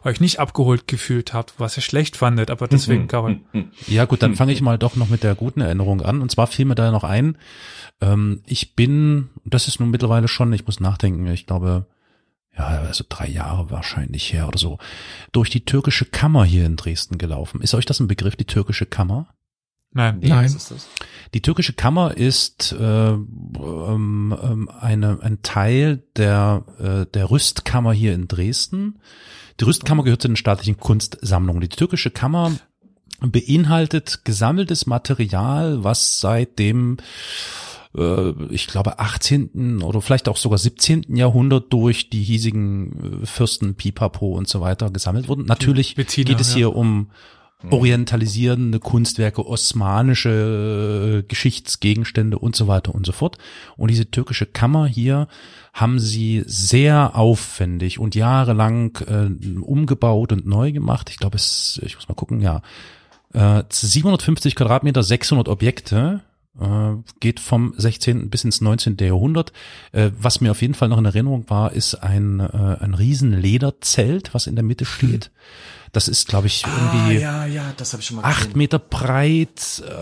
[0.03, 3.41] euch nicht abgeholt gefühlt habt, was ihr schlecht fandet, aber deswegen, Karol.
[3.87, 6.21] Ja gut, dann fange ich mal doch noch mit der guten Erinnerung an.
[6.21, 7.37] Und zwar fiel mir da noch ein,
[8.01, 11.85] ähm, ich bin, das ist nun mittlerweile schon, ich muss nachdenken, ich glaube,
[12.57, 14.77] ja, also drei Jahre wahrscheinlich her oder so,
[15.31, 17.61] durch die türkische Kammer hier in Dresden gelaufen.
[17.61, 19.33] Ist euch das ein Begriff, die türkische Kammer?
[19.93, 20.19] Nein.
[20.21, 20.45] Nee, Nein.
[20.45, 20.87] was ist das?
[21.33, 28.13] Die türkische Kammer ist äh, ähm, ähm, eine, ein Teil der, äh, der Rüstkammer hier
[28.13, 28.99] in Dresden.
[29.59, 31.61] Die Rüstkammer gehört zu den staatlichen Kunstsammlungen.
[31.61, 32.53] Die türkische Kammer
[33.19, 36.97] beinhaltet gesammeltes Material, was seit dem
[37.95, 39.81] äh, ich glaube 18.
[39.83, 41.15] oder vielleicht auch sogar 17.
[41.15, 45.45] Jahrhundert durch die hiesigen äh, Fürsten Pipapo und so weiter gesammelt wurden.
[45.45, 46.57] Natürlich Wettiner, geht es ja.
[46.57, 47.09] hier um
[47.69, 53.37] orientalisierende Kunstwerke, osmanische äh, Geschichtsgegenstände und so weiter und so fort.
[53.77, 55.27] Und diese türkische Kammer hier
[55.73, 61.09] haben sie sehr aufwendig und jahrelang äh, umgebaut und neu gemacht.
[61.09, 62.61] Ich glaube, es, ich muss mal gucken, ja,
[63.33, 66.21] äh, 750 Quadratmeter, 600 Objekte,
[66.59, 68.29] äh, geht vom 16.
[68.29, 68.97] bis ins 19.
[68.99, 69.53] Jahrhundert.
[69.91, 73.33] Äh, was mir auf jeden Fall noch in Erinnerung war, ist ein, äh, ein riesen
[73.33, 75.31] Lederzelt, was in der Mitte steht.
[75.93, 79.83] Das ist, glaube ich, irgendwie ja, ja, das habe ich schon mal acht Meter breit,
[79.87, 79.93] äh,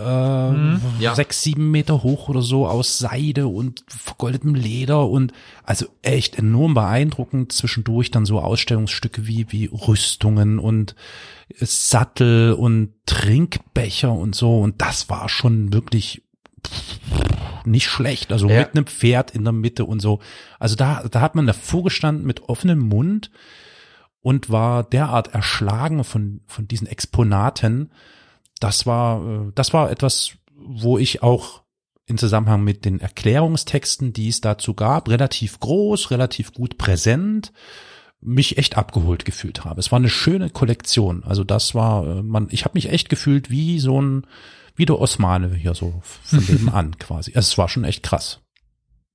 [1.00, 1.14] Ja.
[1.16, 6.74] sechs, sieben Meter hoch oder so aus Seide und vergoldetem Leder und also echt enorm
[6.76, 7.52] beeindruckend.
[7.52, 10.96] Zwischendurch dann so Ausstellungsstücke wie, wie Rüstungen und
[11.60, 16.22] Sattel und Trinkbecher und so und das war schon wirklich
[17.66, 18.32] nicht schlecht.
[18.32, 18.60] Also Ja.
[18.60, 20.20] mit einem Pferd in der Mitte und so.
[20.58, 23.30] Also da, da hat man davor gestanden mit offenem Mund
[24.22, 27.92] und war derart erschlagen von, von diesen Exponaten.
[28.60, 31.62] Das war, äh, das war etwas, wo ich auch
[32.06, 37.52] in Zusammenhang mit den Erklärungstexten, die es dazu gab, relativ groß, relativ gut präsent,
[38.20, 39.80] mich echt abgeholt gefühlt habe.
[39.80, 41.24] Es war eine schöne Kollektion.
[41.24, 44.28] Also das war, äh, man, ich habe mich echt gefühlt wie so ein,
[44.76, 47.32] wie der Osmane hier so von nebenan quasi.
[47.34, 48.40] Also es war schon echt krass.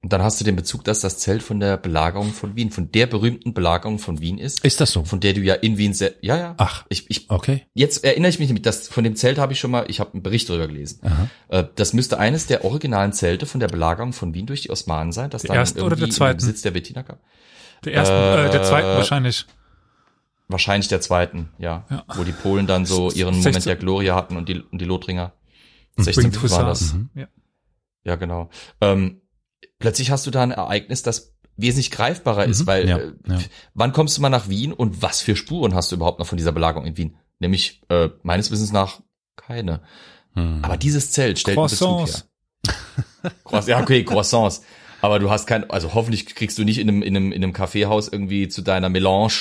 [0.06, 2.92] Und dann hast du den Bezug, dass das Zelt von der Belagerung von Wien, von
[2.92, 5.02] der berühmten Belagerung von Wien ist, Ist das so?
[5.02, 6.54] von der du ja in Wien, se- ja, ja.
[6.58, 6.84] Ach.
[6.90, 7.66] Ich, ich, Okay.
[7.74, 10.12] jetzt erinnere ich mich nämlich, dass von dem Zelt habe ich schon mal, ich habe
[10.12, 11.00] einen Bericht darüber gelesen.
[11.02, 11.28] Aha.
[11.48, 15.10] Äh, Das müsste eines der originalen Zelte von der Belagerung von Wien durch die Osmanen
[15.10, 16.36] sein, das Der dann ersten oder der zweiten?
[16.36, 17.18] Besitz der Bettina gab.
[17.84, 19.44] Der ersten, äh, der zweiten Äh, wahrscheinlich.
[20.46, 21.84] Wahrscheinlich der zweiten, ja.
[21.90, 22.04] Ja.
[22.14, 24.84] Wo die Polen dann so ihren 16 Moment der Gloria hatten und die, und die
[24.84, 25.32] Lothringer.
[25.96, 26.04] Hm.
[26.04, 26.94] 16 Winged war das.
[26.94, 27.10] Mhm.
[27.16, 27.26] Ja.
[28.04, 28.50] Ja, genau.
[28.80, 29.20] Ähm,
[29.78, 32.66] plötzlich hast du da ein Ereignis, das wesentlich greifbarer ist, Mhm.
[32.66, 33.38] weil Ja, äh, ja.
[33.74, 36.36] wann kommst du mal nach Wien und was für Spuren hast du überhaupt noch von
[36.38, 37.16] dieser Belagerung in Wien?
[37.38, 39.00] Nämlich äh, meines Wissens nach
[39.36, 39.82] keine.
[40.34, 40.58] Hm.
[40.62, 42.06] Aber dieses Zelt stellt einen Bezug her.
[42.06, 42.28] Croissants.
[43.44, 44.62] Croissants, ja, okay, Croissants.
[45.02, 47.52] Aber du hast kein, also hoffentlich kriegst du nicht in einem, in einem, in einem
[47.52, 49.32] Kaffeehaus irgendwie zu deiner Melange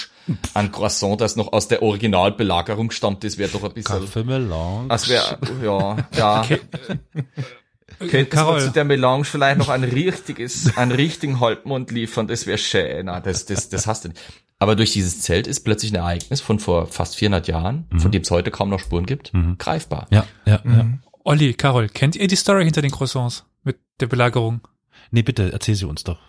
[0.53, 3.23] an Croissant, das noch aus der Originalbelagerung stammt.
[3.23, 4.87] Das wäre doch ein bisschen, Kaffeemelange.
[4.89, 6.45] das wäre, ja, ja.
[7.99, 8.59] Könntest Carol.
[8.59, 12.27] du zu der Melange vielleicht noch ein richtiges, einen richtigen Halbmond liefern?
[12.27, 13.05] Das wäre schön.
[13.05, 14.22] Na, das, das, das hast du nicht.
[14.59, 18.22] Aber durch dieses Zelt ist plötzlich ein Ereignis von vor fast 400 Jahren, von dem
[18.22, 20.07] es heute kaum noch Spuren gibt, greifbar.
[20.11, 20.88] Ja, ja, ja.
[21.23, 24.61] Olli, Carol, kennt ihr die Story hinter den Croissants mit der Belagerung?
[25.11, 26.19] Nee, bitte, erzähl sie uns doch.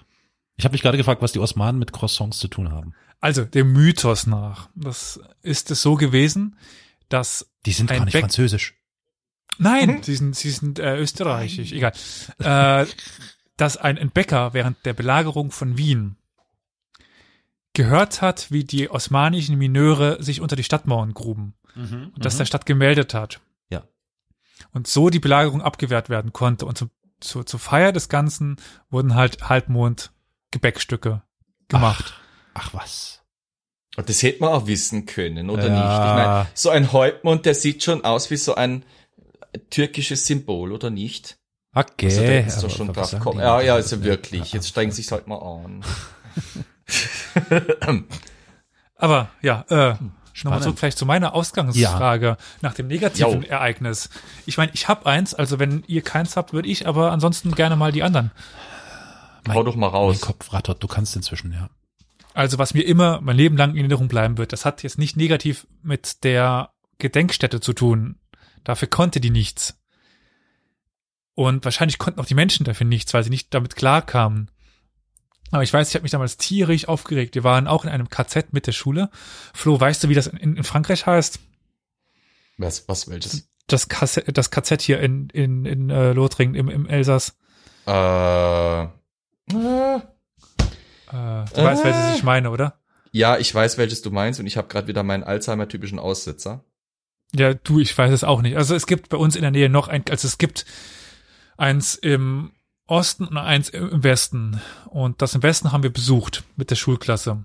[0.57, 2.95] Ich habe mich gerade gefragt, was die Osmanen mit Croissants zu tun haben.
[3.21, 4.69] Also, dem Mythos nach.
[4.75, 6.57] Das ist es so gewesen,
[7.09, 8.75] dass Die sind gar nicht Bäck- französisch.
[9.59, 11.93] Nein, sie sind, sie sind äh, österreichisch, egal.
[12.39, 12.87] Äh,
[13.57, 16.17] dass ein, Bäcker während der Belagerung von Wien
[17.73, 21.55] gehört hat, wie die osmanischen Mineure sich unter die Stadtmauern gruben
[22.15, 23.41] und das der Stadt gemeldet hat.
[23.69, 23.83] Ja.
[24.73, 26.65] Und so die Belagerung abgewehrt werden konnte.
[26.65, 26.89] Und zu,
[27.21, 28.57] zu, zur Feier des Ganzen
[28.89, 30.11] wurden halt Halbmond
[30.53, 31.23] Gebäckstücke
[31.69, 32.15] gemacht.
[32.55, 33.23] Ach was.
[33.97, 35.73] Und das hätte man auch wissen können, oder Ja.
[35.75, 35.83] nicht?
[35.83, 38.85] Ich meine, so ein Halbmond, der sieht schon aus wie so ein
[39.59, 41.39] türkisches Symbol, oder nicht?
[41.75, 42.07] Okay.
[42.07, 44.53] Also da doch schon drauf die Ja, ja, also wirklich.
[44.53, 45.85] Jetzt strengen sie sich halt mal an.
[48.97, 50.63] Aber ja, äh, nochmal Spannend.
[50.63, 53.49] zurück vielleicht zu meiner Ausgangsfrage nach dem negativen Jo.
[53.49, 54.09] Ereignis.
[54.47, 57.77] Ich meine, ich habe eins, also wenn ihr keins habt, würde ich aber ansonsten gerne
[57.77, 58.31] mal die anderen.
[59.49, 60.21] Hau doch mal Mein raus.
[60.21, 61.69] Kopf rattert, du kannst inzwischen, ja.
[62.35, 65.17] Also was mir immer mein Leben lang in Erinnerung bleiben wird, das hat jetzt nicht
[65.17, 68.17] negativ mit der Gedenkstätte zu tun.
[68.67, 69.79] Dafür konnte die nichts.
[71.35, 74.51] Und wahrscheinlich konnten auch die Menschen dafür nichts, weil sie nicht damit klarkamen.
[75.53, 77.37] Aber ich weiß, ich habe mich damals tierisch aufgeregt.
[77.37, 79.09] Wir waren auch in einem KZ mit der Schule.
[79.55, 81.39] Flo, weißt du, wie das in, in Frankreich heißt?
[82.59, 83.49] Was, was, welches?
[83.69, 87.37] Das KZ, das KZ hier in, in, in äh, Lothringen im, im Elsass.
[87.87, 88.89] Äh, äh,
[91.13, 92.81] Äh, du weißt, welches ich meine, oder?
[93.13, 96.65] ja, ich weiß, welches du meinst und ich habe gerade wieder meinen Alzheimer-typischen Aussetzer.
[97.37, 98.57] Ja, du, ich weiß es auch nicht.
[98.57, 100.65] Also es gibt bei uns in der Nähe noch ein, also es gibt
[101.57, 102.53] eins im
[102.87, 104.61] Osten und eins im Westen.
[104.87, 107.45] Und das im Westen haben wir besucht mit der Schulklasse.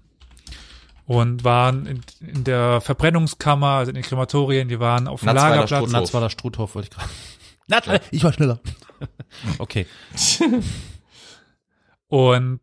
[1.05, 5.91] Und waren in, in der Verbrennungskammer, also in den Krematorien, wir waren auf dem Lagerplatz.
[5.91, 7.09] Natzweiler Struthof wollte ich gerade.
[7.67, 8.59] Natzweiler, ich war schneller.
[9.57, 9.87] okay.
[12.07, 12.61] Und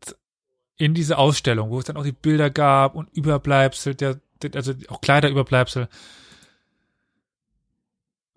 [0.79, 4.73] in diese Ausstellung, wo es dann auch die Bilder gab und Überbleibsel, der, der also
[4.89, 5.89] auch Kleiderüberbleibsel.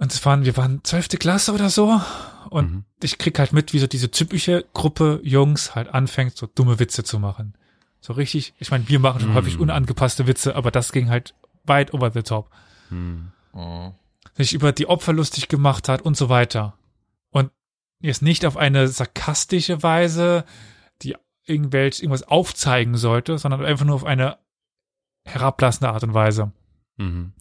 [0.02, 2.02] Und es waren, wir waren zwölfte Klasse oder so.
[2.50, 2.84] Und Mhm.
[3.04, 7.04] ich krieg halt mit, wie so diese typische Gruppe Jungs halt anfängt, so dumme Witze
[7.04, 7.54] zu machen.
[8.00, 9.36] So richtig, ich meine, wir machen schon Mhm.
[9.36, 12.50] häufig unangepasste Witze, aber das ging halt weit over the top.
[12.90, 13.32] Hm.
[13.54, 13.92] Oh.
[14.36, 16.74] Sich über die Opfer lustig gemacht hat und so weiter.
[17.30, 17.52] Und
[18.00, 20.46] jetzt nicht auf eine sarkastische Weise,
[21.04, 21.16] die
[21.46, 24.40] irgendwelch, irgendwas aufzeigen sollte, sondern einfach nur auf eine
[25.26, 26.52] herablassende Art und Weise.
[26.98, 27.34] Mhm.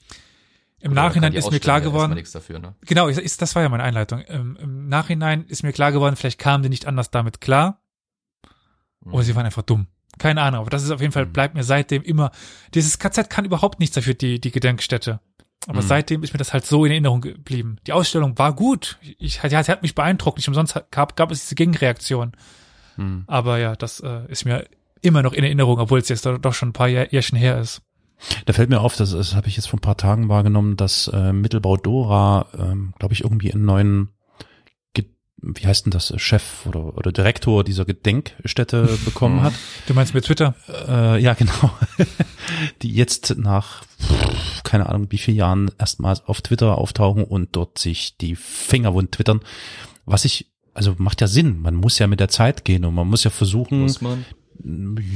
[0.80, 2.74] Im Oder Nachhinein ist mir klar geworden, dafür, ne?
[2.86, 4.20] genau, ist, das war ja meine Einleitung.
[4.20, 7.80] Im, Im Nachhinein ist mir klar geworden, vielleicht kamen die nicht anders damit klar,
[9.04, 9.14] Mhm.
[9.14, 9.86] oder sie waren einfach dumm.
[10.18, 11.32] Keine Ahnung, aber das ist auf jeden Fall, Mhm.
[11.32, 12.30] bleibt mir seitdem immer,
[12.74, 15.20] dieses KZ kann überhaupt nichts dafür, die, die Gedenkstätte.
[15.66, 15.86] Aber Mhm.
[15.86, 17.76] seitdem ist mir das halt so in Erinnerung geblieben.
[17.86, 18.98] Die Ausstellung war gut.
[19.18, 20.38] Ich, ja, sie hat mich beeindruckt.
[20.38, 22.32] Nicht umsonst gab, gab es diese Gegenreaktion.
[22.96, 23.24] Hm.
[23.26, 24.66] Aber ja, das äh, ist mir
[25.02, 27.58] immer noch in Erinnerung, obwohl es jetzt doch, doch schon ein paar Jahr, Jährchen her
[27.60, 27.82] ist.
[28.46, 31.08] Da fällt mir auf, das, das habe ich jetzt vor ein paar Tagen wahrgenommen, dass
[31.08, 34.08] äh, Mittelbau Dora, ähm, glaube ich, irgendwie einen neuen,
[34.92, 35.06] Ge
[35.42, 39.54] wie heißt denn das, Chef oder, oder Direktor dieser Gedenkstätte bekommen hat.
[39.86, 40.54] Du meinst mit Twitter?
[40.68, 41.70] Äh, ja, genau.
[42.82, 43.82] Die jetzt nach,
[44.64, 49.12] keine Ahnung, wie vielen Jahren erstmals auf Twitter auftauchen und dort sich die Finger wund
[49.12, 49.40] twittern.
[50.04, 51.60] Was ich, also macht ja Sinn.
[51.60, 54.24] Man muss ja mit der Zeit gehen und man muss ja versuchen, Muss man?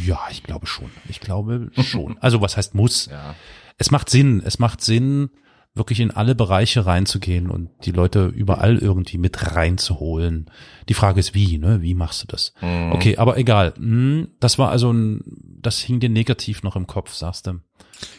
[0.07, 0.91] Ja, ich glaube schon.
[1.09, 2.16] Ich glaube schon.
[2.21, 3.07] Also was heißt muss?
[3.07, 3.35] Ja.
[3.79, 4.43] Es macht Sinn.
[4.45, 5.31] Es macht Sinn,
[5.75, 10.51] wirklich in alle Bereiche reinzugehen und die Leute überall irgendwie mit reinzuholen.
[10.89, 11.83] Die Frage ist wie, ne?
[11.83, 12.55] Wie machst du das?
[12.61, 12.93] Mhm.
[12.93, 13.75] Okay, aber egal.
[13.77, 15.23] Hm, Das war also ein,
[15.61, 17.61] das hing dir negativ noch im Kopf, sagst du.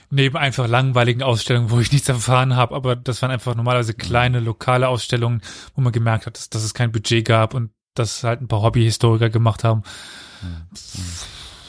[0.09, 4.39] Neben einfach langweiligen Ausstellungen, wo ich nichts erfahren habe, aber das waren einfach normalerweise kleine
[4.39, 5.41] lokale Ausstellungen,
[5.75, 8.61] wo man gemerkt hat, dass, dass es kein Budget gab und dass halt ein paar
[8.61, 9.83] Hobbyhistoriker gemacht haben,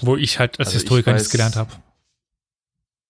[0.02, 1.70] wo ich halt als Also Historiker weiß- nichts gelernt habe.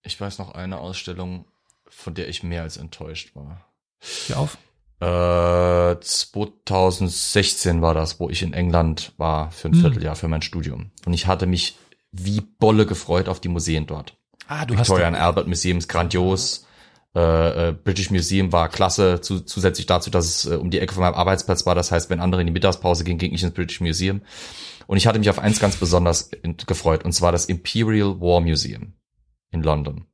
[0.03, 1.47] Ich weiß noch eine Ausstellung,
[1.89, 3.65] von der ich mehr als enttäuscht war.
[4.01, 4.57] Hier auf.
[5.01, 9.81] Äh, 2016 war das, wo ich in England war für ein Hm.
[9.81, 10.91] Vierteljahr für mein Studium.
[11.05, 11.77] Und ich hatte mich
[12.13, 14.17] wie Bolle gefreut auf die Museen dort.
[14.49, 16.66] Ah, du Victoria and Albert Museum ist grandios.
[17.17, 20.93] Äh, äh, British Museum war klasse, zu, zusätzlich dazu, dass es äh, um die Ecke
[20.93, 21.75] von meinem Arbeitsplatz war.
[21.75, 24.21] Das heißt, wenn andere in die Mittagspause gingen, ging ich ins British Museum.
[24.87, 26.31] Und ich hatte mich auf eins ganz besonders
[26.67, 28.93] gefreut, und zwar das Imperial War Museum
[29.51, 30.05] in London.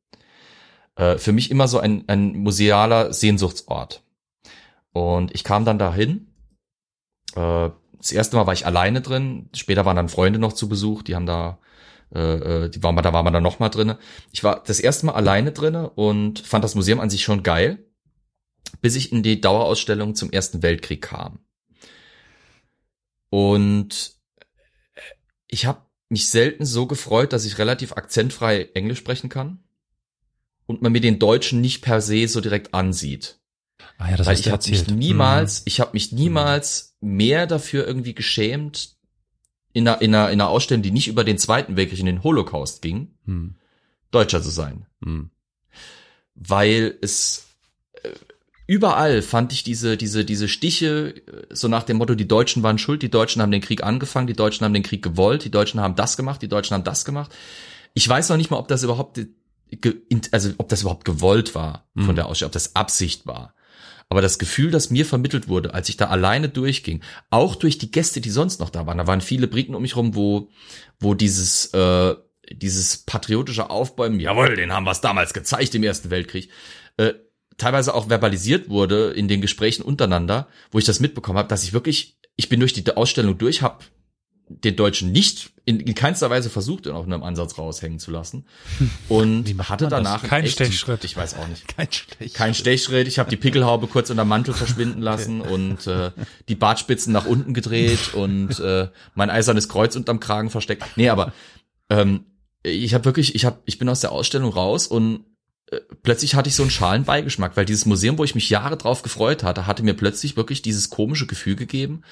[0.95, 4.05] Äh, für mich immer so ein, ein musealer Sehnsuchtsort.
[4.93, 6.29] Und ich kam dann dahin.
[7.35, 9.49] Äh, das erste Mal war ich alleine drin.
[9.57, 11.03] Später waren dann Freunde noch zu Besuch.
[11.03, 11.59] Die haben da,
[12.15, 13.99] äh, äh die waren, da war man dann noch mal drinne.
[14.33, 17.85] Ich war das erste Mal alleine drinne und fand das Museum an sich schon geil,
[18.81, 21.41] bis ich in die Dauerausstellung zum Ersten Weltkrieg kam.
[23.31, 24.15] Und
[25.49, 29.65] ich habe mich selten so gefreut, dass ich relativ akzentfrei Englisch sprechen kann
[30.67, 33.39] und man mir den Deutschen nicht per se so direkt ansieht.
[33.99, 34.99] Ah ja, das Weil ich habe mich erzählt.
[34.99, 35.63] niemals, Mhm.
[35.67, 38.97] ich habe mich niemals mehr dafür irgendwie geschämt,
[39.73, 42.23] in einer, in, einer, in einer Ausstellung, die nicht über den Zweiten Weltkrieg in den
[42.23, 43.55] Holocaust ging, Hm.
[44.11, 44.87] Deutscher zu sein.
[45.05, 45.31] Hm.
[46.35, 47.47] Weil es
[48.03, 48.09] äh,
[48.67, 52.79] überall fand ich diese, diese, diese Stiche, äh, so nach dem Motto, die Deutschen waren
[52.79, 55.81] schuld, die Deutschen haben den Krieg angefangen, die Deutschen haben den Krieg gewollt, die Deutschen
[55.81, 57.31] haben das gemacht, die Deutschen haben das gemacht.
[57.95, 61.87] Ich weiß noch nicht mal, ob das überhaupt, in- also ob das überhaupt gewollt war
[61.97, 62.17] von Mhm.
[62.17, 63.55] der Ausstellung, ob das Absicht war.
[64.13, 67.91] Aber das Gefühl, das mir vermittelt wurde, als ich da alleine durchging, auch durch die
[67.91, 70.51] Gäste, die sonst noch da waren, da waren viele Briten um mich rum, wo,
[71.01, 72.15] wo dieses, äh,
[72.51, 76.51] dieses patriotische Aufbäumen, jawohl, den haben wir es damals gezeigt im Ersten Weltkrieg,
[76.99, 77.15] äh,
[77.57, 81.73] teilweise auch verbalisiert wurde in den Gesprächen untereinander, wo ich das mitbekommen habe, dass ich
[81.73, 83.83] wirklich, ich bin durch die Ausstellung durch, habe
[84.49, 88.45] den Deutschen nicht in, in keinster Weise versucht, in auch einem Ansatz raushängen zu lassen.
[89.09, 91.05] Und hatte danach Kein Stechschritt.
[91.05, 91.69] Ich weiß auch nicht.
[91.69, 92.35] Kein Stech.
[92.35, 96.11] Kein Stechschritt, ich habe die Pickelhaube kurz unter dem Mantel verschwinden lassen und äh,
[96.49, 100.85] die Bartspitzen nach unten gedreht und äh, mein eisernes Kreuz unterm Kragen versteckt.
[100.97, 101.33] Nee, aber
[101.89, 102.25] ähm,
[102.65, 105.25] ich habe wirklich, ich habe, ich bin aus der Ausstellung raus und
[105.71, 108.77] äh, plötzlich hatte ich so einen schalen Beigeschmack, weil dieses Museum, wo ich mich Jahre
[108.77, 112.03] drauf gefreut hatte, hatte mir plötzlich wirklich dieses komische Gefühl gegeben.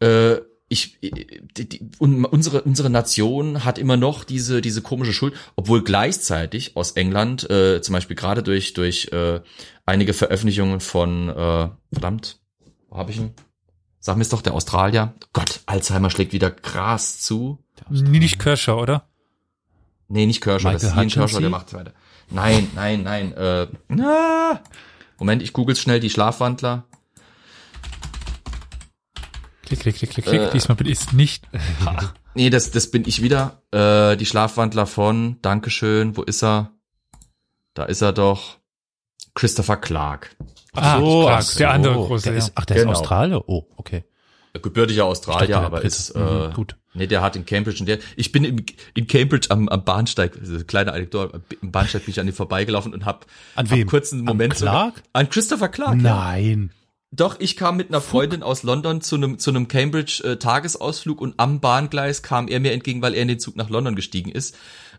[0.00, 0.36] Äh,
[0.68, 5.84] ich, die, die, un- unsere unsere Nation hat immer noch diese diese komische Schuld, obwohl
[5.84, 9.40] gleichzeitig aus England äh, zum Beispiel gerade durch durch äh,
[9.86, 12.40] einige Veröffentlichungen von äh, verdammt,
[12.88, 13.32] wo habe ich ihn?
[14.00, 15.14] Sag mir es doch der Australier.
[15.32, 17.58] Gott, Alzheimer schlägt wieder krass zu.
[17.88, 19.08] Nie nicht Kirscher, oder?
[20.08, 21.42] Nee, nicht Kershaw, das ist Ian Kershaw, Hutchinson?
[21.42, 21.92] der macht weiter.
[22.30, 23.32] Nein, nein, nein.
[23.32, 24.60] Äh, na.
[25.18, 26.84] Moment, ich google schnell die Schlafwandler.
[29.80, 30.40] Klick, klick, klick, klick, klick.
[30.40, 30.50] Äh.
[30.52, 31.44] Diesmal bin ich es nicht.
[32.36, 33.62] Nee, das, das bin ich wieder.
[33.70, 36.72] Äh, die Schlafwandler von, Dankeschön, wo ist er?
[37.74, 38.56] Da ist er doch.
[39.34, 40.34] Christopher Clark.
[40.74, 42.38] Ah, Clark, der andere große, Der ja.
[42.38, 42.90] ist, ach, der Genau.
[42.90, 43.48] ist Australier?
[43.48, 44.02] Oh, okay.
[44.60, 45.86] Gebürtiger Australier, dachte, aber Brite.
[45.86, 46.76] ist, äh, Mhm, gut.
[46.94, 48.64] nee, der hat in Cambridge und der, ich bin in,
[48.94, 50.32] in Cambridge am, am Bahnsteig,
[50.66, 53.26] kleine Anekdote, am Bahnsteig bin ich an ihm vorbeigelaufen und hab,
[53.56, 53.86] An hab wem?
[53.88, 55.02] kurzen An Moment so- Clark?
[55.12, 56.00] an Christopher Clark.
[56.02, 56.34] ja.
[57.16, 61.20] Doch, ich kam mit einer Freundin aus London zu einem zu einem Cambridge äh, Tagesausflug
[61.20, 64.30] und am Bahngleis kam er mir entgegen, weil er in den Zug nach London gestiegen
[64.32, 64.56] ist.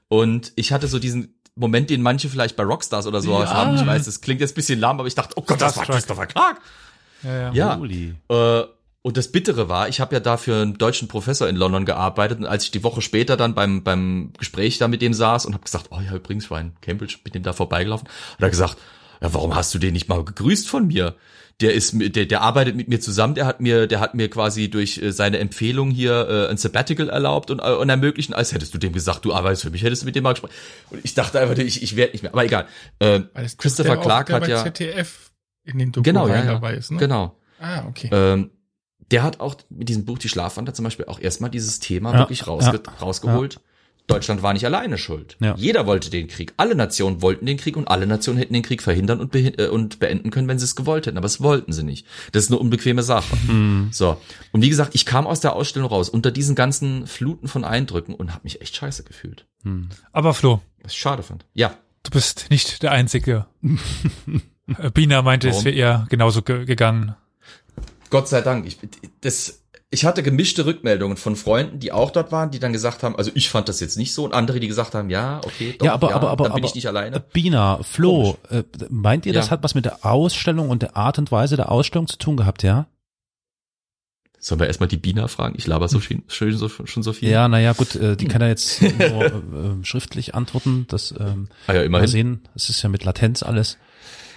[0.08, 3.56] Und ich hatte so diesen Moment, den manche vielleicht bei Rockstars oder sowas Ja.
[3.56, 3.76] haben.
[3.76, 5.86] Ich weiß, das klingt jetzt ein bisschen lahm, aber ich dachte, oh Gott, das war.
[5.86, 6.62] Christopher Clark.
[7.24, 7.80] Ja, ja.
[8.30, 8.60] Ja.
[8.62, 8.66] Äh,
[9.02, 12.40] und das Bittere war, ich habe ja da für einen deutschen Professor in London gearbeitet
[12.40, 15.54] und als ich die Woche später dann beim, beim Gespräch da mit dem saß und
[15.54, 18.78] habe gesagt, oh ja, übrigens war in Cambridge, bin dem da vorbeigelaufen, hat er gesagt,
[19.22, 21.16] ja, warum hast du den nicht mal gegrüßt von mir?
[21.61, 24.30] Der ist, mit- der, der arbeitet mit mir zusammen, der hat mir, der hat mir
[24.30, 28.52] quasi durch äh, seine Empfehlung hier äh, ein Sabbatical erlaubt und, äh, und ermöglichen, als
[28.52, 30.52] hättest du dem gesagt, du arbeitest für mich, hättest du mit dem mal gesprochen.
[30.90, 32.34] Und ich dachte einfach, ich, ich werde nicht mehr.
[32.34, 32.68] Aber egal.
[32.99, 33.22] Äh,
[33.57, 35.32] Christopher Clark der hat ja, ZDF
[35.64, 36.98] in den Doku genau, ja, ja, dabei ist, ne?
[36.98, 37.38] genau.
[37.60, 38.10] Ah, okay.
[38.11, 38.52] Ähm,
[39.11, 42.19] der hat auch mit diesem Buch Die Schlafwander zum Beispiel auch erstmal dieses Thema Ja,
[42.19, 43.61] wirklich rausge ja, rausgeholt.
[44.07, 45.36] Deutschland war nicht alleine schuld.
[45.40, 45.56] Ja.
[45.57, 46.53] Jeder wollte den Krieg.
[46.57, 49.68] Alle Nationen wollten den Krieg und alle Nationen hätten den Krieg verhindern und, behin- äh,
[49.68, 51.18] und beenden können, wenn sie es gewollt hätten.
[51.18, 52.06] Aber es wollten sie nicht.
[52.32, 53.36] Das ist eine unbequeme Sache.
[53.48, 53.90] Hm.
[53.91, 54.22] So.
[54.52, 58.14] Und wie gesagt, ich kam aus der Ausstellung raus unter diesen ganzen Fluten von Eindrücken
[58.14, 59.45] und habe mich echt scheiße gefühlt.
[59.64, 59.90] Hm.
[60.11, 61.45] Aber Flo, Was ich schade fand.
[61.53, 61.76] Ja.
[62.03, 63.48] du bist nicht der Einzige.
[64.94, 65.65] Bina meinte, es Warum?
[65.65, 67.15] wäre eher genauso ge gegangen.
[68.10, 68.65] Gott sei Dank.
[68.68, 68.77] Ich,
[69.22, 73.16] das, ich hatte gemischte Rückmeldungen von Freunden, die auch dort waren, die dann gesagt haben,
[73.16, 75.86] also ich fand das jetzt nicht so und andere, die gesagt haben, ja, okay, doch,
[75.86, 77.20] ja, aber, aber, aber, dann bin aber, ich nicht alleine.
[77.20, 79.52] Bina, Flo, äh, meint ihr, das Ja.
[79.52, 82.64] hat was mit der Ausstellung und der Art und Weise der Ausstellung zu tun gehabt,
[82.64, 82.88] ja?
[84.40, 85.56] Sollen wir erstmal die Bina fragen?
[85.57, 87.30] Ich laber so schön, schön so, schon so viel.
[87.30, 89.26] Ja, naja, gut, äh, die kann er jetzt nur
[89.82, 90.86] äh, schriftlich antworten.
[90.88, 92.07] Das ähm, ah, ja immerhin.
[92.07, 92.48] sehen.
[92.53, 93.80] Es ist ja mit Latenz alles.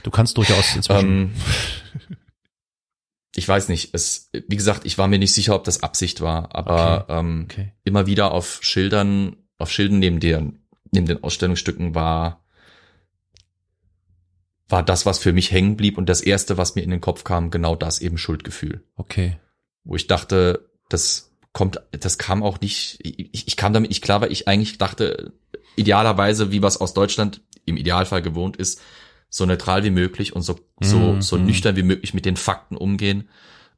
[0.05, 1.11] Du kannst durchaus inzwischen.
[1.11, 1.33] Ähm,
[3.39, 3.95] ich weiß nicht.
[3.95, 7.73] Es, wie gesagt, ich war mir nicht sicher, ob das Absicht war, aber ähm, okay.
[7.85, 12.43] immer wieder auf Schildern, auf Schilden neben den, neben den Ausstellungsstücken war
[14.71, 17.25] war das, was für mich hängen blieb und das erste, was mir in den Kopf
[17.25, 18.85] kam, genau das eben Schuldgefühl.
[18.97, 19.39] Okay.
[19.85, 24.21] Wo ich dachte, das kommt, das kam auch nicht, ich, ich kam damit nicht klar,
[24.21, 25.33] weil ich eigentlich dachte,
[25.77, 28.83] idealerweise, wie was aus Deutschland im Idealfall gewohnt ist,
[29.31, 31.23] so neutral wie möglich und so, so, Mhm.
[31.23, 33.29] so nüchtern wie möglich mit den Fakten umgehen,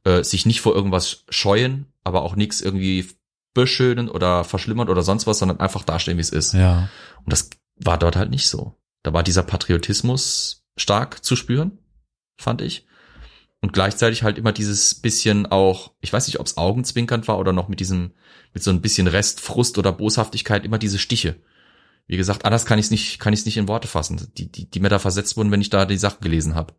[0.03, 3.07] äh, sich nicht vor irgendwas scheuen, aber auch nichts irgendwie
[3.53, 6.53] beschönen oder verschlimmern oder sonst was, sondern einfach dastehen, wie es ist.
[6.53, 6.89] Ja.
[7.25, 8.75] Und das war dort halt nicht so.
[9.03, 11.79] Da war dieser Patriotismus stark zu spüren,
[12.37, 12.85] fand ich.
[13.59, 17.53] Und gleichzeitig halt immer dieses bisschen auch, ich weiß nicht, ob es augenzwinkernd war oder
[17.53, 18.11] noch mit diesem,
[18.53, 21.35] mit so ein bisschen Restfrust oder Boshaftigkeit, immer diese Stiche.
[22.11, 24.51] Wie gesagt, anders kann ich es nicht, kann ich es nicht in Worte fassen, die,
[24.51, 26.73] die, die mir da versetzt wurden, wenn ich da die Sachen gelesen habe.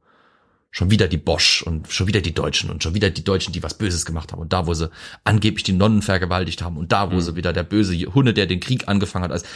[0.71, 3.63] Schon wieder die Bosch und schon wieder die Deutschen und schon wieder die Deutschen, die
[3.63, 4.43] was Böses gemacht haben.
[4.43, 4.91] Und da, wo sie
[5.25, 8.61] angeblich die Nonnen vergewaltigt haben und da, wo sie wieder der böse Hunde, der den
[8.61, 9.33] Krieg angefangen hat.
[9.33, 9.47] Also,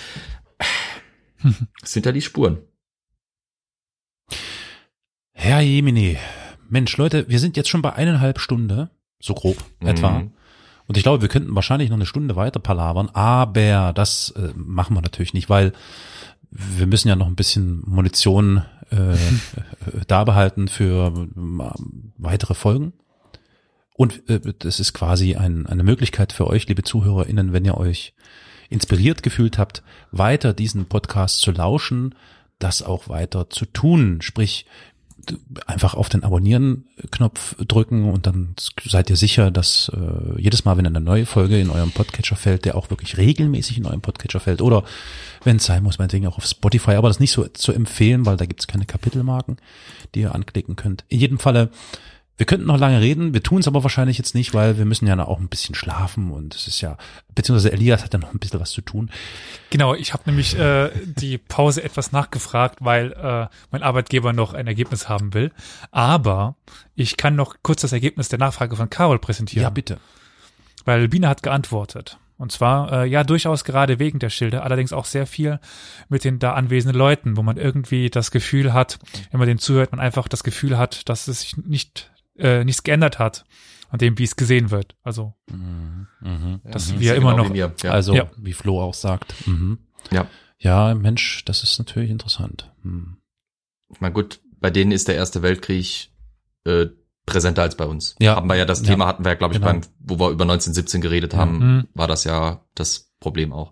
[1.83, 2.57] es sind ja die Spuren.
[5.35, 6.17] Herr Jemini.
[6.71, 8.89] Mensch, Leute, wir sind jetzt schon bei eineinhalb Stunde,
[9.21, 10.21] so grob etwa.
[10.21, 10.33] Mhm.
[10.87, 14.95] Und ich glaube, wir könnten wahrscheinlich noch eine Stunde weiter palavern, aber das äh, machen
[14.97, 15.73] wir natürlich nicht, weil
[16.51, 19.17] wir müssen ja noch ein bisschen Munition äh,
[20.07, 21.71] da behalten für äh,
[22.19, 22.93] weitere Folgen.
[23.95, 28.15] Und äh, das ist quasi ein, eine Möglichkeit für euch, liebe ZuhörerInnen, wenn ihr euch
[28.69, 32.15] inspiriert gefühlt habt, weiter diesen Podcast zu lauschen,
[32.59, 34.21] das auch weiter zu tun.
[34.23, 34.67] Sprich,
[35.67, 38.55] einfach auf den Abonnieren-Knopf drücken und dann
[38.85, 42.65] seid ihr sicher, dass äh, jedes Mal, wenn eine neue Folge in eurem Podcatcher fällt,
[42.65, 44.85] der auch wirklich regelmäßig in eurem Podcatcher fällt oder
[45.45, 48.37] wenn es sein muss, meinetwegen auch auf Spotify, aber das nicht so zu empfehlen, weil
[48.37, 49.59] da gibt es keine Kapitelmarken,
[50.15, 51.05] die ihr anklicken könnt.
[51.09, 51.71] In jedem Falle,
[52.39, 55.07] wir könnten noch lange reden, wir tun es aber wahrscheinlich jetzt nicht, weil wir müssen
[55.07, 56.99] ja auch ein bisschen schlafen und es ist ja,
[57.35, 59.11] beziehungsweise Elias hat ja noch ein bisschen was zu tun.
[59.71, 64.67] Genau, ich habe nämlich äh, die Pause etwas nachgefragt, weil äh, mein Arbeitgeber noch ein
[64.67, 65.51] Ergebnis haben will.
[65.91, 66.57] Aber
[66.95, 69.63] ich kann noch kurz das Ergebnis der Nachfrage von Carol präsentieren.
[69.63, 69.99] Ja, bitte.
[70.85, 72.19] Weil Biene hat geantwortet.
[72.39, 75.59] Und zwar, äh, ja, durchaus gerade wegen der Schilder, allerdings auch sehr viel
[76.09, 78.99] mit den da anwesenden Leuten, wo man irgendwie das Gefühl hat,
[79.31, 82.83] wenn man dem zuhört, man einfach das Gefühl hat, dass es sich nicht, äh, nichts
[82.83, 83.45] geändert hat
[83.89, 84.97] an dem, wie es gesehen wird.
[85.03, 85.35] Also,
[86.65, 87.01] dass Mhm.
[87.01, 87.73] wir immer genau noch, wie mir.
[87.83, 87.91] Ja.
[87.91, 88.31] Also, Ja.
[88.37, 89.35] wie Flo auch sagt.
[89.47, 89.79] Mhm.
[90.11, 90.27] ja.
[90.59, 92.73] Ja, Mensch, das ist natürlich interessant.
[92.83, 93.19] Hm.
[93.93, 96.09] Ich meine, gut, bei denen ist der Erste Weltkrieg
[96.65, 96.87] äh,
[97.27, 98.17] präsenter als bei uns.
[98.21, 98.37] Ja.
[98.37, 98.87] Haben wir ja das Ja.
[98.87, 99.73] Thema hatten wir ja, glaube ich, Genau.
[99.73, 101.89] beim, wo wir über 1917 geredet haben, Mhm.
[101.95, 103.71] war das ja das Problem auch.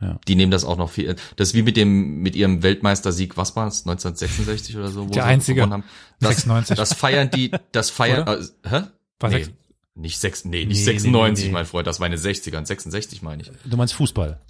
[0.00, 0.18] Ja.
[0.28, 1.16] Die nehmen das auch noch viel.
[1.36, 5.12] Das ist wie mit dem mit ihrem Weltmeistersieg, was war es, 1966 oder so, wo
[5.12, 5.56] Der sie einzige.
[5.56, 5.84] gewonnen haben.
[6.20, 6.76] Das, 96.
[6.76, 8.26] das feiern die, das feiern.
[8.28, 8.82] Äh, hä?
[9.18, 9.46] War nee,
[9.94, 11.52] nicht sechs, nee, nicht Nee, nee, 96, nee, nee.
[11.52, 11.86] mein Freund.
[11.88, 13.50] Das war eine 60er, 66 meine ich.
[13.64, 14.40] Du meinst Fußball?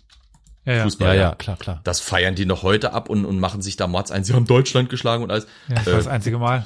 [0.66, 0.83] ja, ja.
[0.85, 1.16] Fußball.
[1.16, 1.81] Ja, ja, klar, klar.
[1.85, 4.25] Das feiern die noch heute ab und, und machen sich da Mords ein.
[4.25, 5.47] Sie haben Deutschland geschlagen und alles.
[5.69, 6.65] ja, das war das einzige Mal.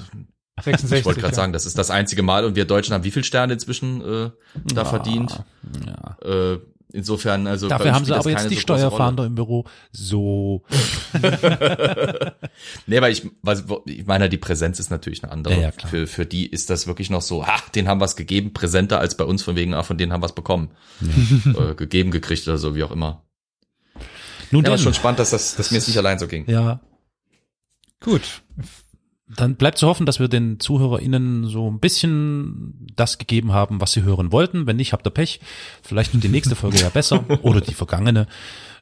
[0.61, 0.99] 66.
[0.99, 1.37] Ich wollte gerade ja.
[1.37, 4.31] sagen, das ist das einzige Mal und wir Deutschen haben wie viel Sterne inzwischen äh,
[4.75, 5.43] da verdient?
[5.87, 6.17] Ja.
[6.29, 6.59] Äh,
[6.93, 9.65] insofern, also Dafür haben sie aber jetzt die so Steuerfahnder im Büro.
[9.93, 10.63] So.
[12.87, 15.55] Nee, weil ich, was, ich meine, die Präsenz ist natürlich eine andere.
[15.55, 15.73] Ja, ja.
[15.73, 19.17] Für, für die ist das wirklich noch so, ha, den haben was gegeben, präsenter als
[19.17, 20.71] bei uns, von wegen, ah, von denen haben was bekommen.
[21.01, 23.23] äh, gegeben, gekriegt oder so, wie auch immer.
[24.51, 26.49] Nun Ja, aber denn, schon spannend, dass das, dass mir es nicht allein so ging.
[26.49, 26.81] ja,
[28.01, 28.43] Gut.
[29.37, 33.93] Dann bleibt zu hoffen, dass wir den ZuhörerInnen so ein bisschen das gegeben haben, was
[33.93, 34.67] sie hören wollten.
[34.67, 35.41] Wenn nicht, habt ihr Pech.
[35.83, 38.27] Vielleicht wird die nächste Folge ja besser oder die vergangene.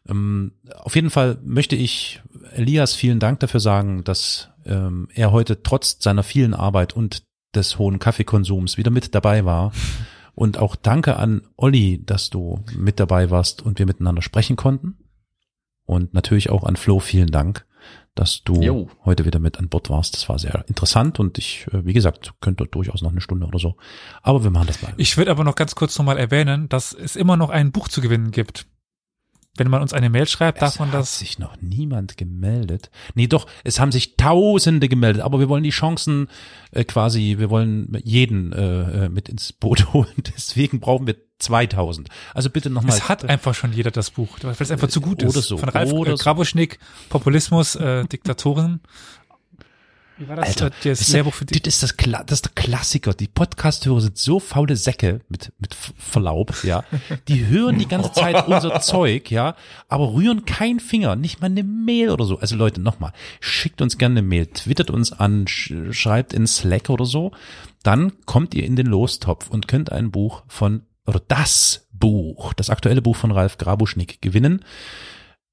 [0.09, 2.21] Ähm, auf jeden Fall möchte ich
[2.53, 7.23] Elias vielen Dank dafür sagen, dass ähm, er heute trotz seiner vielen Arbeit und
[7.55, 9.73] des hohen Kaffeekonsums wieder mit dabei war.
[10.35, 14.97] Und auch danke an Olli, dass du mit dabei warst und wir miteinander sprechen konnten.
[15.85, 17.67] Und natürlich auch an Flo vielen Dank,
[18.15, 18.91] dass du Jo.
[19.05, 20.15] heute wieder mit an Bord warst.
[20.15, 23.59] Das war sehr interessant und ich, äh, wie gesagt, könnte durchaus noch eine Stunde oder
[23.59, 23.77] so.
[24.23, 24.93] Aber wir machen das mal.
[24.97, 28.01] Ich würde aber noch ganz kurz nochmal erwähnen, dass es immer noch ein Buch zu
[28.01, 28.67] gewinnen gibt.
[29.57, 31.19] Wenn man uns eine Mail schreibt, darf es man hat das.
[31.19, 32.91] sich noch niemand gemeldet.
[33.15, 36.29] Nee, doch, es haben sich Tausende gemeldet, aber wir wollen die Chancen
[36.71, 40.13] äh, quasi, wir wollen jeden äh, äh, mit ins Boot holen.
[40.37, 42.09] Deswegen brauchen wir 2000.
[42.35, 42.97] Also bitte nochmal.
[42.97, 45.49] Es hat einfach schon jeder das Buch, weil es einfach zu gut Oder ist.
[45.49, 46.23] so, Von Ralf oder äh, so.
[46.23, 48.81] Grabuschnick, Populismus, äh, Diktatoren.
[50.21, 50.49] Wie war das?
[50.49, 53.15] Alter, das das, Lehrbuch für das ist das, Kla das ist der Klassiker.
[53.15, 56.85] Die Podcast-Hörer sind so faule Säcke, mit, mit Verlaub, ja.
[57.27, 59.57] Die hören die ganze Zeit unser Zeug, ja,
[59.89, 62.39] aber rühren keinen Finger, nicht mal eine Mail oder so.
[62.39, 66.91] Also Leute, nochmal, schickt uns gerne eine Mail, twittert uns an, sch schreibt in Slack
[66.91, 67.33] oder so.
[67.83, 72.71] Dann kommt ihr in den Lostopf und könnt ein Buch von, oder das Buch, das
[72.71, 74.65] aktuelle Buch von Ralf Grabuschnick gewinnen.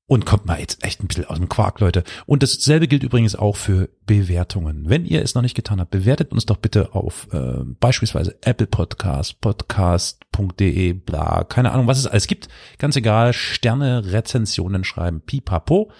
[0.09, 2.05] Und kommt mal jetzt echt ein bisschen aus dem Quark, Leute.
[2.25, 4.87] Und dasselbe gilt übrigens auch für Bewertungen.
[4.87, 8.67] Wenn ihr es noch nicht getan habt, bewertet uns doch bitte auf äh, beispielsweise Apple
[8.67, 12.47] Podcast, podcast.de, bla, keine Ahnung, was es alles gibt.
[12.77, 15.91] Ganz egal, Sterne, Rezensionen schreiben, pipapo.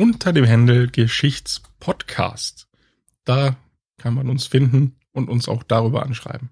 [0.00, 2.68] Unter dem Handel Geschichtspodcast.
[3.24, 3.56] Da
[3.98, 6.48] kann man uns finden und uns auch darüber anschreiben.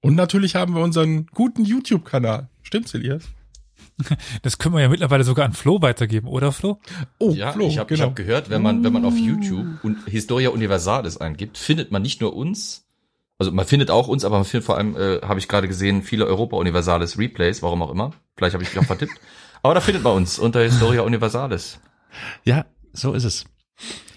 [0.00, 2.48] Und natürlich haben wir unseren guten YouTube-Kanal.
[2.62, 3.28] Stimmt's, Elias?
[4.42, 6.80] Das können wir ja mittlerweile sogar an Flo weitergeben, oder Flo?
[7.20, 10.50] Oh, Ja, ich habe ich hab gehört, wenn man, wenn man auf YouTube und Historia
[10.50, 12.88] Universalis eingibt, findet man nicht nur uns,
[13.38, 16.02] also man findet auch uns, aber man findet vor allem, äh, habe ich gerade gesehen,
[16.02, 18.10] viele Europa Universalis Replays, warum auch immer.
[18.36, 19.12] Vielleicht habe ich mich auch vertippt.
[19.64, 21.78] Aber da findet man uns unter Historia Universalis.
[22.44, 23.44] Ja, so ist es.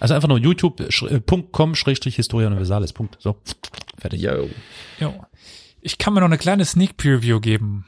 [0.00, 2.92] Also einfach nur youtube.com schrägstrich Historia Universalis.
[2.92, 3.16] Punkt.
[3.20, 3.36] So.
[3.98, 4.20] Fertig.
[4.20, 4.48] Yo.
[5.00, 5.28] Ja.
[5.80, 7.86] Ich kann mir noch eine kleine Sneak Preview geben.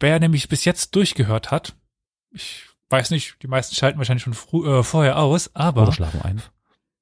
[0.00, 1.74] Wer nämlich bis jetzt durchgehört hat,
[2.30, 6.20] ich weiß nicht, die meisten schalten wahrscheinlich schon früh, äh, vorher aus, aber Oder schlafen
[6.22, 6.42] ein.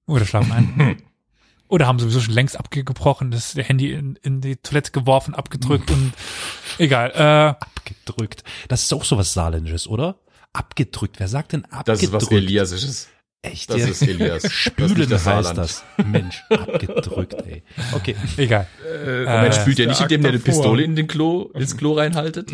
[0.07, 1.03] oder schlafen ein.
[1.69, 6.13] oder haben sowieso schon längst abgebrochen, das Handy in, in die Toilette geworfen, abgedrückt und
[6.79, 7.11] egal.
[7.15, 8.45] Äh, Abgedrückt.
[8.69, 10.21] Das ist auch sowas Saarländisches, oder?
[10.53, 11.21] Abgedrückt.
[11.21, 11.89] Wer sagt denn abgedrückt?
[11.89, 13.09] Das ist was Eliasisches.
[13.43, 14.43] Echt Das ist Elias.
[14.43, 15.59] Das ist Spülen das heißt Saarland.
[15.59, 15.85] das.
[16.05, 17.63] Mensch, abgedrückt, ey.
[17.93, 18.15] Okay.
[18.37, 18.67] egal.
[18.87, 20.41] Äh, Moment, Äh, spült ihr der nicht, indem der eine.
[20.41, 22.53] Pistole in den Klo, ins Klo reinhaltet?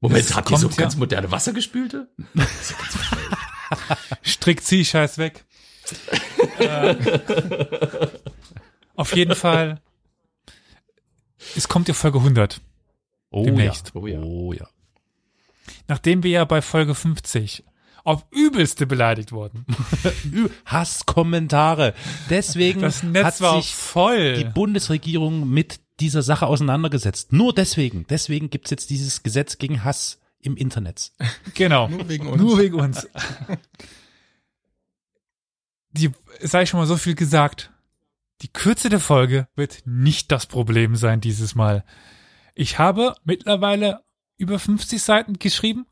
[0.00, 2.08] Moment, Das habt ihr so ja- ganz moderne Wassergespülte?
[4.22, 5.44] Strick zieh Scheiß weg.
[6.58, 6.96] äh,
[8.94, 9.80] auf jeden Fall.
[11.54, 12.60] Es kommt ja Folge 100.
[13.30, 13.92] Oh Demnächst.
[13.94, 14.00] ja.
[14.00, 14.18] Oh ja.
[14.20, 14.68] Oh ja.
[15.88, 17.64] Nachdem wir ja bei Folge 50
[18.04, 19.66] auf übelste beleidigt wurden.
[20.32, 21.92] Ü- Hasskommentare.
[22.30, 24.34] Deswegen Das Netz hat war sich voll.
[24.36, 27.32] die Bundesregierung mit dieser Sache auseinandergesetzt.
[27.32, 28.06] Nur deswegen.
[28.08, 31.12] Deswegen gibt's jetzt dieses Gesetz gegen Hass im Internet.
[31.54, 31.88] Genau.
[31.88, 32.40] Nur wegen uns.
[32.42, 33.08] Nur wegen uns.
[35.90, 37.72] Die, sei schon mal so viel gesagt.
[38.42, 41.84] Die Kürze der Folge wird nicht das Problem sein dieses Mal.
[42.54, 44.00] Ich habe mittlerweile
[44.36, 45.86] über 50 Seiten geschrieben.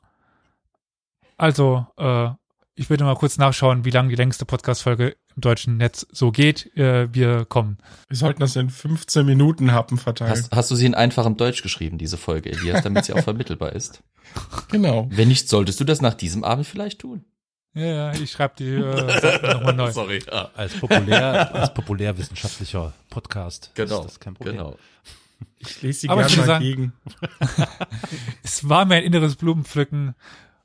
[1.37, 2.29] Also, äh,
[2.77, 6.77] ich würde mal kurz nachschauen, wie lang die längste Podcast-Folge im deutschen Netz so geht.
[6.77, 7.79] Äh, wir kommen.
[8.09, 10.31] Wir sollten das in 15 Minuten Happen verteilen.
[10.33, 13.73] Hast, hast du sie in einfachem Deutsch geschrieben, diese Folge, Elias, damit sie auch vermittelbar
[13.73, 14.03] ist?
[14.71, 15.07] Genau.
[15.11, 17.25] Wenn nicht, solltest du das nach diesem Abend vielleicht tun.
[17.75, 19.91] Ja, ja, ich schreibe die äh, Seiten nochmal neu.
[19.93, 20.23] Sorry.
[20.27, 20.51] Ja.
[20.55, 24.57] Als populär, als populärwissenschaftlicher Podcast Genau, ist das kein Problem.
[24.57, 24.79] genau.
[25.59, 26.93] Ich lese sie Aber ich gerne mal sagen- gegen.
[28.43, 30.15] Es war mir ein inneres Blumenpflücken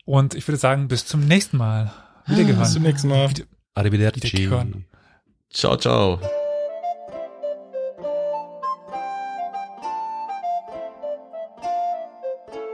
[0.06, 1.92] und ich würde sagen, bis zum nächsten Mal.
[2.28, 2.82] Bis zum Wiedergehören.
[2.84, 3.30] nächsten Mal.
[3.76, 4.34] Arrivederci.
[4.38, 4.86] Wiederhören.
[5.52, 6.20] Ciao, ciao.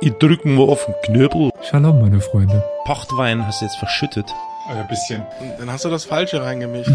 [0.02, 1.52] Ich drücken wir auf den Knöbel.
[1.64, 2.64] Shalom, meine Freunde.
[2.86, 4.32] Pochtwein hast du jetzt verschüttet.
[4.70, 5.24] Ein bisschen.
[5.58, 6.92] Dann hast du das Falsche reingemischt.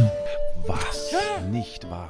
[0.66, 1.12] Was?
[1.51, 2.09] Nicht wahr?